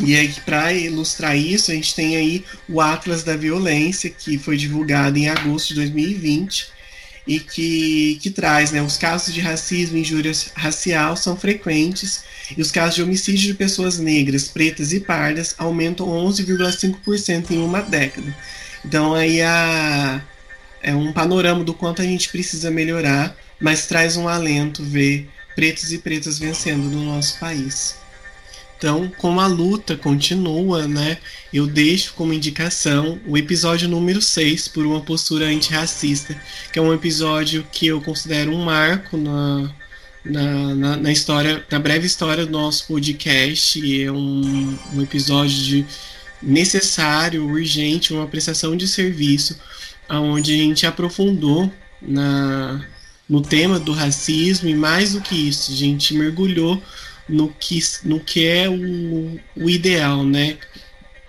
E 0.00 0.16
aí, 0.16 0.32
para 0.44 0.72
ilustrar 0.72 1.36
isso, 1.36 1.70
a 1.70 1.74
gente 1.74 1.94
tem 1.94 2.16
aí 2.16 2.44
o 2.68 2.80
Atlas 2.80 3.24
da 3.24 3.36
Violência, 3.36 4.08
que 4.08 4.38
foi 4.38 4.56
divulgado 4.56 5.18
em 5.18 5.28
agosto 5.28 5.68
de 5.68 5.74
2020 5.74 6.68
e 7.26 7.40
que, 7.40 8.18
que 8.22 8.30
traz, 8.30 8.70
né, 8.72 8.80
os 8.80 8.96
casos 8.96 9.34
de 9.34 9.40
racismo 9.40 9.98
e 9.98 10.00
injúria 10.00 10.32
racial 10.54 11.14
são 11.14 11.36
frequentes 11.36 12.24
e 12.56 12.62
os 12.62 12.70
casos 12.70 12.94
de 12.94 13.02
homicídio 13.02 13.48
de 13.48 13.54
pessoas 13.54 13.98
negras, 13.98 14.48
pretas 14.48 14.92
e 14.94 15.00
pardas 15.00 15.54
aumentam 15.58 16.06
11,5% 16.06 17.50
em 17.50 17.58
uma 17.58 17.82
década. 17.82 18.34
Então 18.82 19.14
aí 19.14 19.42
a, 19.42 20.22
é 20.82 20.94
um 20.94 21.12
panorama 21.12 21.62
do 21.62 21.74
quanto 21.74 22.00
a 22.00 22.04
gente 22.04 22.30
precisa 22.30 22.70
melhorar, 22.70 23.36
mas 23.60 23.86
traz 23.86 24.16
um 24.16 24.26
alento 24.26 24.82
ver 24.82 25.28
pretos 25.54 25.92
e 25.92 25.98
pretas 25.98 26.38
vencendo 26.38 26.84
no 26.84 27.04
nosso 27.04 27.38
país. 27.38 27.96
Então, 28.78 29.10
como 29.18 29.40
a 29.40 29.46
luta 29.48 29.96
continua, 29.96 30.86
né, 30.86 31.18
eu 31.52 31.66
deixo 31.66 32.14
como 32.14 32.32
indicação 32.32 33.20
o 33.26 33.36
episódio 33.36 33.88
número 33.88 34.22
6, 34.22 34.68
por 34.68 34.86
uma 34.86 35.00
postura 35.00 35.46
antirracista, 35.46 36.40
que 36.72 36.78
é 36.78 36.82
um 36.82 36.94
episódio 36.94 37.66
que 37.72 37.88
eu 37.88 38.00
considero 38.00 38.52
um 38.52 38.64
marco 38.64 39.16
na, 39.16 39.68
na, 40.24 40.74
na, 40.76 40.96
na 40.96 41.10
história, 41.12 41.66
na 41.68 41.80
breve 41.80 42.06
história 42.06 42.46
do 42.46 42.52
nosso 42.52 42.86
podcast. 42.86 44.02
É 44.04 44.12
um, 44.12 44.78
um 44.94 45.02
episódio 45.02 45.56
de 45.56 45.86
necessário, 46.40 47.44
urgente, 47.46 48.12
uma 48.12 48.28
prestação 48.28 48.76
de 48.76 48.86
serviço, 48.86 49.58
onde 50.08 50.54
a 50.54 50.56
gente 50.56 50.86
aprofundou 50.86 51.72
na, 52.00 52.80
no 53.28 53.42
tema 53.42 53.80
do 53.80 53.90
racismo 53.90 54.68
e 54.68 54.74
mais 54.74 55.14
do 55.14 55.20
que 55.20 55.34
isso, 55.34 55.72
a 55.72 55.74
gente 55.74 56.14
mergulhou 56.14 56.80
no 57.28 57.48
que, 57.48 57.78
no 58.04 58.20
que 58.20 58.46
é 58.46 58.68
o, 58.68 59.38
o 59.56 59.68
ideal, 59.68 60.24
né? 60.24 60.56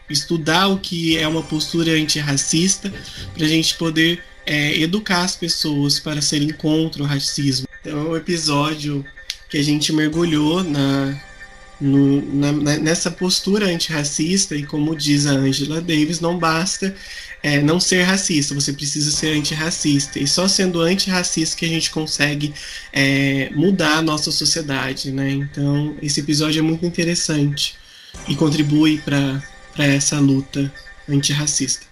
Estudar 0.10 0.68
o 0.68 0.80
que 0.80 1.18
é 1.18 1.28
uma 1.28 1.44
postura 1.44 1.92
antirracista 1.92 2.92
para 3.36 3.46
a 3.46 3.50
gente 3.50 3.76
poder 3.76 4.24
é, 4.46 4.76
educar 4.80 5.22
as 5.22 5.36
pessoas 5.36 6.00
para 6.00 6.22
serem 6.22 6.50
contra 6.50 7.04
o 7.04 7.06
racismo. 7.06 7.68
Então, 7.82 8.00
é 8.00 8.10
um 8.10 8.16
episódio 8.16 9.06
que 9.50 9.58
a 9.58 9.64
gente 9.64 9.94
mergulhou 9.94 10.64
na, 10.64 11.22
no, 11.80 12.22
na, 12.36 12.78
nessa 12.78 13.12
postura 13.12 13.68
antirracista 13.68 14.56
e 14.56 14.64
como 14.64 14.96
diz 14.96 15.26
a 15.26 15.32
Angela 15.32 15.82
Davis, 15.82 16.20
não 16.20 16.38
basta 16.38 16.96
é, 17.42 17.62
não 17.62 17.80
ser 17.80 18.04
racista, 18.04 18.54
você 18.54 18.74
precisa 18.74 19.12
ser 19.12 19.38
antirracista. 19.38 20.20
E 20.20 20.28
só 20.28 20.48
sendo 20.48 20.82
antirracista 20.82 21.58
que 21.58 21.66
a 21.66 21.70
gente 21.70 21.90
consegue 21.92 22.54
é, 22.92 23.50
mudar 23.54 23.98
a 23.98 24.02
nossa 24.02 24.32
sociedade, 24.32 25.12
né? 25.12 25.32
Então, 25.32 25.96
esse 26.02 26.20
episódio 26.20 26.60
é 26.60 26.62
muito 26.62 26.86
interessante 26.86 27.76
e 28.28 28.36
contribui 28.36 29.00
para 29.00 29.42
essa 29.78 30.20
luta 30.20 30.72
antirracista. 31.08 31.88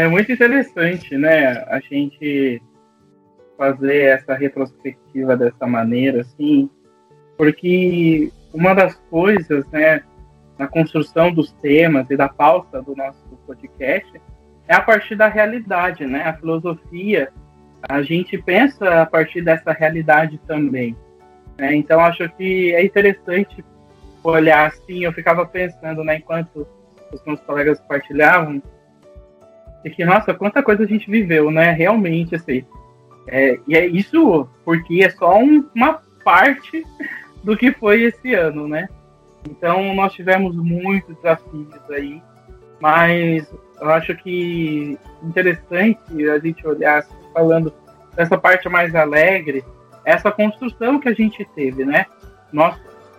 É 0.00 0.08
muito 0.08 0.32
interessante, 0.32 1.16
né? 1.16 1.64
A 1.68 1.80
gente 1.80 2.62
fazer 3.56 4.04
essa 4.04 4.34
retrospectiva 4.34 5.36
dessa 5.36 5.66
maneira, 5.66 6.22
assim, 6.22 6.70
porque 7.36 8.32
uma 8.52 8.74
das 8.74 8.94
coisas, 9.10 9.66
né, 9.68 10.02
na 10.58 10.66
construção 10.66 11.32
dos 11.32 11.52
temas 11.54 12.08
e 12.10 12.16
da 12.16 12.28
pauta 12.28 12.82
do 12.82 12.94
nosso 12.96 13.24
podcast 13.46 14.20
é 14.66 14.74
a 14.74 14.80
partir 14.80 15.16
da 15.16 15.28
realidade, 15.28 16.06
né? 16.06 16.22
A 16.22 16.34
filosofia, 16.34 17.32
a 17.88 18.02
gente 18.02 18.38
pensa 18.38 19.02
a 19.02 19.06
partir 19.06 19.42
dessa 19.42 19.72
realidade 19.72 20.38
também. 20.46 20.96
Né? 21.58 21.74
Então, 21.74 22.00
acho 22.00 22.28
que 22.36 22.74
é 22.74 22.84
interessante 22.84 23.64
olhar 24.22 24.68
assim. 24.68 25.04
Eu 25.04 25.12
ficava 25.12 25.44
pensando, 25.46 26.04
né, 26.04 26.16
enquanto 26.16 26.66
os 27.12 27.24
meus 27.24 27.40
colegas 27.40 27.80
partilhavam, 27.80 28.62
e 29.84 29.90
que, 29.90 30.04
nossa, 30.04 30.34
quanta 30.34 30.62
coisa 30.62 30.84
a 30.84 30.86
gente 30.86 31.10
viveu, 31.10 31.50
né? 31.50 31.72
Realmente, 31.72 32.34
assim. 32.34 32.64
É, 33.26 33.58
e 33.66 33.76
é 33.76 33.86
isso 33.86 34.48
porque 34.64 35.02
é 35.04 35.10
só 35.10 35.38
um, 35.38 35.68
uma 35.74 36.00
parte 36.24 36.84
do 37.42 37.56
que 37.56 37.72
foi 37.72 38.02
esse 38.02 38.34
ano, 38.34 38.68
né? 38.68 38.88
Então, 39.48 39.94
nós 39.94 40.12
tivemos 40.12 40.54
muitos 40.54 41.16
desafios 41.16 41.90
aí, 41.90 42.22
mas 42.80 43.50
eu 43.80 43.90
acho 43.90 44.14
que 44.16 44.98
interessante 45.22 46.28
a 46.28 46.38
gente 46.38 46.66
olhar, 46.66 46.98
assim, 46.98 47.14
falando 47.32 47.72
dessa 48.14 48.36
parte 48.36 48.68
mais 48.68 48.94
alegre, 48.94 49.64
essa 50.04 50.30
construção 50.30 50.98
que 50.98 51.08
a 51.08 51.14
gente 51.14 51.42
teve, 51.54 51.84
né? 51.84 52.04
Nós 52.52 52.78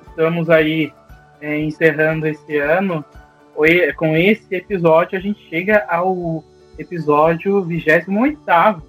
estamos 0.09 0.49
aí 0.49 0.93
é, 1.39 1.59
encerrando 1.59 2.27
esse 2.27 2.57
ano 2.57 3.03
com 3.97 4.15
esse 4.15 4.55
episódio, 4.55 5.17
a 5.17 5.21
gente 5.21 5.47
chega 5.49 5.85
ao 5.87 6.43
episódio 6.81 7.61
28. 7.63 8.83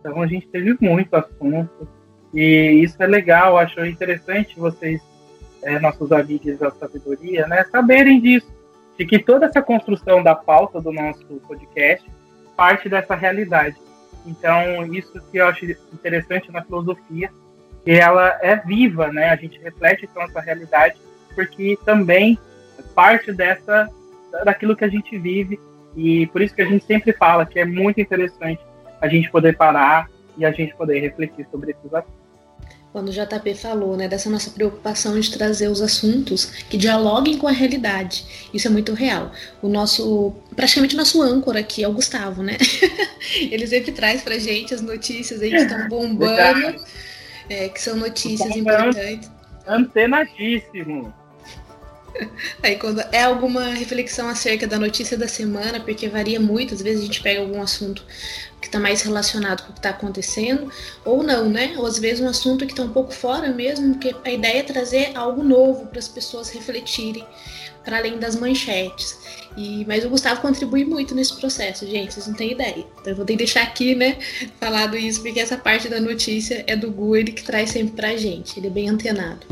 Então 0.00 0.22
a 0.22 0.26
gente 0.26 0.46
teve 0.48 0.76
muito 0.80 1.14
assunto. 1.14 1.88
E 2.32 2.82
isso 2.82 3.02
é 3.02 3.06
legal, 3.06 3.56
acho 3.56 3.84
interessante 3.84 4.58
vocês, 4.58 5.00
é, 5.62 5.78
nossos 5.78 6.12
amigos 6.12 6.58
da 6.58 6.70
sabedoria, 6.70 7.46
né, 7.46 7.64
saberem 7.70 8.20
disso. 8.20 8.52
De 8.98 9.06
que 9.06 9.18
toda 9.18 9.46
essa 9.46 9.62
construção 9.62 10.22
da 10.22 10.34
pauta 10.34 10.80
do 10.80 10.92
nosso 10.92 11.24
podcast 11.46 12.04
parte 12.56 12.88
dessa 12.88 13.14
realidade. 13.14 13.76
Então, 14.26 14.92
isso 14.92 15.12
que 15.30 15.38
eu 15.38 15.46
acho 15.46 15.64
interessante 15.92 16.50
na 16.50 16.62
filosofia, 16.62 17.30
que 17.84 17.92
ela 17.92 18.36
é 18.42 18.56
viva, 18.56 19.12
né? 19.12 19.30
A 19.30 19.36
gente 19.36 19.60
reflete 19.60 20.08
com 20.08 20.20
essa 20.20 20.40
realidade, 20.40 20.96
porque 21.36 21.78
também 21.84 22.36
parte 22.94 23.32
dessa 23.32 23.88
daquilo 24.44 24.76
que 24.76 24.84
a 24.84 24.88
gente 24.88 25.16
vive 25.16 25.58
e 25.98 26.28
por 26.28 26.40
isso 26.40 26.54
que 26.54 26.62
a 26.62 26.64
gente 26.64 26.84
sempre 26.84 27.12
fala 27.12 27.44
que 27.44 27.58
é 27.58 27.64
muito 27.64 28.00
interessante 28.00 28.60
a 29.00 29.08
gente 29.08 29.28
poder 29.30 29.56
parar 29.56 30.08
e 30.36 30.46
a 30.46 30.52
gente 30.52 30.74
poder 30.76 31.00
refletir 31.00 31.44
sobre 31.50 31.72
esses 31.72 31.92
assuntos 31.92 32.28
quando 32.92 33.10
o 33.10 33.12
JP 33.12 33.54
falou, 33.54 33.96
né, 33.96 34.08
dessa 34.08 34.30
nossa 34.30 34.50
preocupação 34.50 35.18
de 35.20 35.30
trazer 35.30 35.68
os 35.68 35.82
assuntos 35.82 36.46
que 36.46 36.76
dialoguem 36.76 37.36
com 37.36 37.46
a 37.46 37.52
realidade. 37.52 38.24
Isso 38.52 38.66
é 38.66 38.70
muito 38.70 38.94
real. 38.94 39.30
O 39.62 39.68
nosso, 39.68 40.34
praticamente 40.56 40.94
o 40.94 40.98
nosso 40.98 41.22
âncora 41.22 41.60
aqui 41.60 41.84
é 41.84 41.88
o 41.88 41.92
Gustavo, 41.92 42.42
né? 42.42 42.56
Ele 43.50 43.66
sempre 43.66 43.92
traz 43.92 44.22
pra 44.22 44.38
gente 44.38 44.72
as 44.74 44.80
notícias 44.80 45.42
aí 45.42 45.50
que 45.50 45.56
estão 45.56 45.86
bombando, 45.88 46.82
é, 47.48 47.68
que 47.68 47.80
são 47.80 47.96
notícias 47.96 48.56
importantes. 48.56 49.30
Antenadíssimo. 49.66 51.14
Aí 52.62 52.76
quando 52.76 53.00
é 53.12 53.22
alguma 53.22 53.74
reflexão 53.74 54.28
acerca 54.28 54.66
da 54.66 54.78
notícia 54.78 55.16
da 55.16 55.28
semana, 55.28 55.80
porque 55.80 56.08
varia 56.08 56.40
muito, 56.40 56.74
às 56.74 56.82
vezes 56.82 57.02
a 57.02 57.06
gente 57.06 57.22
pega 57.22 57.40
algum 57.40 57.60
assunto 57.60 58.04
que 58.60 58.66
está 58.66 58.78
mais 58.78 59.02
relacionado 59.02 59.62
com 59.62 59.70
o 59.70 59.72
que 59.72 59.78
está 59.78 59.90
acontecendo, 59.90 60.70
ou 61.04 61.22
não, 61.22 61.48
né? 61.48 61.74
Ou 61.78 61.86
às 61.86 61.98
vezes 61.98 62.20
um 62.20 62.28
assunto 62.28 62.66
que 62.66 62.72
está 62.72 62.82
um 62.82 62.92
pouco 62.92 63.12
fora 63.12 63.48
mesmo, 63.48 63.94
porque 63.94 64.14
a 64.24 64.32
ideia 64.32 64.60
é 64.60 64.62
trazer 64.62 65.12
algo 65.14 65.42
novo 65.42 65.86
para 65.86 65.98
as 65.98 66.08
pessoas 66.08 66.48
refletirem, 66.50 67.24
para 67.88 67.96
além 67.96 68.18
das 68.18 68.36
manchetes. 68.36 69.16
E, 69.56 69.82
mas 69.86 70.04
o 70.04 70.10
Gustavo 70.10 70.42
contribui 70.42 70.84
muito 70.84 71.14
nesse 71.14 71.34
processo, 71.34 71.86
gente, 71.86 72.12
vocês 72.12 72.26
não 72.26 72.34
têm 72.34 72.52
ideia. 72.52 72.86
Então 73.00 73.12
eu 73.12 73.16
vou 73.16 73.24
ter 73.24 73.32
que 73.32 73.38
deixar 73.38 73.62
aqui, 73.62 73.94
né, 73.94 74.18
falado 74.60 74.94
isso, 74.94 75.22
porque 75.22 75.40
essa 75.40 75.56
parte 75.56 75.88
da 75.88 75.98
notícia 75.98 76.62
é 76.66 76.76
do 76.76 76.90
Gu, 76.90 77.16
ele 77.16 77.32
que 77.32 77.42
traz 77.42 77.70
sempre 77.70 77.94
pra 77.96 78.14
gente, 78.14 78.60
ele 78.60 78.66
é 78.66 78.70
bem 78.70 78.90
antenado. 78.90 79.46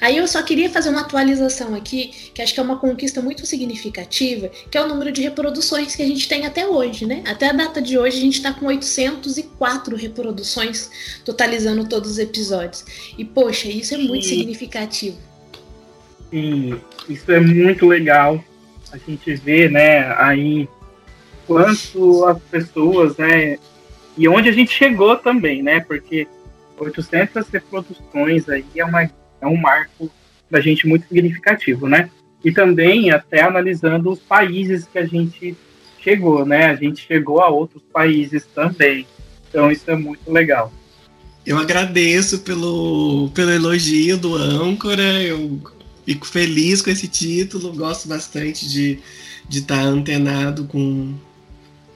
Aí 0.00 0.16
eu 0.16 0.28
só 0.28 0.40
queria 0.42 0.70
fazer 0.70 0.88
uma 0.88 1.00
atualização 1.00 1.74
aqui, 1.74 2.30
que 2.32 2.40
acho 2.40 2.54
que 2.54 2.60
é 2.60 2.62
uma 2.62 2.78
conquista 2.78 3.20
muito 3.20 3.44
significativa, 3.44 4.48
que 4.70 4.78
é 4.78 4.82
o 4.82 4.88
número 4.88 5.10
de 5.10 5.20
reproduções 5.20 5.96
que 5.96 6.02
a 6.02 6.06
gente 6.06 6.28
tem 6.28 6.46
até 6.46 6.66
hoje, 6.66 7.04
né? 7.04 7.24
Até 7.26 7.50
a 7.50 7.52
data 7.52 7.82
de 7.82 7.98
hoje 7.98 8.18
a 8.18 8.20
gente 8.20 8.40
tá 8.40 8.54
com 8.54 8.66
804 8.66 9.96
reproduções, 9.96 10.90
totalizando 11.24 11.86
todos 11.86 12.12
os 12.12 12.18
episódios. 12.18 12.84
E 13.18 13.24
poxa, 13.24 13.68
isso 13.68 13.94
é 13.94 13.98
muito 13.98 14.24
significativo. 14.24 15.29
Sim, 16.30 16.80
isso 17.08 17.30
é 17.32 17.40
muito 17.40 17.86
legal 17.86 18.42
a 18.92 18.98
gente 18.98 19.34
vê, 19.34 19.68
né, 19.68 20.12
aí 20.16 20.68
quanto 21.46 22.24
as 22.26 22.38
pessoas, 22.42 23.16
né, 23.16 23.58
e 24.16 24.28
onde 24.28 24.48
a 24.48 24.52
gente 24.52 24.72
chegou 24.72 25.16
também, 25.16 25.62
né, 25.62 25.80
porque 25.80 26.26
800 26.78 27.48
reproduções 27.48 28.48
aí 28.48 28.64
é, 28.76 28.84
uma, 28.84 29.02
é 29.02 29.46
um 29.46 29.56
marco 29.56 30.10
da 30.50 30.60
gente 30.60 30.86
muito 30.86 31.06
significativo, 31.06 31.88
né, 31.88 32.10
e 32.44 32.52
também 32.52 33.10
até 33.10 33.42
analisando 33.42 34.10
os 34.10 34.18
países 34.18 34.86
que 34.86 34.98
a 34.98 35.06
gente 35.06 35.56
chegou, 36.00 36.44
né, 36.44 36.66
a 36.66 36.74
gente 36.74 37.06
chegou 37.06 37.40
a 37.40 37.48
outros 37.48 37.82
países 37.92 38.44
também, 38.54 39.06
então 39.48 39.70
isso 39.70 39.90
é 39.90 39.96
muito 39.96 40.30
legal. 40.30 40.72
Eu 41.46 41.58
agradeço 41.58 42.40
pelo, 42.40 43.30
pelo 43.30 43.50
elogio 43.50 44.18
do 44.18 44.34
âncora, 44.34 45.22
eu 45.22 45.60
fico 46.10 46.26
feliz 46.26 46.82
com 46.82 46.90
esse 46.90 47.06
título, 47.06 47.72
gosto 47.72 48.08
bastante 48.08 48.68
de 48.68 48.98
estar 49.48 49.48
de 49.48 49.62
tá 49.62 49.80
antenado 49.80 50.64
com, 50.64 51.14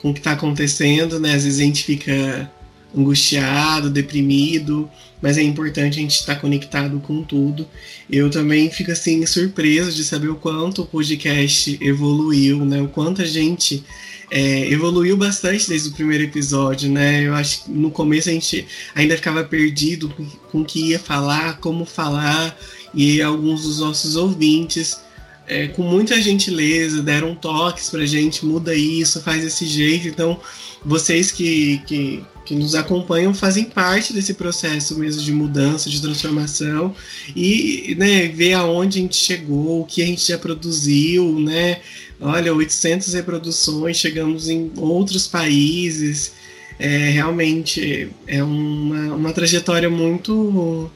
com 0.01 0.11
o 0.11 0.15
que 0.15 0.21
está 0.21 0.33
acontecendo, 0.33 1.19
né? 1.19 1.35
Às 1.35 1.43
vezes 1.43 1.59
a 1.59 1.65
gente 1.65 1.83
fica 1.83 2.49
angustiado, 2.97 3.91
deprimido, 3.91 4.89
mas 5.21 5.37
é 5.37 5.43
importante 5.43 5.99
a 5.99 6.03
gente 6.03 6.15
estar 6.15 6.37
conectado 6.37 7.01
com 7.01 7.25
tudo. 7.25 7.67
Eu 8.09 8.31
também 8.31 8.71
fico 8.71 8.93
assim 8.93 9.27
surpreso 9.27 9.91
de 9.91 10.05
saber 10.05 10.29
o 10.29 10.37
quanto 10.37 10.83
o 10.83 10.87
podcast 10.87 11.77
evoluiu, 11.81 12.65
né? 12.65 12.81
O 12.81 12.87
quanto 12.87 13.21
a 13.21 13.27
gente 13.27 13.83
é, 14.31 14.71
evoluiu 14.71 15.17
bastante 15.17 15.69
desde 15.69 15.89
o 15.89 15.93
primeiro 15.93 16.23
episódio, 16.23 16.89
né? 16.89 17.27
Eu 17.27 17.35
acho 17.35 17.65
que 17.65 17.71
no 17.73 17.91
começo 17.91 18.29
a 18.29 18.33
gente 18.33 18.65
ainda 18.95 19.17
ficava 19.17 19.43
perdido 19.43 20.09
com 20.53 20.61
o 20.61 20.65
que 20.65 20.91
ia 20.91 21.01
falar, 21.01 21.59
como 21.59 21.85
falar, 21.85 22.57
e 22.95 23.21
alguns 23.21 23.63
dos 23.63 23.81
nossos 23.81 24.17
ouvintes, 24.17 25.01
é, 25.47 25.69
com 25.69 25.83
muita 25.83 26.21
gentileza, 26.21 27.03
deram 27.03 27.35
toques 27.35 27.91
pra 27.91 28.07
gente, 28.07 28.47
muda 28.47 28.75
isso, 28.75 29.21
faz 29.21 29.43
desse 29.43 29.67
jeito. 29.67 30.09
Então, 30.09 30.41
vocês 30.85 31.31
que, 31.31 31.79
que, 31.87 32.25
que 32.45 32.55
nos 32.55 32.75
acompanham 32.75 33.35
fazem 33.35 33.65
parte 33.65 34.13
desse 34.13 34.35
processo 34.35 34.99
mesmo 34.99 35.23
de 35.23 35.33
mudança, 35.33 35.91
de 35.91 36.01
transformação 36.01 36.95
e 37.35 37.95
né, 37.99 38.29
ver 38.29 38.55
aonde 38.55 38.99
a 38.99 39.03
gente 39.03 39.17
chegou, 39.17 39.83
o 39.83 39.85
que 39.85 40.03
a 40.03 40.07
gente 40.07 40.27
já 40.27 40.39
produziu, 40.39 41.39
né? 41.41 41.81
Olha, 42.21 42.55
800 42.55 43.13
reproduções, 43.13 43.97
chegamos 43.97 44.49
em 44.49 44.71
outros 44.77 45.27
países. 45.27 46.33
É, 46.79 47.11
realmente 47.11 48.09
é 48.27 48.43
uma, 48.43 49.15
uma 49.15 49.33
trajetória 49.33 49.89
muito 49.89 50.91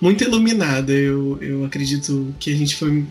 muito 0.00 0.24
iluminada. 0.24 0.92
Eu, 0.92 1.38
eu 1.40 1.64
acredito 1.64 2.34
que 2.38 2.52
a 2.52 2.56
gente 2.56 2.76
foi, 2.76 3.04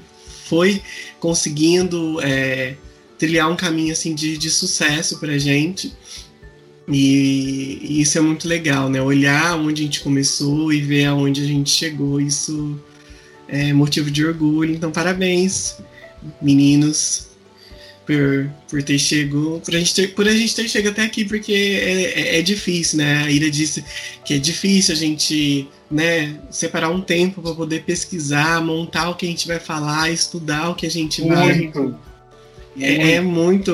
foi 0.46 0.82
conseguindo 1.20 2.20
é, 2.22 2.76
trilhar 3.18 3.50
um 3.50 3.56
caminho 3.56 3.92
assim 3.92 4.16
de, 4.16 4.38
de 4.38 4.50
sucesso 4.50 5.20
para 5.20 5.34
a 5.34 5.38
gente. 5.38 5.94
E, 6.88 7.80
e, 7.84 8.02
isso 8.02 8.18
é 8.18 8.22
muito 8.22 8.48
legal, 8.48 8.90
né? 8.90 9.02
Olhar 9.02 9.56
onde 9.58 9.84
a 9.84 9.86
gente 9.86 10.02
começou 10.02 10.74
e 10.74 10.82
ver 10.82 11.06
aonde 11.06 11.42
a 11.44 11.46
gente 11.46 11.70
chegou. 11.70 12.20
Isso 12.20 12.80
é 13.48 13.72
motivo 13.74 14.10
de 14.10 14.26
orgulho. 14.26 14.74
Então, 14.74 14.92
parabéns, 14.92 15.76
meninos 16.42 17.29
por, 18.10 18.50
por 18.68 18.82
ter 18.82 18.98
chegado, 18.98 19.62
por 19.64 19.76
a 19.76 19.78
gente 19.78 19.94
ter, 19.94 20.08
por 20.16 20.28
a 20.28 20.32
gente 20.32 20.56
ter 20.56 20.68
chegado 20.68 20.94
até 20.94 21.04
aqui, 21.04 21.26
porque 21.26 21.54
é, 21.54 22.38
é, 22.38 22.40
é, 22.40 22.42
difícil, 22.42 22.98
né? 22.98 23.24
A 23.24 23.30
Ira 23.30 23.52
disse 23.52 23.86
que 24.26 24.34
é 24.34 24.40
difícil 24.40 24.96
a 24.96 24.98
gente, 24.98 25.68
né, 25.92 26.36
separar 26.50 26.90
um 26.90 27.02
tempo 27.02 27.40
para 27.40 27.54
poder 27.54 27.84
pesquisar, 27.84 28.66
montar 28.66 29.12
o 29.12 29.16
que 29.16 29.28
a 29.28 29.30
gente 29.30 29.48
vai 29.48 29.60
falar, 29.60 30.10
estudar 30.10 30.72
o 30.72 30.76
que 30.76 30.88
a 30.88 30.90
gente 30.90 31.22
vai. 31.22 31.72
É, 32.80 33.12
é, 33.12 33.22
muito. 33.22 33.72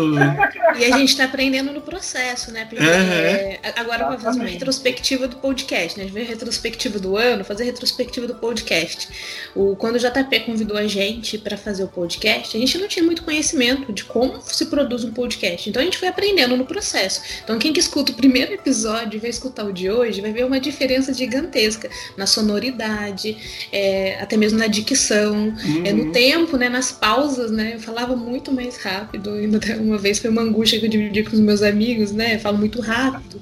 E 0.77 0.85
a 0.85 0.97
gente 0.97 1.09
está 1.09 1.25
aprendendo 1.25 1.71
no 1.71 1.81
processo, 1.81 2.51
né? 2.51 2.65
Porque 2.65 2.83
é, 2.83 3.59
agora 3.75 4.09
vou 4.09 4.19
fazer 4.19 4.39
uma 4.39 4.47
retrospectiva 4.47 5.27
do 5.27 5.37
podcast, 5.37 5.97
né? 5.97 6.05
A 6.05 6.07
gente 6.07 6.21
a 6.25 6.27
retrospectiva 6.27 6.99
do 6.99 7.17
ano, 7.17 7.43
fazer 7.43 7.63
retrospectiva 7.63 8.27
do 8.27 8.35
podcast. 8.35 9.07
O, 9.55 9.75
quando 9.75 9.95
o 9.95 9.99
JP 9.99 10.39
convidou 10.45 10.77
a 10.77 10.87
gente 10.87 11.37
para 11.37 11.57
fazer 11.57 11.83
o 11.83 11.87
podcast, 11.87 12.55
a 12.55 12.59
gente 12.59 12.77
não 12.77 12.87
tinha 12.87 13.03
muito 13.03 13.23
conhecimento 13.23 13.91
de 13.93 14.03
como 14.03 14.41
se 14.41 14.65
produz 14.65 15.03
um 15.03 15.11
podcast. 15.11 15.69
Então 15.69 15.81
a 15.81 15.85
gente 15.85 15.97
foi 15.97 16.07
aprendendo 16.07 16.57
no 16.57 16.65
processo. 16.65 17.21
Então 17.43 17.57
quem 17.57 17.71
que 17.71 17.79
escuta 17.79 18.11
o 18.11 18.15
primeiro 18.15 18.53
episódio 18.53 19.17
e 19.17 19.19
vai 19.19 19.29
escutar 19.29 19.65
o 19.65 19.71
de 19.71 19.89
hoje 19.89 20.21
vai 20.21 20.31
ver 20.31 20.45
uma 20.45 20.59
diferença 20.59 21.13
gigantesca 21.13 21.89
na 22.17 22.25
sonoridade, 22.25 23.37
é, 23.71 24.17
até 24.19 24.37
mesmo 24.37 24.57
na 24.57 24.67
dicção, 24.67 25.49
uhum. 25.49 25.83
é, 25.85 25.93
no 25.93 26.05
uhum. 26.05 26.11
tempo, 26.11 26.57
né? 26.57 26.69
Nas 26.69 26.91
pausas, 26.91 27.51
né? 27.51 27.75
Eu 27.75 27.79
falava 27.79 28.15
muito 28.15 28.51
mais 28.51 28.77
rápido. 28.77 29.31
Ainda 29.33 29.59
uma 29.79 29.97
vez 29.97 30.19
foi 30.19 30.29
uma 30.29 30.41
angústia 30.41 30.64
que 30.69 30.85
eu 30.85 30.89
dividi 30.89 31.23
com 31.23 31.33
os 31.33 31.39
meus 31.39 31.61
amigos, 31.61 32.11
né? 32.11 32.37
Falo 32.39 32.57
muito 32.57 32.81
rápido. 32.81 33.41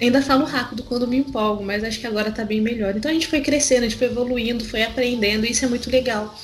Ainda 0.00 0.22
falo 0.22 0.44
rápido 0.44 0.82
quando 0.82 1.06
me 1.06 1.18
empolgo, 1.18 1.62
mas 1.62 1.84
acho 1.84 2.00
que 2.00 2.06
agora 2.06 2.30
tá 2.30 2.44
bem 2.44 2.60
melhor. 2.60 2.96
Então 2.96 3.10
a 3.10 3.14
gente 3.14 3.26
foi 3.26 3.40
crescendo, 3.40 3.80
a 3.80 3.88
gente 3.88 3.96
foi 3.96 4.06
evoluindo, 4.06 4.64
foi 4.64 4.82
aprendendo, 4.82 5.44
e 5.44 5.50
isso 5.50 5.64
é 5.64 5.68
muito 5.68 5.90
legal. 5.90 6.34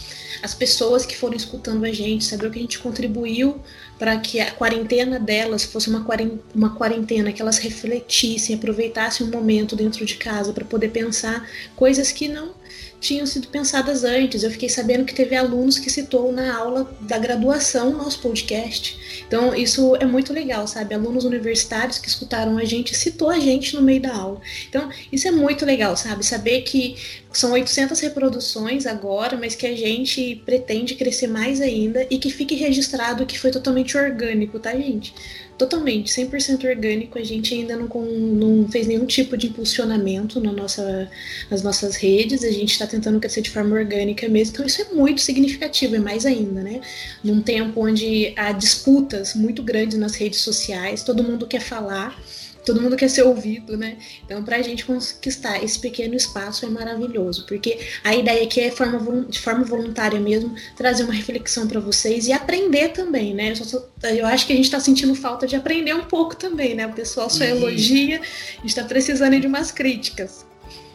As 0.42 0.54
pessoas 0.54 1.06
que 1.06 1.16
foram 1.16 1.34
escutando 1.34 1.84
a 1.84 1.92
gente, 1.92 2.24
saber 2.24 2.46
o 2.46 2.50
que 2.50 2.58
a 2.58 2.62
gente 2.62 2.78
contribuiu 2.78 3.58
para 3.98 4.16
que 4.18 4.38
a 4.40 4.50
quarentena 4.50 5.18
delas 5.18 5.64
fosse 5.64 5.88
uma 5.88 6.04
quarentena, 6.04 6.40
uma 6.54 6.74
quarentena 6.74 7.32
que 7.32 7.40
elas 7.40 7.56
refletissem, 7.56 8.54
aproveitassem 8.54 9.26
um 9.26 9.30
momento 9.30 9.74
dentro 9.74 10.04
de 10.04 10.16
casa 10.16 10.52
para 10.52 10.64
poder 10.64 10.90
pensar 10.90 11.48
coisas 11.74 12.12
que 12.12 12.28
não 12.28 12.54
tinham 13.01 13.26
sido 13.26 13.49
pensadas 13.49 14.05
antes. 14.05 14.42
Eu 14.42 14.51
fiquei 14.51 14.68
sabendo 14.68 15.05
que 15.05 15.14
teve 15.14 15.36
alunos 15.36 15.78
que 15.78 15.90
citou 15.90 16.32
na 16.32 16.57
aula 16.57 16.90
da 17.01 17.18
graduação 17.18 17.92
nosso 17.92 18.20
podcast. 18.20 19.24
Então, 19.26 19.55
isso 19.55 19.97
é 19.97 20.05
muito 20.05 20.32
legal, 20.32 20.66
sabe? 20.66 20.94
Alunos 20.94 21.24
universitários 21.24 21.99
que 21.99 22.09
escutaram 22.09 22.59
a 22.59 22.64
gente 22.64 22.94
citou 22.94 23.30
a 23.30 23.38
gente 23.38 23.74
no 23.74 23.82
meio 23.82 24.01
da 24.01 24.14
aula. 24.14 24.40
Então, 24.68 24.88
isso 25.12 25.26
é 25.28 25.30
muito 25.30 25.64
legal, 25.64 25.97
sabe? 25.97 26.24
Saber 26.24 26.62
que 26.62 26.97
são 27.32 27.53
800 27.53 28.01
reproduções 28.01 28.86
agora, 28.86 29.36
mas 29.36 29.55
que 29.55 29.66
a 29.66 29.76
gente 29.76 30.42
pretende 30.47 30.94
crescer 30.94 31.26
mais 31.26 31.61
ainda 31.61 32.07
e 32.11 32.18
que 32.18 32.30
fique 32.30 32.55
registrado 32.55 33.26
que 33.26 33.38
foi 33.38 33.51
totalmente 33.51 33.97
orgânico, 33.97 34.59
tá, 34.59 34.72
gente? 34.72 35.12
Totalmente, 35.59 36.12
100% 36.12 36.68
orgânico. 36.68 37.18
A 37.18 37.24
gente 37.24 37.54
ainda 37.54 37.76
não, 37.76 37.88
não 37.88 38.68
fez 38.68 38.86
nenhum 38.86 39.07
tipo 39.07 39.36
de 39.38 39.46
impulsionamento 39.46 40.38
na 40.38 40.52
nossa, 40.52 41.11
nas 41.50 41.62
nossas 41.62 41.96
redes. 41.96 42.44
A 42.44 42.50
gente 42.50 42.72
está 42.72 42.86
tentando 42.86 43.18
crescer 43.18 43.40
de 43.40 43.50
forma 43.50 43.74
orgânica 43.74 44.28
mesmo. 44.28 44.52
Então, 44.52 44.66
isso 44.66 44.82
é 44.82 44.92
muito 44.92 45.22
significativo, 45.22 45.96
é 45.96 45.98
mais 45.98 46.26
ainda, 46.26 46.62
né? 46.62 46.82
Num 47.24 47.40
tempo 47.40 47.80
onde 47.80 48.34
há 48.36 48.52
disputas 48.52 49.34
muito 49.34 49.62
grandes 49.62 49.98
nas 49.98 50.14
redes 50.14 50.40
sociais, 50.40 51.02
todo 51.02 51.24
mundo 51.24 51.46
quer 51.46 51.61
falar 51.61 52.20
todo 52.66 52.82
mundo 52.82 52.96
quer 52.96 53.08
ser 53.08 53.22
ouvido, 53.22 53.76
né? 53.76 53.96
Então, 54.24 54.42
para 54.42 54.56
a 54.56 54.62
gente 54.62 54.84
conquistar 54.84 55.62
esse 55.62 55.78
pequeno 55.78 56.16
espaço 56.16 56.66
é 56.66 56.68
maravilhoso, 56.68 57.46
porque 57.46 57.78
a 58.02 58.14
ideia 58.14 58.42
aqui 58.42 58.60
é 58.60 58.70
forma, 58.72 59.24
de 59.26 59.38
forma 59.38 59.64
voluntária 59.64 60.18
mesmo 60.18 60.54
trazer 60.76 61.04
uma 61.04 61.14
reflexão 61.14 61.68
para 61.68 61.78
vocês 61.78 62.26
e 62.26 62.32
aprender 62.32 62.88
também, 62.88 63.32
né? 63.32 63.52
Eu, 63.52 63.56
só, 63.56 63.88
eu 64.02 64.26
acho 64.26 64.46
que 64.46 64.52
a 64.52 64.56
gente 64.56 64.64
está 64.64 64.80
sentindo 64.80 65.14
falta 65.14 65.46
de 65.46 65.54
aprender 65.54 65.94
um 65.94 66.04
pouco 66.04 66.34
também, 66.34 66.74
né? 66.74 66.86
O 66.86 66.92
pessoal 66.92 67.30
só 67.30 67.44
elogia, 67.44 68.20
a 68.20 68.60
gente 68.60 68.66
está 68.66 68.82
precisando 68.82 69.38
de 69.38 69.46
umas 69.46 69.70
críticas. 69.70 70.44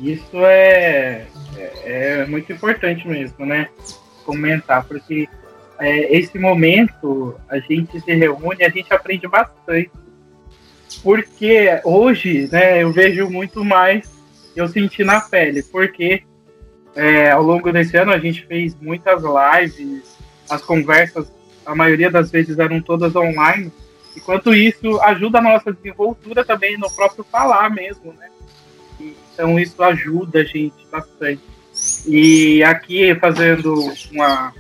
Isso 0.02 0.46
é, 0.46 1.26
é, 1.58 1.72
é, 1.86 2.26
muito 2.26 2.52
importante 2.52 3.08
mesmo, 3.08 3.46
né? 3.46 3.70
Comentar, 4.26 4.84
porque 4.84 5.30
é, 5.80 6.18
esse 6.18 6.38
momento 6.38 7.36
a 7.48 7.60
gente 7.60 8.02
se 8.02 8.14
reúne, 8.14 8.64
a 8.66 8.70
gente 8.70 8.94
aprende 8.94 9.26
bastante 9.28 9.90
porque 11.04 11.82
hoje, 11.84 12.48
né, 12.52 12.84
eu 12.84 12.92
vejo 12.92 13.30
muito 13.30 13.64
mais, 13.64 14.10
eu 14.56 14.68
senti 14.68 15.04
na 15.04 15.20
pele, 15.22 15.64
porque 15.64 16.24
é, 16.96 17.32
ao 17.32 17.42
longo 17.42 17.72
desse 17.72 17.98
ano 17.98 18.12
a 18.12 18.20
gente 18.20 18.46
fez 18.46 18.76
muitas 18.80 19.22
lives, 19.24 20.16
as 20.50 20.62
conversas, 20.62 21.32
a 21.66 21.74
maioria 21.74 22.12
das 22.12 22.30
vezes 22.30 22.60
eram 22.60 22.82
todas 22.82 23.16
online, 23.16 23.72
enquanto 24.16 24.54
isso 24.54 25.00
ajuda 25.02 25.40
a 25.40 25.42
nossa 25.42 25.72
desenvoltura 25.72 26.44
também 26.44 26.78
no 26.78 26.92
próprio 26.92 27.24
falar 27.24 27.70
mesmo, 27.70 28.14
né? 28.14 28.30
Então 29.00 29.60
isso 29.60 29.82
ajuda 29.82 30.42
a 30.42 30.44
gente 30.44 30.86
bastante. 30.92 31.42
E 32.06 32.64
aqui 32.64 33.16
fazendo 33.16 33.74
uma, 34.12 34.54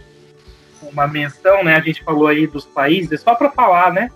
uma 0.81 1.07
menção, 1.07 1.63
né? 1.63 1.75
A 1.75 1.81
gente 1.81 2.03
falou 2.03 2.27
aí 2.27 2.47
dos 2.47 2.65
países, 2.65 3.21
só 3.21 3.35
para 3.35 3.51
falar, 3.51 3.91
né? 3.91 4.09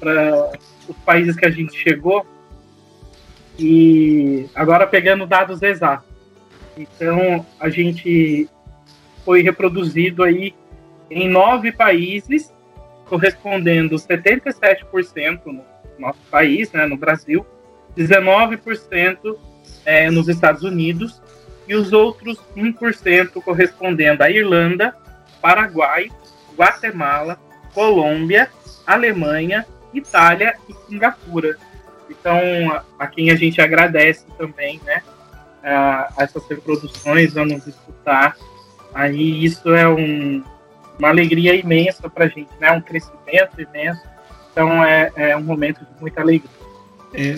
Para 0.00 0.52
os 0.88 0.96
países 0.98 1.36
que 1.36 1.46
a 1.46 1.50
gente 1.50 1.76
chegou. 1.76 2.26
E 3.58 4.48
agora 4.54 4.86
pegando 4.86 5.26
dados 5.26 5.62
exatos. 5.62 6.08
Então, 6.76 7.44
a 7.58 7.68
gente 7.68 8.48
foi 9.24 9.42
reproduzido 9.42 10.22
aí 10.22 10.54
em 11.10 11.28
nove 11.28 11.72
países, 11.72 12.52
correspondendo 13.06 13.96
77% 13.96 15.40
no 15.46 15.64
nosso 15.98 16.20
país, 16.30 16.70
né, 16.72 16.86
no 16.86 16.96
Brasil, 16.96 17.44
19% 17.96 19.36
é, 19.84 20.10
nos 20.10 20.28
Estados 20.28 20.62
Unidos 20.62 21.20
e 21.66 21.74
os 21.74 21.92
outros 21.92 22.38
1% 22.56 23.42
correspondendo 23.42 24.22
à 24.22 24.30
Irlanda, 24.30 24.94
Paraguai, 25.42 26.08
Guatemala, 26.56 27.38
Colômbia, 27.74 28.48
Alemanha, 28.86 29.66
Itália 29.92 30.54
e 30.68 30.74
Singapura. 30.88 31.56
Então, 32.08 32.40
a, 32.98 33.06
quem 33.06 33.30
a 33.30 33.36
gente 33.36 33.60
agradece 33.60 34.24
também, 34.36 34.80
né? 34.84 35.02
A, 35.62 36.12
essas 36.18 36.46
reproduções, 36.48 37.32
vamos 37.32 37.66
escutar. 37.66 38.36
Aí 38.94 39.44
isso 39.44 39.68
é 39.74 39.88
um, 39.88 40.42
uma 40.98 41.08
alegria 41.08 41.54
imensa 41.54 42.08
para 42.08 42.24
a 42.24 42.28
gente, 42.28 42.50
né? 42.60 42.72
Um 42.72 42.80
crescimento 42.80 43.60
imenso. 43.60 44.02
Então, 44.52 44.82
é, 44.84 45.12
é 45.16 45.36
um 45.36 45.42
momento 45.42 45.80
de 45.80 46.00
muita 46.00 46.20
alegria. 46.20 46.50
É, 47.12 47.34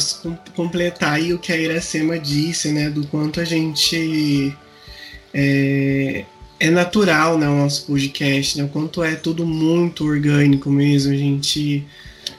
completar 0.57 1.15
aí 1.15 1.33
o 1.33 1.39
que 1.39 1.53
a 1.53 1.57
Iracema 1.57 2.19
disse, 2.19 2.73
né? 2.73 2.91
Do 2.91 3.07
quanto 3.07 3.41
a 3.41 3.45
gente 3.45 4.57
é, 5.33 6.25
é 6.59 6.71
natural, 6.71 7.39
né? 7.39 7.49
O 7.49 7.57
nosso 7.57 7.87
podcast, 7.87 8.59
né? 8.59 8.65
O 8.65 8.69
quanto 8.69 9.03
é 9.03 9.15
tudo 9.15 9.47
muito 9.47 10.05
orgânico 10.05 10.71
mesmo. 10.71 11.13
A 11.13 11.17
gente 11.17 11.87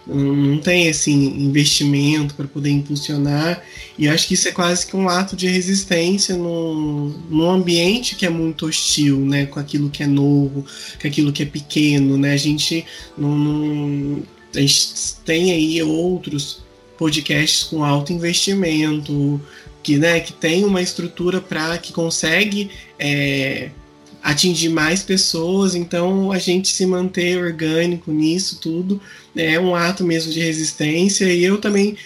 não 0.05 0.57
tem 0.57 0.87
esse 0.87 1.11
investimento 1.11 2.33
para 2.33 2.47
poder 2.47 2.71
impulsionar. 2.71 3.63
E 3.97 4.07
acho 4.07 4.27
que 4.27 4.33
isso 4.33 4.47
é 4.47 4.51
quase 4.51 4.85
que 4.85 4.95
um 4.95 5.07
ato 5.07 5.35
de 5.35 5.47
resistência 5.47 6.35
num, 6.35 7.13
num 7.29 7.49
ambiente 7.49 8.15
que 8.15 8.25
é 8.25 8.29
muito 8.29 8.65
hostil, 8.65 9.19
né? 9.19 9.45
Com 9.45 9.59
aquilo 9.59 9.89
que 9.89 10.03
é 10.03 10.07
novo, 10.07 10.65
com 10.99 11.07
aquilo 11.07 11.31
que 11.31 11.43
é 11.43 11.45
pequeno, 11.45 12.17
né? 12.17 12.33
A 12.33 12.37
gente 12.37 12.85
não, 13.17 13.37
não 13.37 14.23
a 14.55 14.59
gente 14.59 15.15
tem 15.23 15.51
aí 15.51 15.81
outros 15.81 16.61
podcasts 16.97 17.63
com 17.63 17.83
alto 17.83 18.11
investimento, 18.11 19.41
que, 19.81 19.97
né, 19.97 20.19
que 20.19 20.33
tem 20.33 20.63
uma 20.63 20.81
estrutura 20.81 21.41
para 21.41 21.77
que 21.77 21.91
consegue 21.91 22.69
é, 22.99 23.71
atingir 24.21 24.69
mais 24.69 25.01
pessoas, 25.01 25.75
então 25.75 26.31
a 26.31 26.37
gente 26.37 26.69
se 26.69 26.85
manter 26.85 27.43
orgânico 27.43 28.11
nisso 28.11 28.59
tudo 28.59 29.01
é 29.35 29.59
um 29.59 29.75
ato 29.75 30.03
mesmo 30.03 30.31
de 30.31 30.39
resistência 30.39 31.25
e 31.25 31.43
eu 31.43 31.57
também 31.57 31.97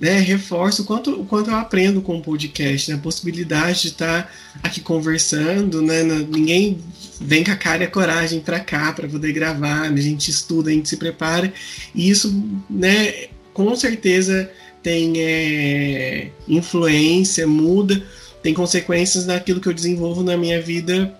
né, 0.00 0.18
reforço 0.18 0.82
o 0.82 0.84
quanto, 0.84 1.12
o 1.12 1.24
quanto 1.24 1.50
eu 1.50 1.56
aprendo 1.56 2.02
com 2.02 2.18
o 2.18 2.22
podcast, 2.22 2.90
né, 2.90 2.96
a 2.96 3.00
possibilidade 3.00 3.82
de 3.82 3.88
estar 3.88 4.32
aqui 4.62 4.80
conversando, 4.80 5.80
né, 5.80 6.02
ninguém 6.02 6.78
vem 7.20 7.44
com 7.44 7.52
a 7.52 7.56
cara 7.56 7.84
e 7.84 7.86
a 7.86 7.90
coragem 7.90 8.40
para 8.40 8.60
cá 8.60 8.92
para 8.92 9.08
poder 9.08 9.32
gravar, 9.32 9.90
né, 9.90 9.98
a 9.98 10.02
gente 10.02 10.30
estuda, 10.30 10.70
a 10.70 10.72
gente 10.72 10.88
se 10.88 10.96
prepara 10.96 11.52
e 11.94 12.10
isso, 12.10 12.34
né, 12.68 13.28
com 13.54 13.74
certeza 13.76 14.50
tem 14.82 15.14
é, 15.18 16.30
influência, 16.46 17.46
muda, 17.46 18.04
tem 18.46 18.54
consequências 18.54 19.26
naquilo 19.26 19.60
que 19.60 19.68
eu 19.68 19.74
desenvolvo 19.74 20.22
na 20.22 20.36
minha 20.36 20.62
vida 20.62 21.12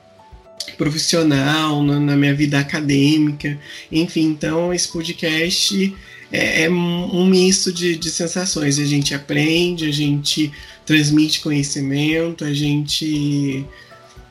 profissional, 0.78 1.82
na, 1.82 1.98
na 1.98 2.14
minha 2.14 2.32
vida 2.32 2.56
acadêmica, 2.56 3.58
enfim. 3.90 4.26
Então, 4.26 4.72
esse 4.72 4.86
podcast 4.86 5.92
é, 6.30 6.62
é 6.62 6.70
um 6.70 7.26
misto 7.26 7.72
de, 7.72 7.96
de 7.96 8.10
sensações. 8.10 8.78
A 8.78 8.84
gente 8.84 9.12
aprende, 9.12 9.88
a 9.88 9.92
gente 9.92 10.52
transmite 10.84 11.40
conhecimento, 11.40 12.44
a 12.44 12.54
gente 12.54 13.66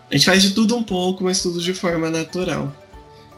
a 0.10 0.16
gente 0.16 0.26
faz 0.26 0.42
de 0.42 0.52
tudo 0.52 0.78
um 0.78 0.84
pouco, 0.84 1.26
mas 1.26 1.42
tudo 1.42 1.60
de 1.60 1.74
forma 1.74 2.10
natural. 2.10 2.74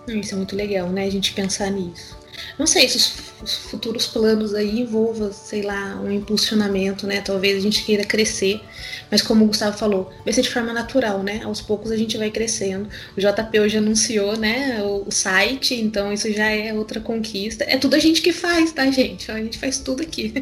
Isso 0.07 0.35
é 0.35 0.37
muito 0.37 0.55
legal, 0.55 0.87
né? 0.89 1.05
A 1.05 1.09
gente 1.09 1.33
pensar 1.33 1.71
nisso. 1.71 2.15
Não 2.57 2.67
sei 2.67 2.87
se 2.87 2.97
os, 2.97 3.13
os, 3.41 3.55
futuros 3.55 4.07
planos 4.07 4.53
aí 4.53 4.81
envolvam, 4.81 5.31
sei 5.31 5.61
lá, 5.61 5.99
um 6.01 6.11
impulsionamento, 6.11 7.05
né? 7.05 7.21
Talvez 7.21 7.57
a 7.57 7.61
gente 7.61 7.83
queira 7.83 8.03
crescer, 8.03 8.61
mas 9.09 9.21
como 9.21 9.45
o 9.45 9.47
Gustavo 9.47 9.77
falou, 9.77 10.11
vai 10.23 10.33
ser 10.33 10.41
de 10.41 10.49
forma 10.49 10.73
natural, 10.73 11.23
né? 11.23 11.41
Aos 11.43 11.61
poucos 11.61 11.91
a 11.91 11.97
gente 11.97 12.17
vai 12.17 12.29
crescendo. 12.29 12.89
O 13.15 13.19
JP 13.19 13.59
hoje 13.59 13.77
anunciou, 13.77 14.37
né, 14.37 14.81
o, 14.83 15.07
o 15.07 15.11
site, 15.11 15.75
então 15.75 16.11
isso 16.11 16.31
já 16.31 16.49
é 16.49 16.73
outra 16.73 16.99
conquista. 16.99 17.63
É 17.67 17.77
tudo 17.77 17.95
a 17.95 17.99
gente 17.99 18.21
que 18.21 18.31
faz, 18.31 18.71
tá, 18.71 18.89
gente? 18.91 19.31
A 19.31 19.37
gente 19.37 19.57
faz 19.57 19.79
tudo 19.79 20.01
aqui. 20.01 20.33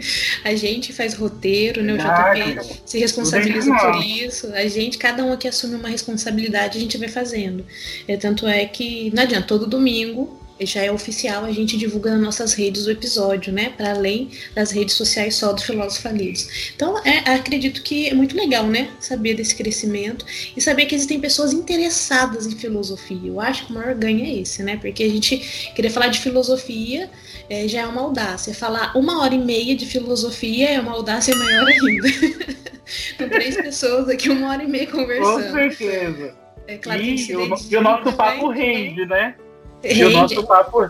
A 0.44 0.56
gente 0.56 0.94
faz 0.94 1.14
roteiro, 1.14 1.84
né? 1.84 1.94
O 1.94 1.98
JP 1.98 2.82
se 2.86 3.00
responsabiliza 3.00 3.72
por 3.74 4.04
isso. 4.04 4.48
A 4.54 4.68
gente, 4.68 4.98
cada 4.98 5.24
um 5.24 5.32
aqui 5.32 5.48
assume 5.48 5.76
uma 5.76 5.90
responsabilidade, 5.90 6.78
a 6.78 6.82
gente 6.82 6.98
vai 6.98 7.08
fazendo. 7.08 7.66
É, 8.08 8.18
tanto 8.18 8.48
é 8.48 8.66
que 8.66 9.12
não 9.14 9.24
adianta, 9.24 9.48
todo 9.48 9.66
domingo 9.66 10.45
já 10.60 10.82
é 10.82 10.92
oficial, 10.92 11.44
a 11.44 11.52
gente 11.52 11.78
divulga 11.78 12.12
nas 12.12 12.22
nossas 12.22 12.54
redes 12.54 12.86
o 12.86 12.92
episódio, 12.92 13.52
né? 13.52 13.74
Para 13.76 13.92
além 13.92 14.32
das 14.54 14.72
redes 14.72 14.96
sociais 14.96 15.36
só 15.36 15.52
do 15.52 15.62
Filósofo 15.62 16.04
Falidos. 16.04 16.72
Então, 16.76 16.98
é, 17.06 17.30
acredito 17.30 17.82
que 17.84 18.08
é 18.08 18.14
muito 18.14 18.36
legal, 18.36 18.66
né? 18.66 18.90
Saber 19.00 19.34
desse 19.34 19.56
crescimento 19.56 20.26
e 20.56 20.62
saber 20.62 20.86
que 20.86 20.96
existem 20.96 21.20
pessoas 21.20 21.52
interessadas 21.52 22.46
em 22.46 22.56
filosofia. 22.56 23.20
Eu 23.26 23.42
acho 23.42 23.66
que 23.66 23.72
o 23.72 23.76
maior 23.76 23.94
ganho 23.96 24.24
é 24.26 24.34
esse, 24.40 24.64
né? 24.64 24.78
Porque 24.78 25.04
a 25.04 25.10
gente 25.10 25.38
querer 25.76 25.90
falar 25.90 26.08
de 26.08 26.20
filosofia 26.20 27.10
é, 27.50 27.68
já 27.68 27.82
é 27.82 27.88
uma 27.88 28.02
audácia. 28.02 28.54
Falar 28.54 28.96
uma 28.96 29.22
hora 29.22 29.36
e 29.36 29.40
meia 29.40 29.76
de 29.76 29.86
filosofia 29.86 30.70
é 30.70 30.80
uma 30.80 30.94
audácia 30.94 31.36
maior 31.36 31.68
ainda. 31.68 32.08
Com 33.18 33.28
três 33.30 33.56
pessoas 33.56 34.08
aqui, 34.08 34.30
uma 34.30 34.52
hora 34.52 34.64
e 34.64 34.68
meia 34.68 34.88
conversando. 34.88 35.44
Com 35.44 35.54
certeza. 35.54 36.36
É 36.68 36.78
claro 36.78 37.02
e, 37.02 37.16
que 37.16 37.36
o, 37.36 37.56
e 37.70 37.78
o 37.78 37.82
nosso 37.82 38.14
papo 38.14 38.50
rende, 38.50 39.06
né? 39.06 39.36
E 39.84 40.04
o 40.04 40.10
nosso 40.12 40.46
papo. 40.46 40.90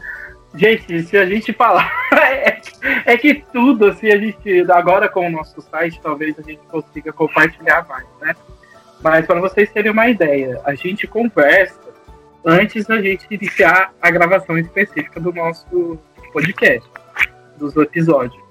Gente, 0.55 1.03
se 1.03 1.17
a 1.17 1.25
gente 1.25 1.51
falar. 1.53 1.91
é, 2.13 2.61
é, 3.05 3.17
que 3.17 3.43
tudo, 3.51 3.87
assim, 3.87 4.09
a 4.09 4.17
gente. 4.17 4.71
Agora 4.71 5.09
com 5.09 5.27
o 5.27 5.31
nosso 5.31 5.61
site, 5.61 5.99
talvez 6.01 6.37
a 6.39 6.41
gente 6.41 6.61
consiga 6.69 7.11
compartilhar 7.11 7.85
mais, 7.87 8.05
né? 8.21 8.35
Mas 9.01 9.25
para 9.25 9.39
vocês 9.39 9.69
terem 9.71 9.91
uma 9.91 10.07
ideia, 10.07 10.61
a 10.63 10.73
gente 10.73 11.05
conversa 11.05 11.79
antes 12.45 12.85
da 12.85 13.01
gente 13.01 13.25
iniciar 13.29 13.93
a 14.01 14.09
gravação 14.09 14.57
específica 14.57 15.19
do 15.19 15.33
nosso 15.33 15.99
podcast, 16.31 16.89
dos 17.57 17.75
episódios. 17.75 18.41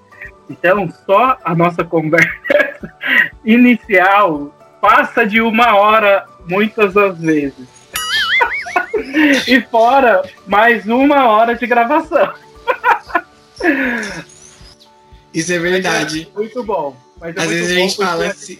Então, 0.49 0.89
só 1.05 1.37
a 1.43 1.55
nossa 1.55 1.83
conversa 1.83 2.29
inicial 3.43 4.53
passa 4.81 5.25
de 5.25 5.41
uma 5.41 5.75
hora 5.75 6.25
muitas 6.47 6.93
das 6.93 7.17
vezes. 7.17 7.74
e 9.47 9.61
fora 9.61 10.29
mais 10.45 10.85
uma 10.85 11.27
hora 11.29 11.55
de 11.55 11.65
gravação. 11.65 12.33
Isso 15.33 15.51
é 15.51 15.59
verdade. 15.59 16.29
É 16.33 16.37
muito 16.37 16.63
bom. 16.63 16.95
É 17.21 17.29
Às 17.35 17.49
vezes 17.49 17.71
a 17.71 17.75
gente 17.75 17.97
fala 17.97 18.27
assim. 18.27 18.59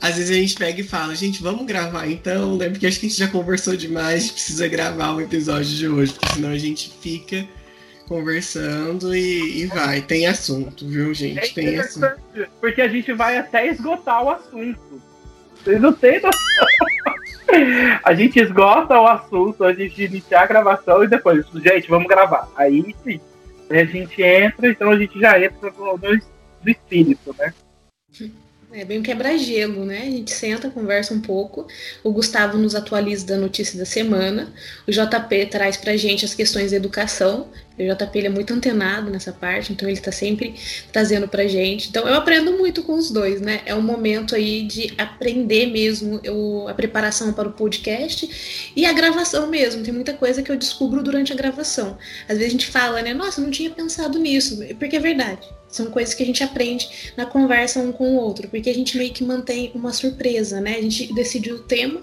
Às 0.00 0.16
vezes 0.16 0.30
a 0.30 0.34
gente 0.34 0.54
pega 0.54 0.80
e 0.80 0.84
fala, 0.84 1.14
gente, 1.14 1.42
vamos 1.42 1.66
gravar 1.66 2.06
então, 2.06 2.56
né? 2.56 2.68
Porque 2.68 2.86
acho 2.86 3.00
que 3.00 3.06
a 3.06 3.08
gente 3.08 3.18
já 3.18 3.28
conversou 3.28 3.76
demais, 3.76 4.14
a 4.14 4.18
gente 4.18 4.32
precisa 4.34 4.68
gravar 4.68 5.12
o 5.12 5.20
episódio 5.20 5.74
de 5.74 5.88
hoje, 5.88 6.12
porque 6.12 6.34
senão 6.34 6.50
a 6.50 6.58
gente 6.58 6.92
fica 7.00 7.44
conversando 8.06 9.14
e, 9.14 9.62
e 9.62 9.66
vai. 9.66 10.00
Tem 10.00 10.26
assunto, 10.26 10.86
viu, 10.86 11.12
gente? 11.12 11.38
É 11.38 11.48
Tem 11.48 11.78
assunto. 11.78 12.16
Porque 12.60 12.80
a 12.80 12.88
gente 12.88 13.12
vai 13.12 13.38
até 13.38 13.66
esgotar 13.68 14.22
o 14.22 14.30
assunto. 14.30 15.02
Vocês 15.62 15.80
não 15.80 15.92
têm 15.92 16.20
noção. 16.20 17.17
A 18.04 18.14
gente 18.14 18.38
esgota 18.38 18.98
o 18.98 19.06
assunto 19.06 19.64
antes 19.64 19.92
de 19.94 20.04
iniciar 20.04 20.42
a 20.42 20.46
gravação 20.46 21.02
e 21.02 21.08
depois, 21.08 21.46
gente, 21.54 21.88
vamos 21.88 22.06
gravar. 22.06 22.48
Aí 22.56 22.94
sim. 23.04 23.20
a 23.70 23.84
gente 23.84 24.22
entra, 24.22 24.68
então 24.68 24.90
a 24.90 24.98
gente 24.98 25.18
já 25.18 25.42
entra 25.42 25.70
no, 25.70 25.98
no 25.98 26.70
espírito, 26.70 27.34
né? 27.38 27.52
É 28.70 28.84
bem 28.84 28.98
um 28.98 29.02
quebra-gelo, 29.02 29.86
né? 29.86 30.02
A 30.02 30.10
gente 30.10 30.30
senta, 30.30 30.68
conversa 30.68 31.14
um 31.14 31.20
pouco. 31.20 31.66
O 32.04 32.12
Gustavo 32.12 32.58
nos 32.58 32.74
atualiza 32.74 33.26
da 33.26 33.36
notícia 33.36 33.78
da 33.78 33.86
semana. 33.86 34.52
O 34.86 34.90
JP 34.90 35.46
traz 35.46 35.78
pra 35.78 35.96
gente 35.96 36.24
as 36.24 36.34
questões 36.34 36.70
da 36.70 36.76
educação. 36.76 37.48
O 37.78 37.94
JP 37.94 38.18
ele 38.18 38.26
é 38.26 38.30
muito 38.30 38.52
antenado 38.52 39.10
nessa 39.10 39.32
parte, 39.32 39.72
então 39.72 39.88
ele 39.88 40.00
tá 40.00 40.10
sempre 40.10 40.54
trazendo 40.92 41.28
pra 41.28 41.46
gente. 41.46 41.88
Então 41.88 42.06
eu 42.06 42.14
aprendo 42.14 42.56
muito 42.58 42.82
com 42.82 42.94
os 42.94 43.10
dois, 43.10 43.40
né? 43.40 43.62
É 43.64 43.74
um 43.74 43.82
momento 43.82 44.34
aí 44.34 44.64
de 44.64 44.92
aprender 44.98 45.66
mesmo 45.66 46.20
eu, 46.22 46.66
a 46.68 46.74
preparação 46.74 47.32
para 47.32 47.48
o 47.48 47.52
podcast 47.52 48.70
e 48.74 48.84
a 48.84 48.92
gravação 48.92 49.46
mesmo. 49.48 49.82
Tem 49.82 49.94
muita 49.94 50.14
coisa 50.14 50.42
que 50.42 50.50
eu 50.50 50.56
descubro 50.56 51.02
durante 51.02 51.32
a 51.32 51.36
gravação. 51.36 51.96
Às 52.28 52.38
vezes 52.38 52.48
a 52.48 52.50
gente 52.50 52.66
fala, 52.66 53.02
né? 53.02 53.14
Nossa, 53.14 53.40
não 53.40 53.50
tinha 53.50 53.70
pensado 53.70 54.18
nisso, 54.18 54.58
porque 54.78 54.96
é 54.96 55.00
verdade. 55.00 55.48
São 55.68 55.86
coisas 55.86 56.14
que 56.14 56.22
a 56.22 56.26
gente 56.26 56.42
aprende 56.42 57.12
na 57.16 57.26
conversa 57.26 57.80
um 57.80 57.92
com 57.92 58.12
o 58.12 58.16
outro, 58.16 58.48
porque 58.48 58.70
a 58.70 58.74
gente 58.74 58.96
meio 58.96 59.12
que 59.12 59.22
mantém 59.22 59.70
uma 59.74 59.92
surpresa, 59.92 60.60
né? 60.60 60.76
A 60.76 60.82
gente 60.82 61.12
decidiu 61.12 61.56
o 61.56 61.58
tema, 61.58 62.00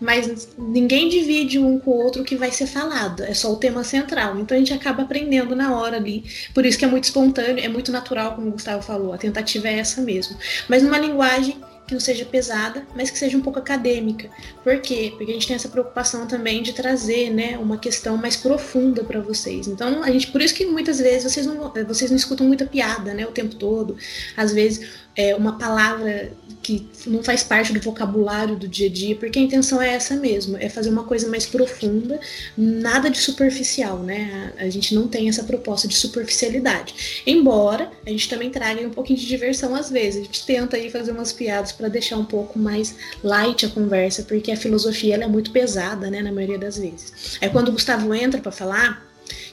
mas 0.00 0.48
ninguém 0.56 1.08
divide 1.08 1.58
um 1.58 1.78
com 1.78 1.90
o 1.90 2.04
outro 2.04 2.22
o 2.22 2.24
que 2.24 2.36
vai 2.36 2.50
ser 2.50 2.66
falado, 2.66 3.22
é 3.22 3.34
só 3.34 3.52
o 3.52 3.56
tema 3.56 3.84
central. 3.84 4.38
Então 4.38 4.56
a 4.56 4.58
gente 4.58 4.72
acaba 4.72 5.02
aprendendo 5.02 5.54
na 5.54 5.76
hora 5.76 5.96
ali. 5.96 6.24
Por 6.54 6.64
isso 6.64 6.78
que 6.78 6.84
é 6.84 6.88
muito 6.88 7.04
espontâneo, 7.04 7.64
é 7.64 7.68
muito 7.68 7.92
natural, 7.92 8.34
como 8.34 8.48
o 8.48 8.52
Gustavo 8.52 8.82
falou, 8.82 9.12
a 9.12 9.18
tentativa 9.18 9.68
é 9.68 9.78
essa 9.78 10.00
mesmo. 10.00 10.36
Mas 10.68 10.82
numa 10.82 10.98
linguagem 10.98 11.56
que 11.88 11.94
não 11.94 12.00
seja 12.00 12.24
pesada, 12.24 12.86
mas 12.94 13.10
que 13.10 13.18
seja 13.18 13.36
um 13.36 13.40
pouco 13.40 13.58
acadêmica. 13.58 14.28
Por 14.62 14.78
quê? 14.80 15.14
Porque 15.16 15.30
a 15.30 15.34
gente 15.34 15.46
tem 15.46 15.56
essa 15.56 15.70
preocupação 15.70 16.26
também 16.26 16.62
de 16.62 16.74
trazer, 16.74 17.30
né, 17.30 17.56
uma 17.58 17.78
questão 17.78 18.16
mais 18.18 18.36
profunda 18.36 19.02
para 19.02 19.20
vocês. 19.20 19.66
Então, 19.66 20.02
a 20.02 20.10
gente, 20.10 20.26
por 20.26 20.42
isso 20.42 20.54
que 20.54 20.66
muitas 20.66 20.98
vezes 20.98 21.32
vocês 21.32 21.46
não, 21.46 21.72
vocês 21.86 22.10
não 22.10 22.16
escutam 22.16 22.46
muita 22.46 22.66
piada, 22.66 23.14
né, 23.14 23.26
o 23.26 23.32
tempo 23.32 23.54
todo. 23.54 23.96
Às 24.36 24.52
vezes 24.52 24.86
é, 25.18 25.34
uma 25.34 25.58
palavra 25.58 26.30
que 26.62 26.88
não 27.06 27.24
faz 27.24 27.42
parte 27.42 27.72
do 27.72 27.80
vocabulário 27.80 28.54
do 28.54 28.68
dia 28.68 28.88
a 28.88 28.90
dia, 28.90 29.16
porque 29.16 29.38
a 29.38 29.42
intenção 29.42 29.82
é 29.82 29.94
essa 29.94 30.14
mesmo, 30.14 30.56
é 30.56 30.68
fazer 30.68 30.90
uma 30.90 31.02
coisa 31.02 31.28
mais 31.28 31.44
profunda, 31.44 32.20
nada 32.56 33.10
de 33.10 33.18
superficial, 33.18 33.98
né? 33.98 34.52
A, 34.58 34.64
a 34.64 34.70
gente 34.70 34.94
não 34.94 35.08
tem 35.08 35.28
essa 35.28 35.42
proposta 35.42 35.88
de 35.88 35.96
superficialidade. 35.96 37.22
Embora 37.26 37.90
a 38.06 38.10
gente 38.10 38.28
também 38.28 38.48
traga 38.48 38.86
um 38.86 38.90
pouquinho 38.90 39.18
de 39.18 39.26
diversão 39.26 39.74
às 39.74 39.90
vezes, 39.90 40.20
a 40.20 40.24
gente 40.24 40.46
tenta 40.46 40.76
aí 40.76 40.88
fazer 40.88 41.10
umas 41.10 41.32
piadas 41.32 41.72
para 41.72 41.88
deixar 41.88 42.16
um 42.16 42.24
pouco 42.24 42.56
mais 42.56 42.94
light 43.24 43.66
a 43.66 43.68
conversa, 43.70 44.22
porque 44.22 44.52
a 44.52 44.56
filosofia 44.56 45.14
ela 45.14 45.24
é 45.24 45.28
muito 45.28 45.50
pesada, 45.50 46.08
né, 46.10 46.22
na 46.22 46.30
maioria 46.30 46.58
das 46.58 46.78
vezes. 46.78 47.38
Aí 47.40 47.50
quando 47.50 47.70
o 47.70 47.72
Gustavo 47.72 48.14
entra 48.14 48.40
para 48.40 48.52
falar, 48.52 49.07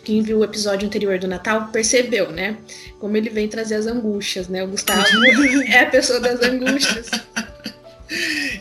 quem 0.06 0.22
viu 0.22 0.40
o 0.40 0.44
episódio 0.44 0.86
anterior 0.86 1.18
do 1.18 1.28
Natal 1.28 1.70
percebeu, 1.74 2.32
né? 2.32 2.58
Como 3.00 3.18
ele 3.18 3.30
vem 3.30 3.48
trazer 3.48 3.76
as 3.76 3.88
angústias, 3.88 4.48
né? 4.48 4.64
O 4.64 4.68
Gustavo 4.68 5.04
é 5.68 5.80
a 5.80 5.86
pessoa 5.88 6.20
das 6.20 6.42
angústias. 6.42 7.10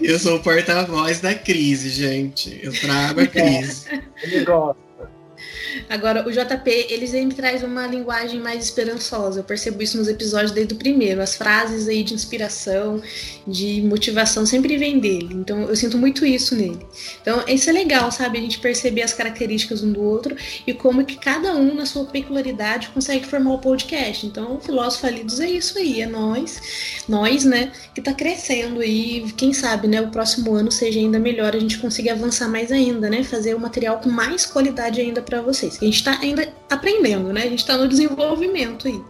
Eu 0.00 0.18
sou 0.18 0.36
o 0.36 0.42
porta-voz 0.42 1.20
da 1.20 1.34
crise, 1.34 1.90
gente. 1.90 2.58
Eu 2.62 2.72
trago 2.72 3.20
a 3.20 3.26
crise. 3.26 3.86
Ele 4.22 4.44
gosta. 4.44 4.83
Agora, 5.88 6.26
o 6.26 6.30
JP, 6.30 6.70
ele 6.88 7.06
sempre 7.06 7.36
traz 7.36 7.62
uma 7.62 7.86
linguagem 7.86 8.40
mais 8.40 8.64
esperançosa. 8.64 9.40
Eu 9.40 9.44
percebo 9.44 9.82
isso 9.82 9.96
nos 9.96 10.08
episódios 10.08 10.52
desde 10.52 10.74
o 10.74 10.76
primeiro. 10.76 11.20
As 11.20 11.34
frases 11.34 11.88
aí 11.88 12.02
de 12.02 12.14
inspiração, 12.14 13.02
de 13.46 13.82
motivação, 13.82 14.46
sempre 14.46 14.76
vem 14.76 14.98
dele. 14.98 15.34
Então, 15.34 15.62
eu 15.62 15.76
sinto 15.76 15.98
muito 15.98 16.24
isso 16.24 16.54
nele. 16.54 16.78
Então, 17.20 17.44
isso 17.48 17.68
é 17.68 17.72
legal, 17.72 18.10
sabe? 18.10 18.38
A 18.38 18.40
gente 18.40 18.58
perceber 18.58 19.02
as 19.02 19.12
características 19.12 19.82
um 19.82 19.92
do 19.92 20.02
outro 20.02 20.36
e 20.66 20.72
como 20.72 21.04
que 21.04 21.16
cada 21.16 21.54
um, 21.54 21.74
na 21.74 21.86
sua 21.86 22.04
peculiaridade, 22.04 22.88
consegue 22.88 23.26
formar 23.26 23.54
o 23.54 23.58
podcast. 23.58 24.26
Então, 24.26 24.56
o 24.56 24.60
Filósofo 24.60 25.06
Alidos 25.06 25.40
é 25.40 25.50
isso 25.50 25.78
aí. 25.78 26.02
É 26.02 26.06
nós, 26.06 27.04
nós, 27.08 27.44
né, 27.44 27.72
que 27.94 28.00
tá 28.00 28.12
crescendo 28.12 28.80
aí. 28.80 29.24
Quem 29.36 29.52
sabe, 29.52 29.88
né, 29.88 30.00
o 30.00 30.08
próximo 30.08 30.54
ano 30.54 30.70
seja 30.70 30.98
ainda 30.98 31.18
melhor, 31.18 31.54
a 31.54 31.58
gente 31.58 31.78
consiga 31.78 32.12
avançar 32.12 32.48
mais 32.48 32.70
ainda, 32.70 33.10
né? 33.10 33.24
Fazer 33.24 33.54
o 33.54 33.60
material 33.60 33.98
com 33.98 34.10
mais 34.10 34.46
qualidade 34.46 35.00
ainda 35.00 35.22
para 35.22 35.40
vocês 35.40 35.63
vocês, 35.64 35.78
que 35.78 35.84
a 35.84 35.88
gente 35.88 35.96
está 35.96 36.18
ainda 36.20 36.48
aprendendo, 36.70 37.32
né? 37.32 37.42
A 37.42 37.48
gente 37.48 37.60
está 37.60 37.76
no 37.76 37.88
desenvolvimento 37.88 38.86
aí. 38.86 39.00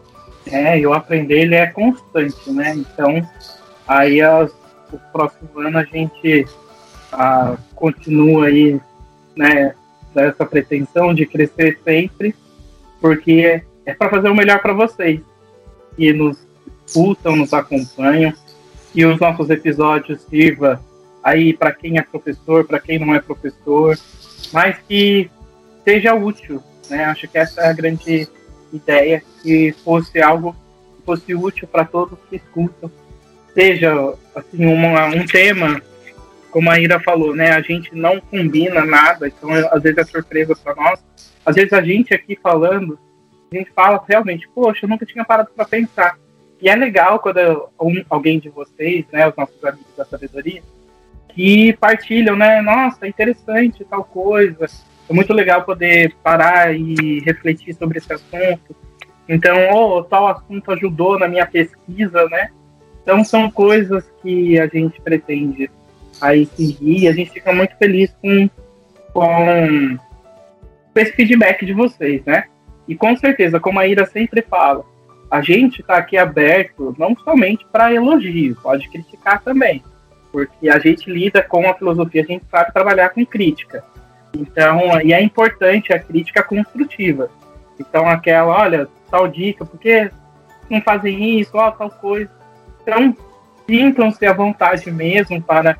É, 0.47 0.79
e 0.79 0.87
o 0.87 0.93
aprender 0.93 1.41
ele 1.41 1.55
é 1.55 1.67
constante, 1.67 2.51
né? 2.51 2.75
Então, 2.77 3.27
aí 3.87 4.21
as, 4.21 4.53
o 4.93 4.99
próximo 5.13 5.49
ano 5.57 5.79
a 5.79 5.85
gente 5.85 6.47
a, 7.13 7.57
continua 7.75 8.47
aí, 8.47 8.81
né? 9.37 9.75
Dessa 10.15 10.47
pretensão 10.47 11.13
de 11.13 11.27
crescer 11.27 11.81
sempre, 11.83 12.35
porque 13.01 13.33
é, 13.33 13.65
é 13.85 13.95
para 13.95 14.11
fazer 14.11 14.29
o 14.29 14.35
melhor 14.35 14.61
para 14.61 14.73
vocês 14.73 15.21
que 15.97 16.13
nos 16.13 16.39
escutam, 16.87 17.35
nos 17.35 17.53
acompanham, 17.53 18.33
e 18.95 19.05
os 19.05 19.19
nossos 19.19 19.51
episódios 19.51 20.21
sirva 20.31 20.81
aí 21.23 21.53
para 21.53 21.73
quem 21.73 21.99
é 21.99 22.03
professor, 22.03 22.65
para 22.65 22.79
quem 22.79 22.99
não 22.99 23.13
é 23.13 23.21
professor, 23.21 23.99
mas 24.53 24.77
que 24.87 25.29
seja 25.85 26.14
útil. 26.14 26.62
Né? 26.89 27.05
Acho 27.05 27.28
que 27.28 27.39
essa 27.39 27.61
é 27.61 27.68
a 27.68 27.72
grande 27.72 28.28
ideia, 28.72 29.22
que 29.43 29.72
fosse 29.85 30.20
algo 30.20 30.55
que 30.97 31.05
fosse 31.05 31.35
útil 31.35 31.68
para 31.68 31.85
todos 31.85 32.18
que 32.28 32.37
escutam. 32.37 32.91
Seja 33.53 34.14
assim, 34.35 34.64
uma, 34.66 35.07
um 35.07 35.24
tema, 35.26 35.80
como 36.51 36.70
a 36.70 36.80
Ira 36.80 36.99
falou, 36.99 37.35
né? 37.35 37.51
a 37.51 37.61
gente 37.61 37.95
não 37.95 38.20
combina 38.20 38.85
nada, 38.85 39.28
então 39.28 39.51
às 39.70 39.82
vezes 39.82 39.99
é 39.99 40.05
surpresa 40.05 40.57
para 40.57 40.74
nós. 40.74 41.05
Às 41.47 41.55
vezes 41.55 41.72
a 41.72 41.80
gente 41.80 42.12
aqui 42.12 42.37
falando, 42.43 42.99
a 43.53 43.57
gente 43.57 43.70
fala 43.70 44.03
realmente, 44.09 44.49
poxa, 44.55 44.85
eu 44.85 44.89
nunca 44.89 45.07
tinha 45.07 45.24
parado 45.24 45.51
para 45.55 45.64
pensar. 45.64 46.18
E 46.61 46.68
é 46.68 46.74
legal 46.74 47.18
quando 47.18 47.68
um, 47.80 48.03
alguém 48.09 48.39
de 48.39 48.49
vocês, 48.49 49.05
né, 49.12 49.28
os 49.28 49.37
nossos 49.37 49.62
amigos 49.64 49.95
da 49.97 50.05
sabedoria, 50.05 50.62
que 51.28 51.72
partilham, 51.74 52.37
né? 52.37 52.62
Nossa, 52.62 53.07
interessante 53.07 53.85
tal 53.85 54.05
coisa 54.05 54.66
é 55.09 55.13
muito 55.13 55.33
legal 55.33 55.63
poder 55.63 56.15
parar 56.23 56.75
e 56.75 57.21
refletir 57.21 57.75
sobre 57.75 57.99
esse 57.99 58.13
assunto. 58.13 58.75
Então, 59.29 59.57
oh, 59.73 60.03
tal 60.03 60.29
assunto 60.29 60.71
ajudou 60.73 61.19
na 61.19 61.29
minha 61.29 61.47
pesquisa, 61.47 62.27
né? 62.29 62.51
Então, 63.03 63.25
são 63.25 63.51
coisas 63.51 64.05
que 64.23 64.59
a 64.59 64.67
gente 64.67 65.01
pretende 65.01 65.71
aí 66.21 66.47
seguir. 66.47 67.09
A 67.09 67.13
gente 67.13 67.31
fica 67.31 67.53
muito 67.53 67.77
feliz 67.77 68.15
com, 68.21 68.49
com 69.13 69.99
esse 70.95 71.13
feedback 71.13 71.65
de 71.65 71.73
vocês, 71.73 72.25
né? 72.25 72.45
E 72.87 72.95
com 72.95 73.17
certeza, 73.17 73.59
como 73.59 73.79
a 73.79 73.87
Ira 73.87 74.07
sempre 74.07 74.43
fala, 74.43 74.85
a 75.31 75.41
gente 75.41 75.81
está 75.81 75.97
aqui 75.97 76.17
aberto 76.17 76.95
não 76.99 77.17
somente 77.17 77.67
para 77.73 77.93
elogio, 77.93 78.57
pode 78.63 78.89
criticar 78.89 79.43
também, 79.43 79.83
porque 80.31 80.69
a 80.69 80.79
gente 80.79 81.11
lida 81.11 81.43
com 81.43 81.69
a 81.69 81.75
filosofia, 81.75 82.23
a 82.23 82.27
gente 82.27 82.45
sabe 82.51 82.73
trabalhar 82.73 83.09
com 83.09 83.25
crítica. 83.25 83.83
Então, 84.35 85.01
e 85.01 85.12
é 85.12 85.22
importante 85.22 85.93
a 85.93 85.99
crítica 85.99 86.43
construtiva. 86.43 87.30
Então, 87.78 88.09
aquela, 88.09 88.53
olha, 88.53 88.89
tal 89.11 89.28
dica, 89.28 89.64
por 89.64 89.78
que 89.78 90.11
não 90.68 90.80
fazem 90.80 91.41
isso, 91.41 91.53
ó, 91.55 91.70
tal 91.70 91.91
coisa. 91.91 92.30
Então, 92.82 93.16
sintam-se 93.66 94.26
à 94.26 94.32
vontade 94.32 94.91
mesmo 94.91 95.41
para 95.41 95.76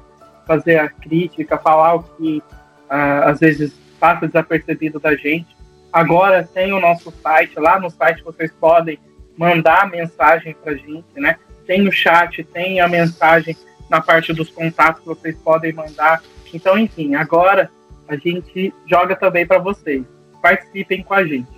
fazer 0.47 0.79
a 0.79 0.89
crítica, 0.89 1.59
falar 1.59 1.95
o 1.95 2.03
que 2.03 2.43
às 2.89 3.41
vezes 3.41 3.73
passa 3.99 4.27
desapercebido 4.27 5.01
da 5.01 5.17
gente. 5.17 5.57
Agora 5.93 6.49
tem 6.53 6.73
o 6.73 6.81
nosso 6.81 7.11
site, 7.23 7.59
lá 7.59 7.81
no 7.81 7.91
site 7.91 8.23
vocês 8.23 8.53
podem 8.53 8.99
mandar 9.37 9.91
mensagem 9.91 10.55
para 10.63 10.75
gente, 10.75 11.07
né? 11.17 11.37
Tem 11.67 11.87
o 11.89 11.93
chat, 11.93 12.45
tem 12.45 12.81
a 12.81 12.87
mensagem 12.87 13.57
na 13.89 14.01
parte 14.01 14.33
dos 14.33 14.51
contatos 14.51 15.01
que 15.01 15.07
vocês 15.07 15.37
podem 15.37 15.73
mandar. 15.73 16.23
Então, 16.53 16.79
enfim, 16.79 17.15
agora 17.15 17.71
a 18.09 18.17
gente 18.17 18.73
joga 18.87 19.17
também 19.17 19.47
para 19.47 19.59
vocês. 19.59 20.05
Participem 20.43 21.03
com 21.03 21.15
a 21.15 21.25
gente. 21.25 21.49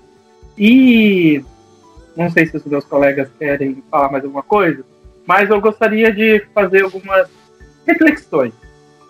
E 0.57 1.45
não 2.17 2.31
sei 2.31 2.47
se 2.47 2.57
os 2.57 2.65
meus 2.65 2.85
colegas 2.85 3.29
querem 3.39 3.83
falar 3.91 4.11
mais 4.11 4.25
alguma 4.25 4.43
coisa, 4.43 4.85
mas 5.27 5.51
eu 5.51 5.61
gostaria 5.61 6.13
de 6.13 6.41
fazer 6.55 6.83
algumas 6.83 7.29
reflexões, 7.87 8.55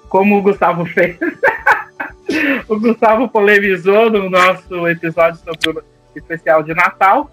como 0.08 0.36
o 0.36 0.42
Gustavo 0.42 0.84
fez. 0.86 1.16
o 2.68 2.80
Gustavo 2.80 3.28
polemizou 3.28 4.10
no 4.10 4.28
nosso 4.28 4.88
episódio 4.88 5.38
sobre 5.38 5.80
o 5.80 5.84
especial 6.16 6.62
de 6.62 6.74
Natal, 6.74 7.30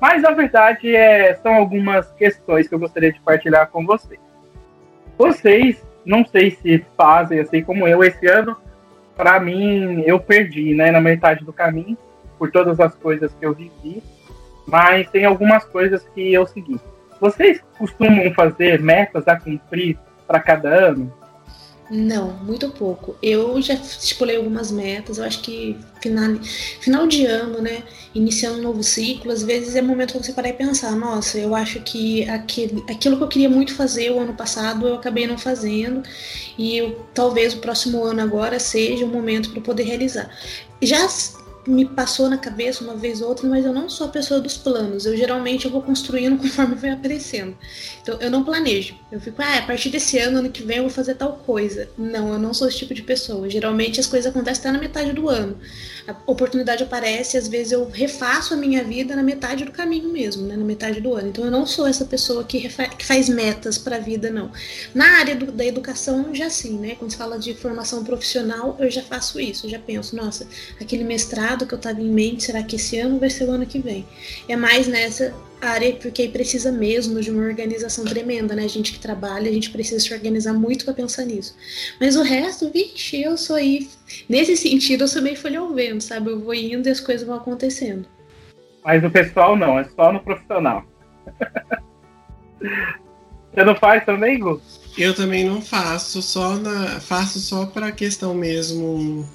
mas 0.00 0.24
a 0.24 0.30
verdade 0.30 0.94
é 0.94 1.34
são 1.42 1.54
algumas 1.54 2.08
questões 2.12 2.68
que 2.68 2.74
eu 2.74 2.78
gostaria 2.78 3.12
de 3.12 3.20
partilhar 3.20 3.68
com 3.68 3.84
vocês. 3.84 4.20
Vocês, 5.18 5.82
não 6.04 6.24
sei 6.24 6.50
se 6.50 6.84
fazem 6.96 7.40
assim 7.40 7.64
como 7.64 7.88
eu 7.88 8.04
esse 8.04 8.26
ano, 8.26 8.56
para 9.16 9.40
mim 9.40 10.02
eu 10.02 10.20
perdi, 10.20 10.74
né, 10.74 10.90
na 10.90 11.00
metade 11.00 11.44
do 11.44 11.52
caminho 11.52 11.96
por 12.38 12.50
todas 12.50 12.78
as 12.78 12.94
coisas 12.94 13.32
que 13.34 13.46
eu 13.46 13.54
vivi, 13.54 14.02
mas 14.66 15.08
tem 15.10 15.24
algumas 15.24 15.64
coisas 15.64 16.06
que 16.14 16.32
eu 16.32 16.46
segui. 16.46 16.78
Vocês 17.20 17.64
costumam 17.78 18.32
fazer 18.34 18.80
metas 18.80 19.26
a 19.26 19.36
cumprir 19.36 19.98
para 20.26 20.38
cada 20.38 20.68
ano? 20.68 21.12
Não, 21.88 22.32
muito 22.38 22.68
pouco. 22.70 23.16
Eu 23.22 23.62
já 23.62 23.74
estipulei 23.74 24.36
algumas 24.36 24.72
metas, 24.72 25.18
eu 25.18 25.24
acho 25.24 25.40
que 25.40 25.76
final, 26.02 26.36
final 26.80 27.06
de 27.06 27.24
ano, 27.26 27.62
né? 27.62 27.84
Iniciando 28.12 28.58
um 28.58 28.62
novo 28.62 28.82
ciclo, 28.82 29.30
às 29.30 29.42
vezes 29.42 29.76
é 29.76 29.82
momento 29.82 30.12
para 30.12 30.22
você 30.22 30.32
parar 30.32 30.48
e 30.48 30.52
pensar, 30.52 30.96
nossa, 30.96 31.38
eu 31.38 31.54
acho 31.54 31.80
que 31.80 32.28
aquele, 32.28 32.84
aquilo 32.90 33.16
que 33.16 33.22
eu 33.22 33.28
queria 33.28 33.48
muito 33.48 33.74
fazer 33.74 34.10
o 34.10 34.18
ano 34.18 34.34
passado 34.34 34.86
eu 34.86 34.96
acabei 34.96 35.28
não 35.28 35.38
fazendo, 35.38 36.02
e 36.58 36.76
eu, 36.76 37.06
talvez 37.14 37.54
o 37.54 37.58
próximo 37.58 38.02
ano 38.02 38.20
agora 38.20 38.58
seja 38.58 39.04
o 39.04 39.08
momento 39.08 39.50
para 39.50 39.60
poder 39.60 39.84
realizar. 39.84 40.28
Já 40.82 41.06
me 41.66 41.84
passou 41.84 42.28
na 42.28 42.38
cabeça 42.38 42.84
uma 42.84 42.94
vez 42.94 43.20
ou 43.20 43.28
outra, 43.28 43.48
mas 43.48 43.64
eu 43.64 43.72
não 43.72 43.88
sou 43.88 44.06
a 44.06 44.10
pessoa 44.10 44.40
dos 44.40 44.56
planos. 44.56 45.06
Eu 45.06 45.16
geralmente 45.16 45.64
eu 45.64 45.70
vou 45.70 45.82
construindo 45.82 46.38
conforme 46.40 46.74
vai 46.74 46.90
aparecendo. 46.90 47.56
Então 48.02 48.18
eu 48.20 48.30
não 48.30 48.44
planejo. 48.44 48.94
Eu 49.10 49.20
fico, 49.20 49.40
ah, 49.42 49.58
a 49.58 49.62
partir 49.62 49.90
desse 49.90 50.18
ano, 50.18 50.38
ano 50.38 50.50
que 50.50 50.62
vem 50.62 50.78
eu 50.78 50.84
vou 50.84 50.92
fazer 50.92 51.14
tal 51.14 51.32
coisa. 51.44 51.88
Não, 51.96 52.32
eu 52.32 52.38
não 52.38 52.54
sou 52.54 52.68
esse 52.68 52.78
tipo 52.78 52.94
de 52.94 53.02
pessoa. 53.02 53.48
Geralmente 53.48 54.00
as 54.00 54.06
coisas 54.06 54.30
acontecem 54.30 54.60
até 54.60 54.72
na 54.72 54.78
metade 54.78 55.12
do 55.12 55.28
ano. 55.28 55.58
A 56.06 56.14
oportunidade 56.26 56.84
aparece, 56.84 57.36
às 57.36 57.48
vezes 57.48 57.72
eu 57.72 57.88
refaço 57.88 58.54
a 58.54 58.56
minha 58.56 58.84
vida 58.84 59.16
na 59.16 59.22
metade 59.22 59.64
do 59.64 59.72
caminho 59.72 60.12
mesmo, 60.12 60.46
né? 60.46 60.56
Na 60.56 60.64
metade 60.64 61.00
do 61.00 61.14
ano. 61.14 61.28
Então 61.28 61.44
eu 61.44 61.50
não 61.50 61.66
sou 61.66 61.86
essa 61.86 62.04
pessoa 62.04 62.44
que, 62.44 62.68
que 62.68 63.04
faz 63.04 63.28
metas 63.28 63.76
para 63.76 63.96
a 63.96 63.98
vida, 63.98 64.30
não. 64.30 64.50
Na 64.94 65.18
área 65.18 65.34
do, 65.34 65.50
da 65.50 65.64
educação, 65.64 66.32
já 66.34 66.48
sim, 66.48 66.78
né? 66.78 66.94
Quando 66.94 67.10
se 67.10 67.16
fala 67.16 67.38
de 67.38 67.54
formação 67.54 68.04
profissional, 68.04 68.76
eu 68.78 68.90
já 68.90 69.02
faço 69.02 69.40
isso. 69.40 69.66
Eu 69.66 69.70
já 69.70 69.78
penso, 69.78 70.14
nossa, 70.14 70.46
aquele 70.80 71.02
mestrado 71.02 71.55
que 71.64 71.72
eu 71.72 71.78
estava 71.78 72.00
em 72.00 72.10
mente, 72.10 72.44
será 72.44 72.62
que 72.62 72.74
esse 72.76 72.98
ano 72.98 73.18
vai 73.18 73.30
ser 73.30 73.44
o 73.44 73.52
ano 73.52 73.64
que 73.64 73.78
vem? 73.78 74.04
É 74.48 74.56
mais 74.56 74.88
nessa 74.88 75.32
área 75.60 75.94
porque 75.94 76.28
precisa 76.28 76.70
mesmo 76.70 77.20
de 77.20 77.30
uma 77.30 77.42
organização 77.42 78.04
tremenda, 78.04 78.54
né? 78.54 78.64
A 78.64 78.68
gente 78.68 78.92
que 78.92 78.98
trabalha, 78.98 79.48
a 79.48 79.52
gente 79.52 79.70
precisa 79.70 80.00
se 80.00 80.12
organizar 80.12 80.52
muito 80.52 80.84
para 80.84 80.94
pensar 80.94 81.24
nisso. 81.24 81.56
Mas 82.00 82.16
o 82.16 82.22
resto, 82.22 82.70
vixe, 82.70 83.22
eu 83.22 83.36
sou 83.36 83.56
aí. 83.56 83.88
Nesse 84.28 84.56
sentido, 84.56 85.04
eu 85.04 85.08
sou 85.08 85.22
meio 85.22 85.36
folha 85.36 85.60
ao 85.60 85.72
vento, 85.72 86.04
sabe? 86.04 86.30
Eu 86.30 86.40
vou 86.40 86.54
indo 86.54 86.88
e 86.88 86.90
as 86.90 87.00
coisas 87.00 87.26
vão 87.26 87.36
acontecendo. 87.36 88.06
Mas 88.84 89.02
o 89.02 89.10
pessoal 89.10 89.56
não, 89.56 89.78
é 89.78 89.84
só 89.84 90.12
no 90.12 90.20
profissional. 90.20 90.84
Você 93.52 93.64
não 93.64 93.74
faz 93.74 94.04
também, 94.04 94.38
Gu? 94.38 94.60
Eu 94.98 95.14
também 95.14 95.44
não 95.44 95.62
faço, 95.62 96.20
só 96.20 96.56
na, 96.56 97.00
faço 97.00 97.38
só 97.38 97.66
para 97.66 97.90
questão 97.90 98.34
mesmo 98.34 99.26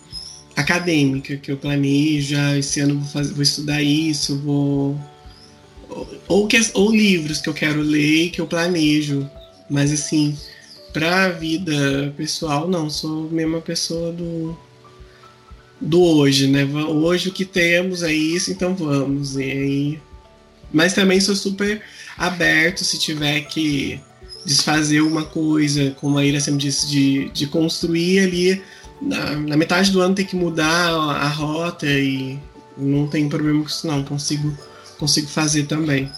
acadêmica, 0.55 1.37
que 1.37 1.51
eu 1.51 1.57
planejo, 1.57 2.35
ah, 2.37 2.57
esse 2.57 2.79
ano 2.79 2.99
vou, 2.99 3.09
fazer, 3.09 3.33
vou 3.33 3.43
estudar 3.43 3.81
isso, 3.81 4.37
vou 4.39 4.99
ou, 6.27 6.47
que, 6.47 6.59
ou 6.73 6.91
livros 6.91 7.39
que 7.39 7.49
eu 7.49 7.53
quero 7.53 7.81
ler 7.81 8.29
que 8.29 8.39
eu 8.39 8.47
planejo. 8.47 9.29
Mas 9.69 9.91
assim, 9.91 10.37
pra 10.93 11.29
vida 11.29 12.13
pessoal, 12.17 12.67
não, 12.67 12.89
sou 12.89 13.27
a 13.27 13.33
mesma 13.33 13.61
pessoa 13.61 14.11
do, 14.11 14.57
do 15.79 16.01
hoje, 16.01 16.47
né? 16.47 16.65
Hoje 16.65 17.29
o 17.29 17.33
que 17.33 17.45
temos 17.45 18.03
é 18.03 18.13
isso, 18.13 18.51
então 18.51 18.75
vamos. 18.75 19.35
E 19.35 19.43
aí... 19.43 19.99
Mas 20.73 20.93
também 20.93 21.19
sou 21.19 21.35
super 21.35 21.81
aberto 22.17 22.83
se 22.83 22.97
tiver 22.97 23.41
que 23.41 23.99
desfazer 24.45 25.01
uma 25.01 25.25
coisa, 25.25 25.91
como 25.99 26.17
a 26.17 26.25
Ira 26.25 26.39
sempre 26.39 26.61
disse, 26.61 26.89
de, 26.89 27.29
de 27.29 27.47
construir 27.47 28.19
ali. 28.19 28.61
Na, 29.01 29.31
na 29.31 29.57
metade 29.57 29.91
do 29.91 29.99
ano 29.99 30.15
tem 30.15 30.25
que 30.25 30.35
mudar 30.35 30.89
a, 30.89 31.23
a 31.23 31.27
rota 31.27 31.87
e 31.87 32.37
não 32.77 33.07
tem 33.07 33.27
problema 33.27 33.61
com 33.61 33.67
isso 33.67 33.87
não, 33.87 34.03
consigo 34.03 34.55
consigo 34.99 35.27
fazer 35.27 35.63
também. 35.63 36.09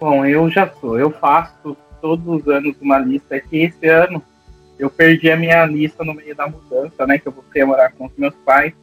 Bom, 0.00 0.26
eu 0.26 0.50
já 0.50 0.68
sou. 0.80 0.98
Eu 0.98 1.10
faço 1.10 1.76
todos 2.00 2.26
os 2.26 2.48
anos 2.48 2.74
uma 2.80 2.98
lista. 2.98 3.36
É 3.36 3.40
que 3.40 3.58
esse 3.58 3.86
ano 3.86 4.22
eu 4.78 4.90
perdi 4.90 5.30
a 5.30 5.36
minha 5.36 5.64
lista 5.64 6.04
no 6.04 6.12
meio 6.12 6.34
da 6.34 6.48
mudança, 6.48 7.06
né? 7.06 7.18
Que 7.18 7.28
eu 7.28 7.32
voltei 7.32 7.64
morar 7.64 7.92
com 7.92 8.06
os 8.06 8.12
meus 8.16 8.34
pais. 8.44 8.74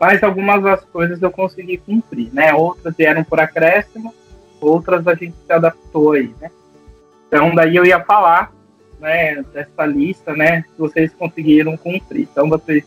Mas 0.00 0.22
algumas 0.22 0.62
das 0.62 0.84
coisas 0.84 1.20
eu 1.20 1.30
consegui 1.30 1.76
cumprir, 1.78 2.32
né? 2.32 2.54
Outras 2.54 2.94
vieram 2.96 3.24
por 3.24 3.40
acréscimo, 3.40 4.14
outras 4.60 5.06
a 5.06 5.14
gente 5.14 5.34
se 5.44 5.52
adaptou 5.52 6.12
aí, 6.12 6.32
né? 6.40 6.50
Então 7.26 7.54
daí 7.54 7.74
eu 7.74 7.84
ia 7.84 8.00
falar, 8.00 8.52
né? 9.00 9.42
Dessa 9.52 9.86
lista, 9.86 10.34
né? 10.34 10.62
Que 10.62 10.78
vocês 10.78 11.12
conseguiram 11.14 11.76
cumprir. 11.76 12.28
Então 12.30 12.48
vocês 12.48 12.84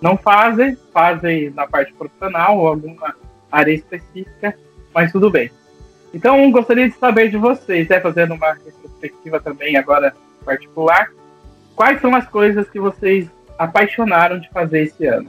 não 0.00 0.16
fazem, 0.16 0.76
fazem 0.92 1.50
na 1.50 1.66
parte 1.66 1.92
profissional 1.92 2.58
ou 2.58 2.68
alguma 2.68 3.14
área 3.50 3.72
específica, 3.72 4.56
mas 4.94 5.12
tudo 5.12 5.30
bem. 5.30 5.50
Então, 6.12 6.50
gostaria 6.50 6.88
de 6.88 6.96
saber 6.96 7.30
de 7.30 7.36
vocês, 7.36 7.88
né, 7.88 8.00
fazendo 8.00 8.34
uma 8.34 8.52
retrospectiva 8.52 9.40
também 9.40 9.76
agora 9.76 10.14
particular, 10.44 11.10
quais 11.74 12.00
são 12.00 12.14
as 12.14 12.26
coisas 12.28 12.68
que 12.70 12.78
vocês 12.78 13.28
apaixonaram 13.58 14.38
de 14.38 14.48
fazer 14.50 14.84
esse 14.84 15.06
ano? 15.06 15.28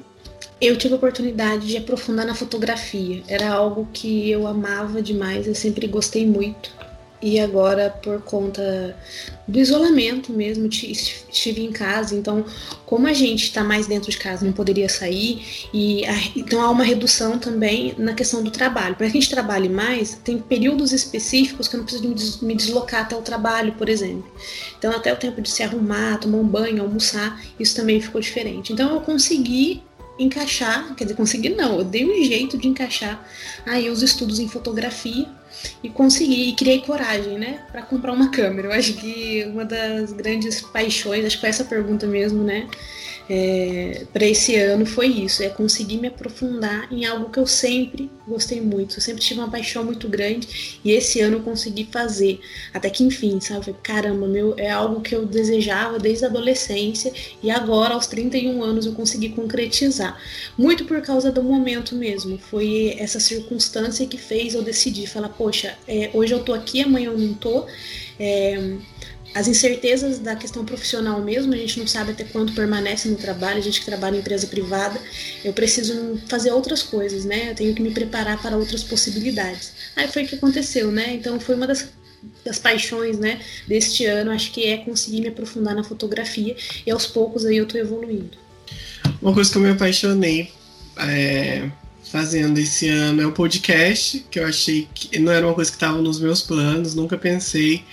Eu 0.62 0.78
tive 0.78 0.94
a 0.94 0.98
oportunidade 0.98 1.68
de 1.68 1.78
aprofundar 1.78 2.26
na 2.26 2.34
fotografia. 2.34 3.22
Era 3.28 3.52
algo 3.52 3.88
que 3.92 4.32
eu 4.32 4.48
amava 4.48 5.02
demais, 5.02 5.48
eu 5.48 5.56
sempre 5.56 5.88
gostei 5.88 6.26
muito 6.26 6.72
e 7.22 7.40
agora 7.40 7.90
por 7.90 8.22
conta 8.22 8.96
do 9.48 9.60
isolamento 9.60 10.32
mesmo 10.32 10.68
estive 10.68 11.64
em 11.64 11.72
casa. 11.72 12.16
Então 12.16 12.46
como 12.86 13.08
a 13.08 13.14
gente 13.14 13.44
está 13.44 13.64
mais 13.64 13.88
dentro 13.88 14.12
de 14.12 14.18
casa 14.18 14.46
não 14.46 14.54
poderia 14.54 14.88
sair. 14.88 15.68
E 15.74 16.06
a, 16.06 16.14
então 16.36 16.62
há 16.62 16.70
uma 16.70 16.84
redução 16.84 17.40
também 17.40 17.96
na 17.98 18.14
questão 18.14 18.44
do 18.44 18.52
trabalho. 18.52 18.96
Para 18.96 19.08
que 19.10 19.18
a 19.18 19.22
gente 19.22 19.30
trabalhe 19.30 19.70
mais 19.70 20.20
tem 20.24 20.38
períodos 20.40 20.92
específicos 20.92 21.68
que 21.68 21.76
eu 21.76 21.80
não 21.80 21.86
preciso 21.86 22.46
me 22.46 22.56
deslocar 22.56 23.02
até 23.02 23.16
o 23.16 23.22
trabalho 23.22 23.74
por 23.74 23.90
exemplo. 23.90 24.30
Então 24.78 24.92
até 24.92 25.12
o 25.12 25.18
tempo 25.18 25.42
de 25.42 25.50
se 25.50 25.64
arrumar 25.64 26.18
tomar 26.20 26.38
um 26.38 26.48
banho 26.48 26.84
almoçar 26.84 27.42
isso 27.60 27.76
também 27.76 28.00
ficou 28.00 28.22
diferente. 28.22 28.74
Então 28.74 28.94
eu 28.94 29.02
consegui 29.02 29.82
encaixar, 30.20 30.96
quer 30.96 31.04
dizer, 31.04 31.16
consegui 31.16 31.50
não, 31.50 31.78
eu 31.78 31.84
dei 31.84 32.04
um 32.04 32.24
jeito 32.24 32.58
de 32.58 32.68
encaixar 32.68 33.24
aí 33.66 33.88
os 33.88 34.02
estudos 34.02 34.40
em 34.40 34.48
fotografia 34.48 35.28
e 35.84 35.90
consegui, 35.90 36.50
e 36.50 36.56
criei 36.56 36.82
coragem, 36.82 37.38
né, 37.38 37.62
para 37.72 37.82
comprar 37.82 38.14
uma 38.14 38.30
câmera. 38.30 38.68
Eu 38.68 38.72
acho 38.74 38.94
que 38.94 39.46
uma 39.46 39.66
das 39.66 40.14
grandes 40.14 40.62
paixões, 40.62 41.26
acho 41.26 41.36
que 41.36 41.42
foi 41.42 41.50
essa 41.50 41.66
pergunta 41.66 42.06
mesmo, 42.08 42.44
né, 42.44 42.68
é, 43.30 44.06
para 44.14 44.26
esse 44.26 44.56
ano 44.56 44.86
foi 44.86 45.08
isso, 45.08 45.44
é 45.44 45.50
conseguir 45.50 45.98
me 45.98 46.08
aprofundar 46.08 46.92
em 46.92 47.06
algo 47.06 47.30
que 47.30 47.40
eu 47.40 47.46
sempre 47.46 48.10
gostei 48.28 48.62
muito, 48.62 48.98
eu 48.98 49.02
sempre 49.02 49.22
tive 49.22 49.40
uma 49.40 49.50
paixão 49.50 49.84
muito 49.84 50.08
grande 50.08 50.80
e 50.84 50.92
esse 50.92 51.20
ano 51.20 51.38
eu 51.38 51.42
consegui 51.42 51.88
fazer, 51.92 52.40
até 52.74 52.90
que 52.90 53.04
enfim, 53.04 53.40
sabe? 53.40 53.76
Caramba, 53.84 54.28
meu, 54.28 54.54
é 54.58 54.70
algo 54.70 55.02
que 55.02 55.16
eu 55.16 55.26
desejava 55.26 56.00
desde 56.00 56.26
a 56.26 56.28
adolescência 56.28 57.12
e 57.44 57.52
agora 57.52 57.94
aos 57.94 58.08
31 58.08 58.64
anos 58.64 58.86
eu 58.86 58.94
consegui 58.94 59.30
concretizar. 59.30 60.20
Muito 60.58 60.86
por 60.86 61.02
causa 61.02 61.32
do 61.32 61.44
momento 61.44 61.96
mesmo, 61.96 62.38
foi 62.38 62.96
essa 62.98 63.20
circunstância 63.20 64.08
que 64.08 64.18
fez 64.18 64.54
eu 64.54 64.62
decidir, 64.62 65.08
falar, 65.08 65.30
poxa, 65.30 65.78
é, 65.88 66.10
hoje 66.14 66.34
eu 66.34 66.44
tô 66.44 66.54
aqui, 66.54 66.82
amanhã 66.82 67.10
eu 67.12 67.18
não 67.18 67.34
tô. 67.34 67.66
É, 68.20 68.78
as 69.34 69.48
incertezas 69.48 70.20
da 70.20 70.36
questão 70.36 70.66
profissional 70.66 71.22
mesmo, 71.22 71.54
a 71.54 71.58
gente 71.58 71.80
não 71.80 71.88
sabe 71.88 72.12
até 72.12 72.24
quanto 72.24 72.54
permanece 72.54 73.08
no 73.08 73.16
trabalho, 73.16 73.60
a 73.60 73.62
gente 73.62 73.80
que 73.80 73.86
trabalha 73.86 74.16
em 74.16 74.20
empresa 74.20 74.48
privada, 74.48 75.00
eu 75.44 75.54
preciso 75.54 76.20
fazer 76.28 76.52
outras 76.52 76.82
coisas, 76.82 77.24
né? 77.24 77.52
Eu 77.52 77.56
tenho 77.56 77.74
que 77.74 77.82
me 77.82 77.92
preparar 77.92 78.42
para 78.42 78.58
outras 78.58 78.84
possibilidades. 78.84 79.74
Aí 79.96 80.08
foi 80.08 80.24
o 80.24 80.28
que 80.28 80.36
aconteceu, 80.36 80.92
né? 80.92 81.14
Então 81.14 81.40
foi 81.40 81.56
uma 81.56 81.68
das, 81.68 81.90
das 82.44 82.58
paixões, 82.58 83.20
né, 83.20 83.40
deste 83.68 84.06
ano, 84.06 84.32
acho 84.32 84.52
que 84.52 84.66
é 84.66 84.78
conseguir 84.78 85.22
me 85.22 85.28
aprofundar 85.28 85.76
na 85.76 85.84
fotografia 85.84 86.56
e 86.86 86.90
aos 86.90 87.06
poucos 87.06 87.46
aí 87.46 87.58
eu 87.58 87.68
tô 87.68 87.78
evoluindo. 87.78 88.38
Uma 89.22 89.34
coisa 89.34 89.52
que 89.52 89.58
eu 89.58 89.62
me 89.62 89.70
apaixonei 89.70 90.52
é, 90.98 91.70
fazendo 92.12 92.58
esse 92.58 92.88
ano 92.90 93.22
é 93.22 93.28
o 93.28 93.32
podcast, 93.32 94.26
que 94.32 94.40
eu 94.40 94.46
achei 94.46 94.88
que 94.94 95.20
não 95.20 95.32
era 95.32 95.46
uma 95.46 95.54
coisa 95.54 95.70
que 95.70 95.78
estava 95.78 96.02
nos 96.02 96.20
meus 96.20 96.42
planos, 96.42 96.96
nunca 96.96 97.18
pensei 97.18 97.84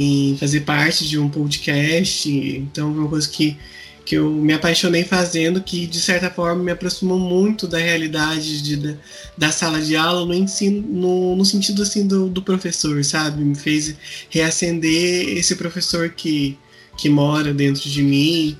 em 0.00 0.36
fazer 0.36 0.60
parte 0.60 1.08
de 1.08 1.18
um 1.18 1.28
podcast. 1.28 2.30
Então, 2.30 2.86
é 2.86 2.90
uma 2.92 3.08
coisa 3.08 3.28
que, 3.28 3.56
que 4.04 4.14
eu 4.14 4.30
me 4.30 4.52
apaixonei 4.52 5.02
fazendo, 5.02 5.60
que 5.60 5.88
de 5.88 6.00
certa 6.00 6.30
forma 6.30 6.62
me 6.62 6.70
aproximou 6.70 7.18
muito 7.18 7.66
da 7.66 7.78
realidade 7.78 8.62
de, 8.62 8.76
da, 8.76 8.94
da 9.36 9.50
sala 9.50 9.80
de 9.80 9.96
aula 9.96 10.24
no 10.24 10.32
ensino, 10.32 10.86
no, 10.86 11.34
no 11.34 11.44
sentido 11.44 11.82
assim 11.82 12.06
do, 12.06 12.28
do 12.28 12.40
professor, 12.40 13.04
sabe? 13.04 13.42
Me 13.42 13.56
fez 13.56 13.96
reacender 14.30 15.36
esse 15.36 15.56
professor 15.56 16.10
que, 16.10 16.56
que 16.96 17.08
mora 17.08 17.52
dentro 17.52 17.90
de 17.90 18.00
mim. 18.00 18.56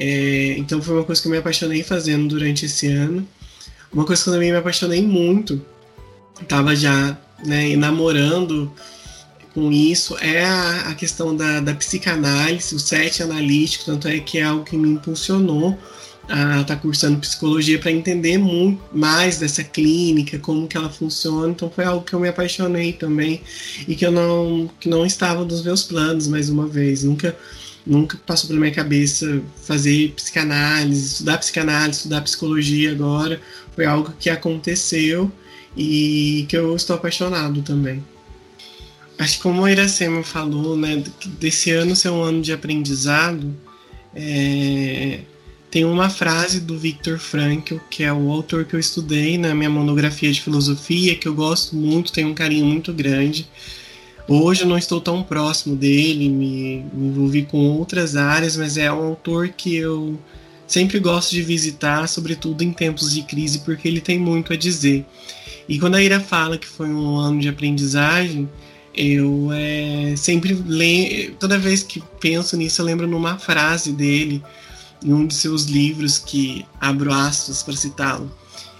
É, 0.00 0.56
então 0.58 0.82
foi 0.82 0.96
uma 0.96 1.04
coisa 1.04 1.22
que 1.22 1.28
eu 1.28 1.32
me 1.32 1.38
apaixonei 1.38 1.84
fazendo 1.84 2.26
durante 2.26 2.66
esse 2.66 2.88
ano. 2.88 3.24
Uma 3.92 4.04
coisa 4.04 4.20
que 4.20 4.28
eu 4.30 4.34
também 4.34 4.50
me 4.50 4.58
apaixonei 4.58 5.00
muito, 5.00 5.64
estava 6.40 6.74
já 6.74 7.16
né, 7.46 7.76
namorando 7.76 8.72
com 9.54 9.70
isso, 9.70 10.16
é 10.18 10.44
a, 10.44 10.88
a 10.88 10.94
questão 10.94 11.36
da, 11.36 11.60
da, 11.60 11.74
psicanálise, 11.74 12.74
o 12.74 12.78
set 12.78 13.22
analítico, 13.22 13.84
tanto 13.84 14.08
é 14.08 14.18
que 14.18 14.38
é 14.38 14.42
algo 14.42 14.64
que 14.64 14.76
me 14.76 14.88
impulsionou 14.88 15.78
a 16.28 16.60
estar 16.60 16.64
tá 16.64 16.76
cursando 16.76 17.18
psicologia 17.18 17.78
para 17.78 17.90
entender 17.90 18.38
muito 18.38 18.80
mais 18.92 19.38
dessa 19.38 19.62
clínica, 19.62 20.38
como 20.38 20.66
que 20.68 20.76
ela 20.76 20.88
funciona. 20.88 21.50
Então 21.50 21.70
foi 21.70 21.84
algo 21.84 22.04
que 22.04 22.14
eu 22.14 22.20
me 22.20 22.28
apaixonei 22.28 22.92
também 22.92 23.42
e 23.86 23.94
que 23.94 24.06
eu 24.06 24.12
não 24.12 24.70
que 24.80 24.88
não 24.88 25.04
estava 25.04 25.44
nos 25.44 25.62
meus 25.62 25.82
planos 25.82 26.28
mais 26.28 26.48
uma 26.48 26.66
vez. 26.66 27.04
Nunca 27.04 27.36
nunca 27.84 28.16
passou 28.24 28.48
pela 28.48 28.60
minha 28.60 28.72
cabeça 28.72 29.42
fazer 29.64 30.12
psicanálise, 30.12 31.14
estudar 31.14 31.38
psicanálise, 31.38 31.98
estudar 31.98 32.20
psicologia 32.22 32.92
agora. 32.92 33.40
Foi 33.74 33.84
algo 33.84 34.14
que 34.18 34.30
aconteceu 34.30 35.30
e 35.76 36.46
que 36.48 36.56
eu 36.56 36.76
estou 36.76 36.96
apaixonado 36.96 37.62
também. 37.62 38.02
Acho 39.22 39.36
que 39.36 39.42
como 39.44 39.64
a 39.64 39.70
Iracema 39.70 40.24
falou, 40.24 40.76
né, 40.76 41.00
desse 41.38 41.70
ano 41.70 41.94
ser 41.94 42.08
um 42.10 42.22
ano 42.22 42.42
de 42.42 42.52
aprendizado, 42.52 43.54
é, 44.12 45.20
tem 45.70 45.84
uma 45.84 46.10
frase 46.10 46.58
do 46.58 46.76
Viktor 46.76 47.20
Frankl, 47.20 47.76
que 47.88 48.02
é 48.02 48.12
o 48.12 48.32
autor 48.32 48.64
que 48.64 48.74
eu 48.74 48.80
estudei 48.80 49.38
na 49.38 49.54
minha 49.54 49.70
monografia 49.70 50.32
de 50.32 50.40
filosofia, 50.40 51.14
que 51.14 51.28
eu 51.28 51.34
gosto 51.34 51.76
muito, 51.76 52.10
tenho 52.10 52.30
um 52.30 52.34
carinho 52.34 52.66
muito 52.66 52.92
grande. 52.92 53.48
Hoje 54.26 54.62
eu 54.62 54.66
não 54.66 54.76
estou 54.76 55.00
tão 55.00 55.22
próximo 55.22 55.76
dele, 55.76 56.28
me, 56.28 56.84
me 56.92 57.06
envolvi 57.06 57.44
com 57.44 57.58
outras 57.58 58.16
áreas, 58.16 58.56
mas 58.56 58.76
é 58.76 58.92
um 58.92 59.06
autor 59.06 59.50
que 59.50 59.76
eu 59.76 60.18
sempre 60.66 60.98
gosto 60.98 61.30
de 61.30 61.42
visitar, 61.42 62.08
sobretudo 62.08 62.62
em 62.62 62.72
tempos 62.72 63.14
de 63.14 63.22
crise, 63.22 63.60
porque 63.60 63.86
ele 63.86 64.00
tem 64.00 64.18
muito 64.18 64.52
a 64.52 64.56
dizer. 64.56 65.06
E 65.68 65.78
quando 65.78 65.94
a 65.94 66.02
Ira 66.02 66.18
fala 66.18 66.58
que 66.58 66.66
foi 66.66 66.88
um 66.88 67.16
ano 67.16 67.38
de 67.38 67.48
aprendizagem, 67.48 68.48
eu 68.94 69.50
é, 69.52 70.14
sempre 70.16 70.54
lembro, 70.54 71.36
toda 71.36 71.58
vez 71.58 71.82
que 71.82 72.02
penso 72.20 72.56
nisso, 72.56 72.80
eu 72.80 72.86
lembro 72.86 73.06
numa 73.06 73.38
frase 73.38 73.92
dele, 73.92 74.42
em 75.02 75.12
um 75.12 75.26
de 75.26 75.34
seus 75.34 75.64
livros, 75.64 76.18
que 76.18 76.64
abro 76.80 77.12
aspas 77.12 77.62
para 77.62 77.76
citá-lo. 77.76 78.30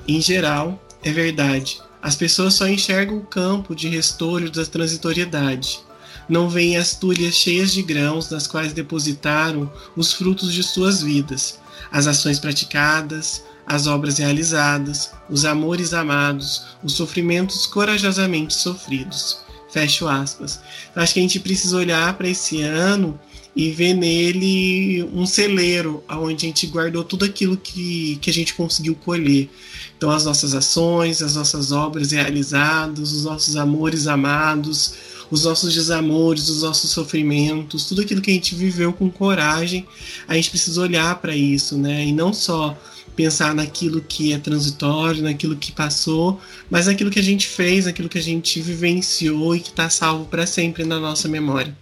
Em 0.06 0.20
geral, 0.20 0.82
é 1.02 1.10
verdade. 1.10 1.80
As 2.02 2.16
pessoas 2.16 2.54
só 2.54 2.66
enxergam 2.68 3.18
o 3.18 3.26
campo 3.26 3.74
de 3.74 3.88
restolho 3.88 4.50
da 4.50 4.64
transitoriedade. 4.64 5.80
Não 6.28 6.48
veem 6.48 6.76
as 6.76 6.94
tulhas 6.94 7.34
cheias 7.34 7.72
de 7.72 7.82
grãos 7.82 8.30
nas 8.30 8.46
quais 8.46 8.72
depositaram 8.72 9.70
os 9.96 10.12
frutos 10.12 10.52
de 10.52 10.62
suas 10.62 11.02
vidas, 11.02 11.58
as 11.90 12.06
ações 12.06 12.38
praticadas, 12.38 13.42
as 13.66 13.86
obras 13.86 14.18
realizadas, 14.18 15.12
os 15.30 15.44
amores 15.44 15.92
amados, 15.94 16.64
os 16.82 16.94
sofrimentos 16.94 17.66
corajosamente 17.66 18.54
sofridos. 18.54 19.38
Fecho 19.73 20.07
aspas. 20.07 20.61
Então, 20.91 21.03
acho 21.03 21.14
que 21.14 21.20
a 21.20 21.23
gente 21.23 21.41
precisa 21.41 21.77
olhar 21.77 22.12
para 22.14 22.29
esse 22.29 22.61
ano 22.61 23.18
e 23.55 23.70
ver 23.70 23.95
nele 23.95 25.03
um 25.14 25.27
celeiro 25.27 26.03
onde 26.09 26.47
a 26.47 26.49
gente 26.49 26.66
guardou 26.66 27.03
tudo 27.05 27.25
aquilo 27.25 27.57
que, 27.57 28.16
que 28.20 28.31
a 28.31 28.33
gente 28.33 28.55
conseguiu 28.55 28.95
colher. 28.95 29.49
Então, 29.97 30.11
as 30.11 30.25
nossas 30.25 30.55
ações, 30.55 31.23
as 31.23 31.37
nossas 31.37 31.73
obras 31.73 32.12
realizadas, 32.12 33.12
os 33.12 33.25
nossos 33.25 33.57
amores 33.57 34.07
amados, 34.07 34.95
os 35.33 35.45
nossos 35.45 35.72
desamores, 35.72 36.51
os 36.51 36.61
nossos 36.61 36.91
sofrimentos, 36.91 37.87
tudo 37.87 38.03
aquilo 38.03 38.20
que 38.20 38.30
a 38.30 38.35
gente 38.35 38.55
viveu 38.55 38.93
com 38.93 39.11
coragem, 39.11 39.87
a 40.28 40.35
gente 40.35 40.51
precisa 40.51 40.78
olhar 40.78 41.22
para 41.22 41.35
isso, 41.35 41.78
né? 41.78 42.05
E 42.05 42.12
não 42.12 42.35
só 42.35 42.78
pensar 43.16 43.55
naquilo 43.55 44.03
que 44.03 44.35
é 44.35 44.39
transitório, 44.39 45.22
naquilo 45.22 45.57
que 45.57 45.72
passou, 45.72 46.39
mas 46.68 46.85
naquilo 46.85 47.11
que 47.11 47.18
a 47.18 47.22
gente 47.22 47.47
fez, 47.47 47.87
naquilo 47.87 48.11
que 48.11 48.18
a 48.18 48.22
gente 48.22 48.61
vivenciou 48.61 49.57
e 49.57 49.61
que 49.61 49.70
está 49.70 49.89
salvo 49.89 50.26
para 50.26 50.47
sempre 50.47 50.85
na 50.85 51.01
nossa 51.01 51.26
memória. 51.28 51.74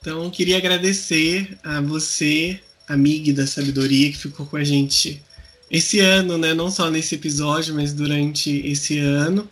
Então, 0.00 0.28
queria 0.28 0.56
agradecer 0.56 1.56
a 1.62 1.80
você, 1.80 2.58
amiga 2.88 3.32
da 3.32 3.46
sabedoria, 3.46 4.10
que 4.10 4.18
ficou 4.18 4.44
com 4.44 4.56
a 4.56 4.64
gente 4.64 5.22
esse 5.70 6.00
ano, 6.00 6.36
né? 6.36 6.52
Não 6.52 6.68
só 6.68 6.90
nesse 6.90 7.14
episódio, 7.14 7.76
mas 7.76 7.92
durante 7.92 8.50
esse 8.66 8.98
ano. 8.98 9.48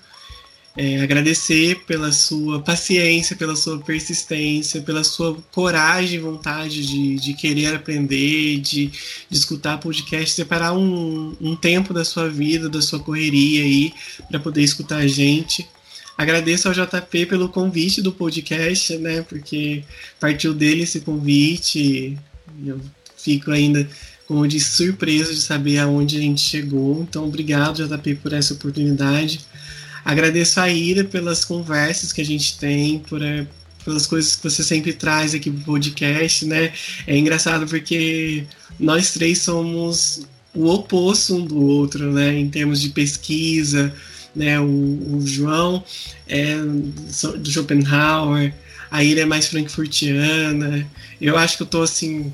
É, 0.76 1.00
agradecer 1.00 1.84
pela 1.86 2.12
sua 2.12 2.60
paciência, 2.60 3.34
pela 3.34 3.56
sua 3.56 3.78
persistência, 3.78 4.82
pela 4.82 5.02
sua 5.02 5.34
coragem 5.50 6.16
e 6.18 6.22
vontade 6.22 6.86
de, 6.86 7.16
de 7.16 7.32
querer 7.32 7.74
aprender, 7.74 8.60
de, 8.60 8.88
de 9.30 9.38
escutar 9.38 9.78
podcast, 9.78 10.34
separar 10.34 10.74
um, 10.74 11.34
um 11.40 11.56
tempo 11.56 11.94
da 11.94 12.04
sua 12.04 12.28
vida, 12.28 12.68
da 12.68 12.82
sua 12.82 12.98
correria 13.00 13.62
aí, 13.62 13.90
para 14.28 14.38
poder 14.38 14.62
escutar 14.62 14.98
a 14.98 15.06
gente. 15.06 15.66
Agradeço 16.16 16.68
ao 16.68 16.74
JP 16.74 17.26
pelo 17.26 17.48
convite 17.48 18.02
do 18.02 18.12
podcast, 18.12 18.96
né? 18.98 19.22
Porque 19.22 19.82
partiu 20.18 20.52
dele 20.52 20.82
esse 20.82 21.00
convite. 21.00 22.18
Eu 22.66 22.80
fico 23.16 23.50
ainda, 23.50 23.88
como 24.26 24.44
eu 24.44 24.48
disse, 24.48 24.76
surpreso 24.76 25.34
de 25.34 25.40
saber 25.40 25.78
aonde 25.78 26.16
a 26.16 26.20
gente 26.20 26.40
chegou. 26.40 27.02
Então, 27.02 27.24
obrigado, 27.26 27.86
JP, 27.86 28.14
por 28.16 28.32
essa 28.32 28.54
oportunidade. 28.54 29.40
Agradeço 30.06 30.60
a 30.60 30.70
Ira 30.70 31.02
pelas 31.02 31.44
conversas 31.44 32.12
que 32.12 32.20
a 32.20 32.24
gente 32.24 32.56
tem, 32.58 33.00
por, 33.00 33.20
eh, 33.20 33.44
pelas 33.84 34.06
coisas 34.06 34.36
que 34.36 34.44
você 34.44 34.62
sempre 34.62 34.92
traz 34.92 35.34
aqui 35.34 35.50
pro 35.50 35.64
podcast, 35.64 36.46
né? 36.46 36.72
É 37.08 37.16
engraçado 37.18 37.66
porque 37.66 38.44
nós 38.78 39.10
três 39.10 39.40
somos 39.40 40.24
o 40.54 40.68
oposto 40.68 41.34
um 41.34 41.44
do 41.44 41.60
outro, 41.60 42.12
né? 42.12 42.38
Em 42.38 42.48
termos 42.48 42.80
de 42.80 42.90
pesquisa, 42.90 43.92
né? 44.32 44.60
O, 44.60 45.16
o 45.16 45.26
João 45.26 45.82
é 46.28 46.54
do 46.54 47.50
Schopenhauer, 47.50 48.54
a 48.88 49.02
Ira 49.02 49.22
é 49.22 49.26
mais 49.26 49.48
frankfurtiana. 49.48 50.88
Eu 51.20 51.36
acho 51.36 51.56
que 51.56 51.64
eu 51.64 51.66
tô 51.66 51.82
assim 51.82 52.32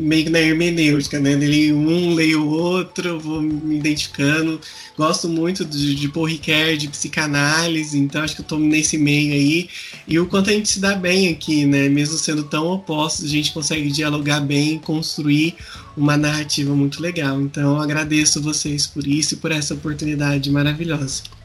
meio 0.00 0.30
na 0.30 0.40
hermenêutica, 0.40 1.20
né? 1.20 1.32
Ele 1.32 1.72
um 1.72 2.14
leio 2.14 2.42
o 2.42 2.48
outro, 2.48 3.20
vou 3.20 3.42
me 3.42 3.76
identificando. 3.76 4.60
Gosto 4.96 5.28
muito 5.28 5.64
de, 5.64 5.94
de 5.94 6.08
Paul 6.08 6.26
Ricoeur, 6.26 6.76
de 6.76 6.88
psicanálise, 6.88 7.98
então 7.98 8.22
acho 8.22 8.34
que 8.34 8.40
eu 8.40 8.46
tô 8.46 8.58
nesse 8.58 8.96
meio 8.96 9.32
aí. 9.32 9.68
E 10.08 10.18
o 10.18 10.26
quanto 10.26 10.50
a 10.50 10.52
gente 10.52 10.68
se 10.68 10.80
dá 10.80 10.94
bem 10.94 11.28
aqui, 11.28 11.66
né? 11.66 11.88
Mesmo 11.88 12.16
sendo 12.16 12.44
tão 12.44 12.66
opostos, 12.68 13.26
a 13.26 13.28
gente 13.28 13.52
consegue 13.52 13.90
dialogar 13.90 14.40
bem, 14.40 14.78
construir 14.78 15.54
uma 15.96 16.16
narrativa 16.16 16.74
muito 16.74 17.02
legal. 17.02 17.40
Então 17.40 17.80
agradeço 17.80 18.42
vocês 18.42 18.86
por 18.86 19.06
isso 19.06 19.34
e 19.34 19.36
por 19.36 19.52
essa 19.52 19.74
oportunidade 19.74 20.50
maravilhosa. 20.50 21.39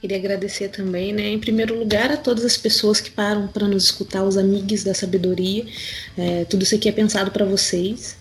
Queria 0.00 0.16
agradecer 0.16 0.68
também, 0.68 1.12
né, 1.12 1.28
em 1.28 1.38
primeiro 1.40 1.76
lugar, 1.76 2.12
a 2.12 2.16
todas 2.16 2.44
as 2.44 2.56
pessoas 2.56 3.00
que 3.00 3.10
param 3.10 3.48
para 3.48 3.66
nos 3.66 3.84
escutar, 3.84 4.22
os 4.22 4.36
amigos 4.36 4.84
da 4.84 4.94
sabedoria. 4.94 5.66
É, 6.16 6.44
tudo 6.44 6.62
isso 6.62 6.74
aqui 6.74 6.88
é 6.88 6.92
pensado 6.92 7.32
para 7.32 7.44
vocês. 7.44 8.16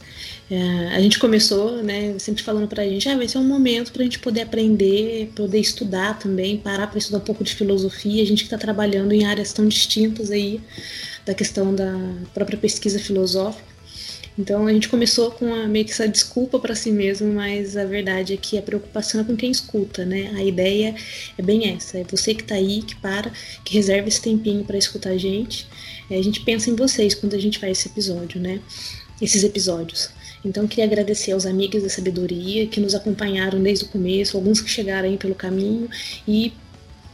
É, 0.49 0.95
a 0.95 1.01
gente 1.01 1.19
começou, 1.19 1.83
né, 1.83 2.17
sempre 2.17 2.41
falando 2.41 2.67
para 2.67 2.81
a 2.81 2.87
gente, 2.87 3.07
ah, 3.07 3.15
vai 3.15 3.27
ser 3.27 3.37
um 3.37 3.43
momento 3.43 3.91
para 3.91 4.01
a 4.01 4.05
gente 4.05 4.17
poder 4.17 4.41
aprender, 4.41 5.31
poder 5.35 5.59
estudar 5.59 6.17
também, 6.17 6.57
parar 6.57 6.87
para 6.87 6.97
estudar 6.97 7.19
um 7.19 7.25
pouco 7.25 7.43
de 7.43 7.53
filosofia. 7.53 8.23
A 8.23 8.25
gente 8.25 8.39
que 8.39 8.47
está 8.47 8.57
trabalhando 8.57 9.11
em 9.11 9.25
áreas 9.25 9.53
tão 9.53 9.67
distintas 9.67 10.31
aí 10.31 10.59
da 11.25 11.33
questão 11.33 11.75
da 11.75 11.93
própria 12.33 12.57
pesquisa 12.57 12.97
filosófica. 12.97 13.76
Então 14.37 14.67
a 14.67 14.73
gente 14.73 14.87
começou 14.87 15.31
com 15.31 15.51
a, 15.53 15.67
meio 15.67 15.83
que 15.83 15.91
essa 15.91 16.07
desculpa 16.07 16.59
para 16.59 16.75
si 16.75 16.91
mesmo, 16.91 17.33
mas 17.33 17.75
a 17.75 17.85
verdade 17.85 18.33
é 18.33 18.37
que 18.37 18.57
a 18.57 18.61
preocupação 18.61 19.21
é 19.21 19.23
com 19.23 19.35
quem 19.35 19.49
escuta, 19.49 20.05
né? 20.05 20.31
A 20.35 20.43
ideia 20.43 20.95
é 21.37 21.41
bem 21.41 21.73
essa, 21.73 21.97
é 21.97 22.03
você 22.03 22.35
que 22.35 22.43
está 22.43 22.55
aí, 22.55 22.83
que 22.83 22.95
para, 22.95 23.31
que 23.63 23.73
reserva 23.73 24.07
esse 24.07 24.21
tempinho 24.21 24.63
para 24.63 24.77
escutar 24.77 25.09
a 25.09 25.17
gente. 25.17 25.67
É, 26.09 26.17
a 26.17 26.21
gente 26.21 26.41
pensa 26.41 26.69
em 26.69 26.75
vocês 26.75 27.15
quando 27.15 27.33
a 27.33 27.39
gente 27.39 27.57
faz 27.57 27.79
esse 27.79 27.87
episódio, 27.87 28.39
né? 28.39 28.61
Esses 29.19 29.43
episódios. 29.43 30.09
Então 30.45 30.67
queria 30.67 30.85
agradecer 30.85 31.31
aos 31.31 31.45
amigos 31.45 31.81
da 31.81 31.89
sabedoria 31.89 32.67
que 32.67 32.79
nos 32.79 32.93
acompanharam 32.93 33.61
desde 33.61 33.85
o 33.85 33.87
começo, 33.87 34.37
alguns 34.37 34.61
que 34.61 34.69
chegaram 34.69 35.09
aí 35.09 35.17
pelo 35.17 35.33
caminho 35.33 35.89
e 36.27 36.53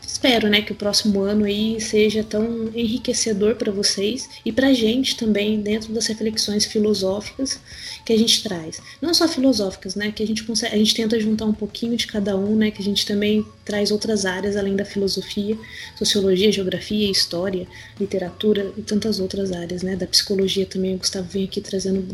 espero, 0.06 0.50
né, 0.50 0.62
que 0.62 0.72
o 0.72 0.76
próximo 0.76 1.22
ano 1.22 1.46
aí 1.46 1.80
seja 1.82 2.24
tão 2.24 2.70
enriquecedor 2.74 3.56
para 3.56 3.72
vocês 3.72 4.30
e 4.46 4.52
para 4.52 4.68
a 4.68 4.74
gente 4.74 5.18
também 5.18 5.62
dentro 5.62 5.94
das 5.94 6.08
reflexões 6.08 6.66
filosóficas 6.66 7.60
que 8.06 8.14
a 8.14 8.18
gente 8.18 8.44
traz. 8.44 8.82
Não 9.02 9.14
só 9.14 9.28
filosóficas, 9.28 9.96
né, 9.96 10.12
que 10.12 10.24
a 10.24 10.28
gente 10.28 10.44
consegue, 10.44 10.74
a 10.74 10.78
gente 10.78 10.94
tenta 10.94 11.20
juntar 11.20 11.46
um 11.46 11.54
pouquinho 11.54 11.96
de 11.98 12.08
cada 12.08 12.38
um, 12.38 12.56
né, 12.56 12.72
que 12.72 12.82
a 12.82 12.86
gente 12.86 13.06
também 13.06 13.46
traz 13.66 13.92
outras 13.92 14.26
áreas 14.26 14.56
além 14.56 14.76
da 14.76 14.86
filosofia, 14.86 15.58
sociologia, 15.98 16.52
geografia, 16.52 17.10
história, 17.10 17.68
literatura 18.00 18.72
e 18.78 18.82
tantas 18.82 19.20
outras 19.20 19.52
áreas, 19.52 19.84
né, 19.84 19.96
da 19.96 20.06
psicologia 20.06 20.66
também. 20.66 20.96
O 20.96 20.98
Gustavo 20.98 21.28
vem 21.30 21.46
aqui 21.46 21.62
trazendo 21.62 22.06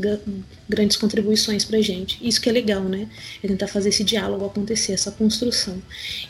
grandes 0.67 0.95
contribuições 0.97 1.65
para 1.65 1.77
a 1.77 1.81
gente. 1.81 2.17
Isso 2.21 2.39
que 2.39 2.49
é 2.49 2.51
legal, 2.51 2.83
né, 2.83 3.07
é 3.43 3.47
tentar 3.47 3.67
fazer 3.67 3.89
esse 3.89 4.03
diálogo 4.03 4.45
acontecer, 4.45 4.93
essa 4.93 5.11
construção. 5.11 5.81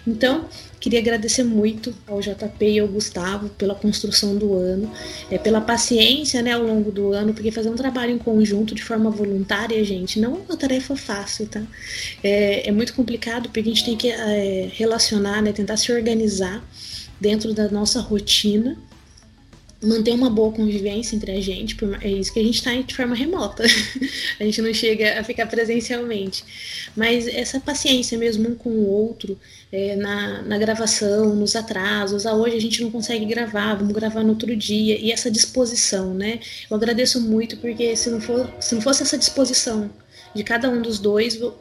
Então, 0.08 0.48
queria 0.80 1.00
agradecer 1.00 1.44
muito 1.60 1.94
ao 2.08 2.22
JP 2.22 2.66
e 2.66 2.80
ao 2.80 2.88
Gustavo 2.88 3.50
pela 3.50 3.76
construção 3.76 4.36
do 4.38 4.56
ano, 4.56 4.90
é, 5.30 5.38
pela 5.38 5.60
paciência 5.60 6.42
né, 6.42 6.54
ao 6.54 6.64
longo 6.64 6.92
do 6.92 7.12
ano, 7.12 7.34
porque 7.34 7.52
fazer 7.52 7.70
um 7.70 7.76
trabalho 7.76 8.12
em 8.12 8.18
conjunto 8.18 8.74
de 8.74 8.82
forma 8.82 9.10
voluntária, 9.10 9.84
gente, 9.84 10.20
não 10.20 10.36
é 10.36 10.38
uma 10.48 10.58
tarefa 10.58 10.96
fácil, 10.96 11.48
tá? 11.48 11.62
É, 12.24 12.70
é 12.70 12.72
muito 12.72 12.94
complicado 12.94 13.44
porque 13.50 13.60
a 13.60 13.64
gente 13.64 13.84
tem 13.84 13.98
que 13.98 14.10
é, 14.10 14.70
relacionar, 14.74 15.42
né, 15.42 15.52
tentar 15.52 15.76
se 15.78 15.92
organizar 15.92 16.64
dentro 17.20 17.54
da 17.54 17.68
nossa 17.70 18.00
rotina 18.00 18.78
manter 19.82 20.12
uma 20.12 20.30
boa 20.30 20.52
convivência 20.52 21.16
entre 21.16 21.32
a 21.32 21.42
gente, 21.42 21.78
é 22.02 22.10
isso 22.10 22.34
que 22.34 22.40
a 22.40 22.44
gente 22.44 22.56
está 22.56 22.74
de 22.74 22.96
forma 22.96 23.16
remota. 23.16 23.64
a 24.40 24.44
gente 24.44 24.62
não 24.62 24.74
chega 24.74 25.20
a 25.20 25.24
ficar 25.24 25.46
presencialmente. 25.46 26.44
Mas 26.96 27.28
essa 27.28 27.60
paciência 27.60 28.18
mesmo 28.18 28.50
um 28.50 28.56
com 28.56 28.70
o 28.70 28.88
outro, 28.88 29.40
é, 29.72 29.96
na, 29.96 30.42
na 30.42 30.58
gravação, 30.58 31.34
nos 31.36 31.56
atrasos, 31.56 32.26
ah, 32.26 32.34
hoje 32.34 32.58
a 32.58 32.62
gente 32.62 32.82
não 32.82 32.92
consegue 32.92 33.26
gravar, 33.26 33.76
vamos 33.76 33.94
gravar 33.94 34.24
no 34.24 34.30
outro 34.30 34.56
dia, 34.56 35.00
e 35.00 35.12
essa 35.12 35.32
disposição, 35.32 36.14
né? 36.14 36.40
Eu 36.70 36.76
agradeço 36.76 37.22
muito, 37.22 37.58
porque 37.58 37.96
se 37.96 38.10
não, 38.10 38.20
for, 38.20 38.52
se 38.60 38.76
não 38.76 38.82
fosse 38.82 39.04
essa 39.04 39.18
disposição 39.18 39.90
de 40.34 40.44
cada 40.44 40.70
um 40.70 40.82
dos 40.82 41.00
dois, 41.00 41.40
o, 41.42 41.54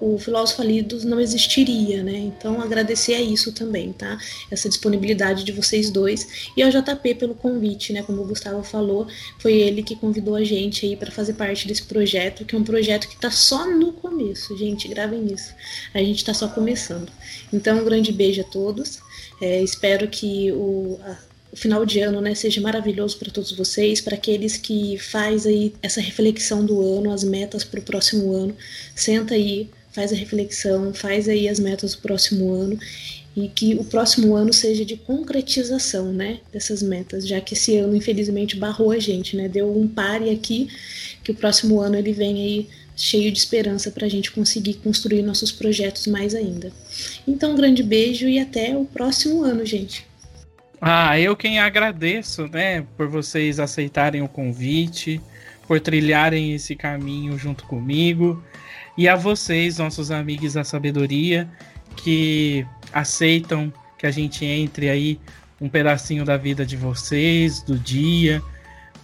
o, 0.00 0.18
filósofo 0.18 0.58
Falidos 0.58 1.04
não 1.04 1.20
existiria, 1.20 2.02
né? 2.02 2.18
Então 2.18 2.60
agradecer 2.60 3.14
a 3.14 3.20
isso 3.20 3.52
também, 3.52 3.92
tá? 3.92 4.18
Essa 4.50 4.68
disponibilidade 4.68 5.44
de 5.44 5.52
vocês 5.52 5.90
dois 5.90 6.50
e 6.56 6.62
ao 6.62 6.70
JP 6.70 7.14
pelo 7.14 7.34
convite, 7.34 7.92
né? 7.92 8.02
Como 8.02 8.22
o 8.22 8.26
Gustavo 8.26 8.62
falou, 8.62 9.06
foi 9.38 9.54
ele 9.54 9.82
que 9.82 9.94
convidou 9.94 10.34
a 10.34 10.44
gente 10.44 10.84
aí 10.84 10.96
para 10.96 11.10
fazer 11.10 11.34
parte 11.34 11.68
desse 11.68 11.84
projeto, 11.84 12.44
que 12.44 12.54
é 12.54 12.58
um 12.58 12.64
projeto 12.64 13.08
que 13.08 13.14
está 13.14 13.30
só 13.30 13.66
no 13.66 13.92
começo, 13.92 14.56
gente, 14.56 14.88
gravem 14.88 15.26
isso. 15.32 15.54
A 15.94 15.98
gente 15.98 16.18
está 16.18 16.34
só 16.34 16.48
começando. 16.48 17.10
Então 17.52 17.78
um 17.78 17.84
grande 17.84 18.12
beijo 18.12 18.40
a 18.40 18.44
todos. 18.44 18.98
É, 19.40 19.62
espero 19.62 20.08
que 20.08 20.50
o, 20.52 20.98
a, 21.02 21.16
o 21.52 21.56
final 21.56 21.84
de 21.86 22.00
ano 22.00 22.20
né, 22.20 22.34
seja 22.34 22.60
maravilhoso 22.60 23.18
para 23.18 23.30
todos 23.30 23.52
vocês, 23.52 24.00
para 24.00 24.14
aqueles 24.14 24.56
que 24.56 24.98
faz 24.98 25.46
aí 25.46 25.74
essa 25.82 26.00
reflexão 26.00 26.64
do 26.64 26.80
ano, 26.80 27.12
as 27.12 27.24
metas 27.24 27.64
para 27.64 27.80
o 27.80 27.82
próximo 27.82 28.32
ano. 28.32 28.54
Senta 28.94 29.34
aí, 29.34 29.68
faz 29.92 30.12
a 30.12 30.16
reflexão, 30.16 30.92
faz 30.92 31.28
aí 31.28 31.48
as 31.48 31.58
metas 31.58 31.94
do 31.94 32.02
próximo 32.02 32.52
ano 32.52 32.78
e 33.36 33.48
que 33.48 33.74
o 33.74 33.84
próximo 33.84 34.34
ano 34.34 34.52
seja 34.52 34.84
de 34.84 34.96
concretização, 34.96 36.12
né, 36.12 36.40
dessas 36.52 36.82
metas, 36.82 37.26
já 37.26 37.40
que 37.40 37.54
esse 37.54 37.76
ano 37.76 37.94
infelizmente 37.94 38.56
barrou 38.56 38.90
a 38.90 38.98
gente, 38.98 39.36
né, 39.36 39.48
deu 39.48 39.76
um 39.76 39.86
pare 39.86 40.30
aqui, 40.30 40.68
que 41.22 41.30
o 41.30 41.34
próximo 41.34 41.80
ano 41.80 41.96
ele 41.96 42.12
vem 42.12 42.42
aí 42.42 42.68
cheio 42.96 43.30
de 43.30 43.38
esperança 43.38 43.92
para 43.92 44.06
a 44.06 44.08
gente 44.08 44.32
conseguir 44.32 44.74
construir 44.74 45.22
nossos 45.22 45.52
projetos 45.52 46.08
mais 46.08 46.34
ainda. 46.34 46.72
Então, 47.26 47.52
um 47.52 47.56
grande 47.56 47.82
beijo 47.82 48.28
e 48.28 48.40
até 48.40 48.76
o 48.76 48.84
próximo 48.84 49.44
ano, 49.44 49.64
gente. 49.64 50.04
Ah, 50.80 51.18
eu 51.18 51.36
quem 51.36 51.58
agradeço, 51.58 52.46
né, 52.46 52.84
por 52.96 53.08
vocês 53.08 53.58
aceitarem 53.58 54.22
o 54.22 54.28
convite, 54.28 55.20
por 55.66 55.80
trilharem 55.80 56.54
esse 56.54 56.76
caminho 56.76 57.36
junto 57.36 57.64
comigo, 57.64 58.42
e 58.96 59.08
a 59.08 59.16
vocês, 59.16 59.78
nossos 59.78 60.10
amigos 60.10 60.54
da 60.54 60.62
sabedoria, 60.62 61.48
que 61.96 62.64
aceitam 62.92 63.72
que 63.98 64.06
a 64.06 64.10
gente 64.10 64.44
entre 64.44 64.88
aí 64.88 65.20
um 65.60 65.68
pedacinho 65.68 66.24
da 66.24 66.36
vida 66.36 66.64
de 66.64 66.76
vocês, 66.76 67.60
do 67.60 67.76
dia, 67.76 68.40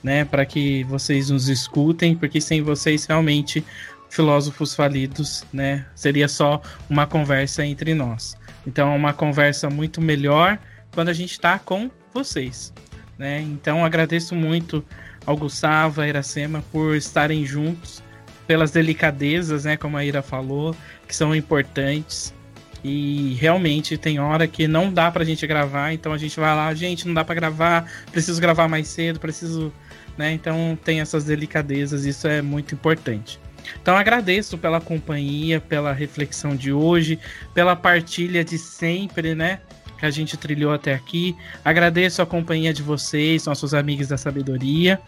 né, 0.03 0.25
para 0.25 0.47
que 0.47 0.85
vocês 0.85 1.31
nos 1.31 1.49
escutem, 1.49 2.15
porque 2.15 2.41
sem 2.41 2.63
vocês 2.63 3.05
realmente 3.05 3.65
filósofos 4.09 4.77
falidos, 4.77 5.45
né, 5.53 5.85
seria 5.97 6.29
só 6.29 6.63
uma 6.89 7.05
conversa 7.05 7.67
entre 7.67 7.95
nós. 7.95 8.37
Então 8.65 8.93
é 8.93 8.97
uma 8.97 9.13
conversa 9.13 9.69
muito 9.69 10.01
melhor 10.01 10.57
quando 10.95 11.09
a 11.09 11.13
gente 11.13 11.33
está 11.33 11.59
com 11.59 11.91
vocês. 12.13 12.73
Né? 13.19 13.41
Então 13.41 13.85
agradeço 13.85 14.35
muito 14.35 14.85
ao 15.27 15.37
Gustavo, 15.37 16.01
a 16.01 16.09
Iracema, 16.09 16.63
por 16.73 16.95
estarem 16.95 17.45
juntos, 17.45 18.03
pelas 18.47 18.71
delicadezas, 18.71 19.65
né, 19.65 19.77
como 19.77 19.97
a 19.97 20.05
Ira 20.05 20.23
falou, 20.23 20.77
que 21.09 21.17
são 21.17 21.35
importantes. 21.35 22.35
E 22.83 23.35
realmente 23.41 23.97
tem 23.97 24.21
hora 24.21 24.47
que 24.47 24.69
não 24.69 24.93
dá 24.93 25.11
pra 25.11 25.25
gente 25.25 25.47
gravar, 25.47 25.95
então 25.95 26.13
a 26.13 26.19
gente 26.19 26.39
vai 26.39 26.55
lá, 26.55 26.75
gente, 26.75 27.07
não 27.07 27.15
dá 27.15 27.25
para 27.25 27.35
gravar, 27.35 27.91
preciso 28.13 28.39
gravar 28.39 28.69
mais 28.69 28.89
cedo, 28.89 29.19
preciso, 29.19 29.73
né? 30.19 30.33
Então 30.33 30.79
tem 30.85 31.01
essas 31.01 31.25
delicadezas, 31.25 32.05
isso 32.05 32.29
é 32.29 32.43
muito 32.43 32.75
importante. 32.75 33.41
Então 33.81 33.97
agradeço 33.97 34.59
pela 34.59 34.83
companhia, 34.83 35.63
pela 35.63 35.95
reflexão 35.95 36.55
de 36.55 36.75
hoje, 36.75 37.19
pela 37.55 37.75
partilha 37.75 38.45
de 38.45 38.59
sempre, 38.59 39.35
né? 39.35 39.61
Que 40.05 40.09
a 40.09 40.11
gente 40.11 40.37
trilhou 40.37 40.73
até 40.73 40.93
aqui. 40.93 41.35
Agradeço 41.65 42.21
a 42.21 42.27
companhia 42.27 42.75
de 42.75 42.83
vocês, 42.83 43.47
nossos 43.47 43.73
amigos 43.73 44.09
da 44.09 44.19
sabedoria. 44.19 45.01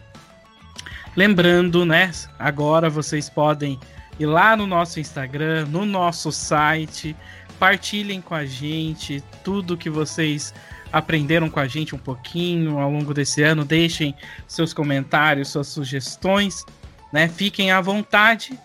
Lembrando, 1.15 1.85
né? 1.85 2.11
Agora 2.39 2.89
vocês 2.89 3.29
podem 3.29 3.79
ir 4.19 4.25
lá 4.25 4.57
no 4.57 4.65
nosso 4.65 4.99
Instagram, 4.99 5.67
no 5.67 5.85
nosso 5.85 6.31
site, 6.31 7.15
partilhem 7.59 8.21
com 8.21 8.33
a 8.33 8.45
gente 8.45 9.23
tudo 9.43 9.77
que 9.77 9.89
vocês 9.89 10.51
aprenderam 10.91 11.47
com 11.47 11.59
a 11.59 11.67
gente 11.67 11.93
um 11.93 11.99
pouquinho 11.99 12.79
ao 12.79 12.89
longo 12.89 13.13
desse 13.13 13.43
ano. 13.43 13.63
Deixem 13.63 14.15
seus 14.47 14.73
comentários, 14.73 15.49
suas 15.49 15.67
sugestões, 15.67 16.65
né? 17.13 17.27
Fiquem 17.27 17.69
à 17.69 17.79
vontade. 17.81 18.57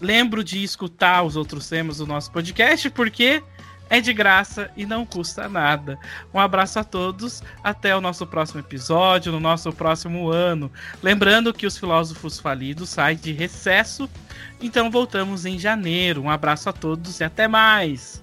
Lembro 0.00 0.42
de 0.42 0.64
escutar 0.64 1.22
os 1.22 1.36
outros 1.36 1.68
temas 1.68 1.98
do 1.98 2.06
nosso 2.06 2.30
podcast, 2.32 2.88
porque 2.90 3.42
é 3.88 4.00
de 4.00 4.12
graça 4.12 4.70
e 4.76 4.84
não 4.84 5.06
custa 5.06 5.48
nada. 5.48 5.98
Um 6.32 6.40
abraço 6.40 6.78
a 6.78 6.84
todos, 6.84 7.42
até 7.62 7.96
o 7.96 8.00
nosso 8.00 8.26
próximo 8.26 8.60
episódio, 8.60 9.32
no 9.32 9.40
nosso 9.40 9.72
próximo 9.72 10.30
ano. 10.30 10.70
Lembrando 11.02 11.54
que 11.54 11.66
os 11.66 11.78
filósofos 11.78 12.38
falidos 12.38 12.90
saem 12.90 13.16
de 13.16 13.32
recesso, 13.32 14.08
então 14.60 14.90
voltamos 14.90 15.46
em 15.46 15.58
janeiro. 15.58 16.22
Um 16.22 16.30
abraço 16.30 16.68
a 16.68 16.72
todos 16.72 17.20
e 17.20 17.24
até 17.24 17.46
mais! 17.48 18.22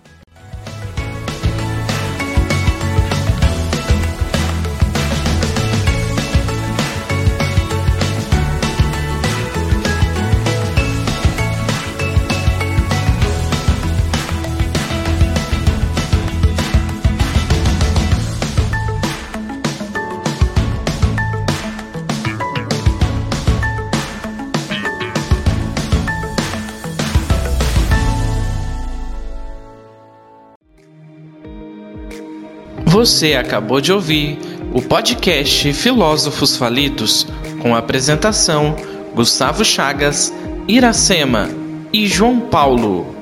Você 33.04 33.34
acabou 33.34 33.82
de 33.82 33.92
ouvir 33.92 34.40
o 34.74 34.82
podcast 34.82 35.74
Filósofos 35.74 36.56
Falidos, 36.56 37.28
com 37.62 37.76
apresentação 37.76 38.78
Gustavo 39.14 39.66
Chagas, 39.66 40.34
Iracema 40.70 41.50
e 41.92 42.08
João 42.08 42.40
Paulo. 42.40 43.13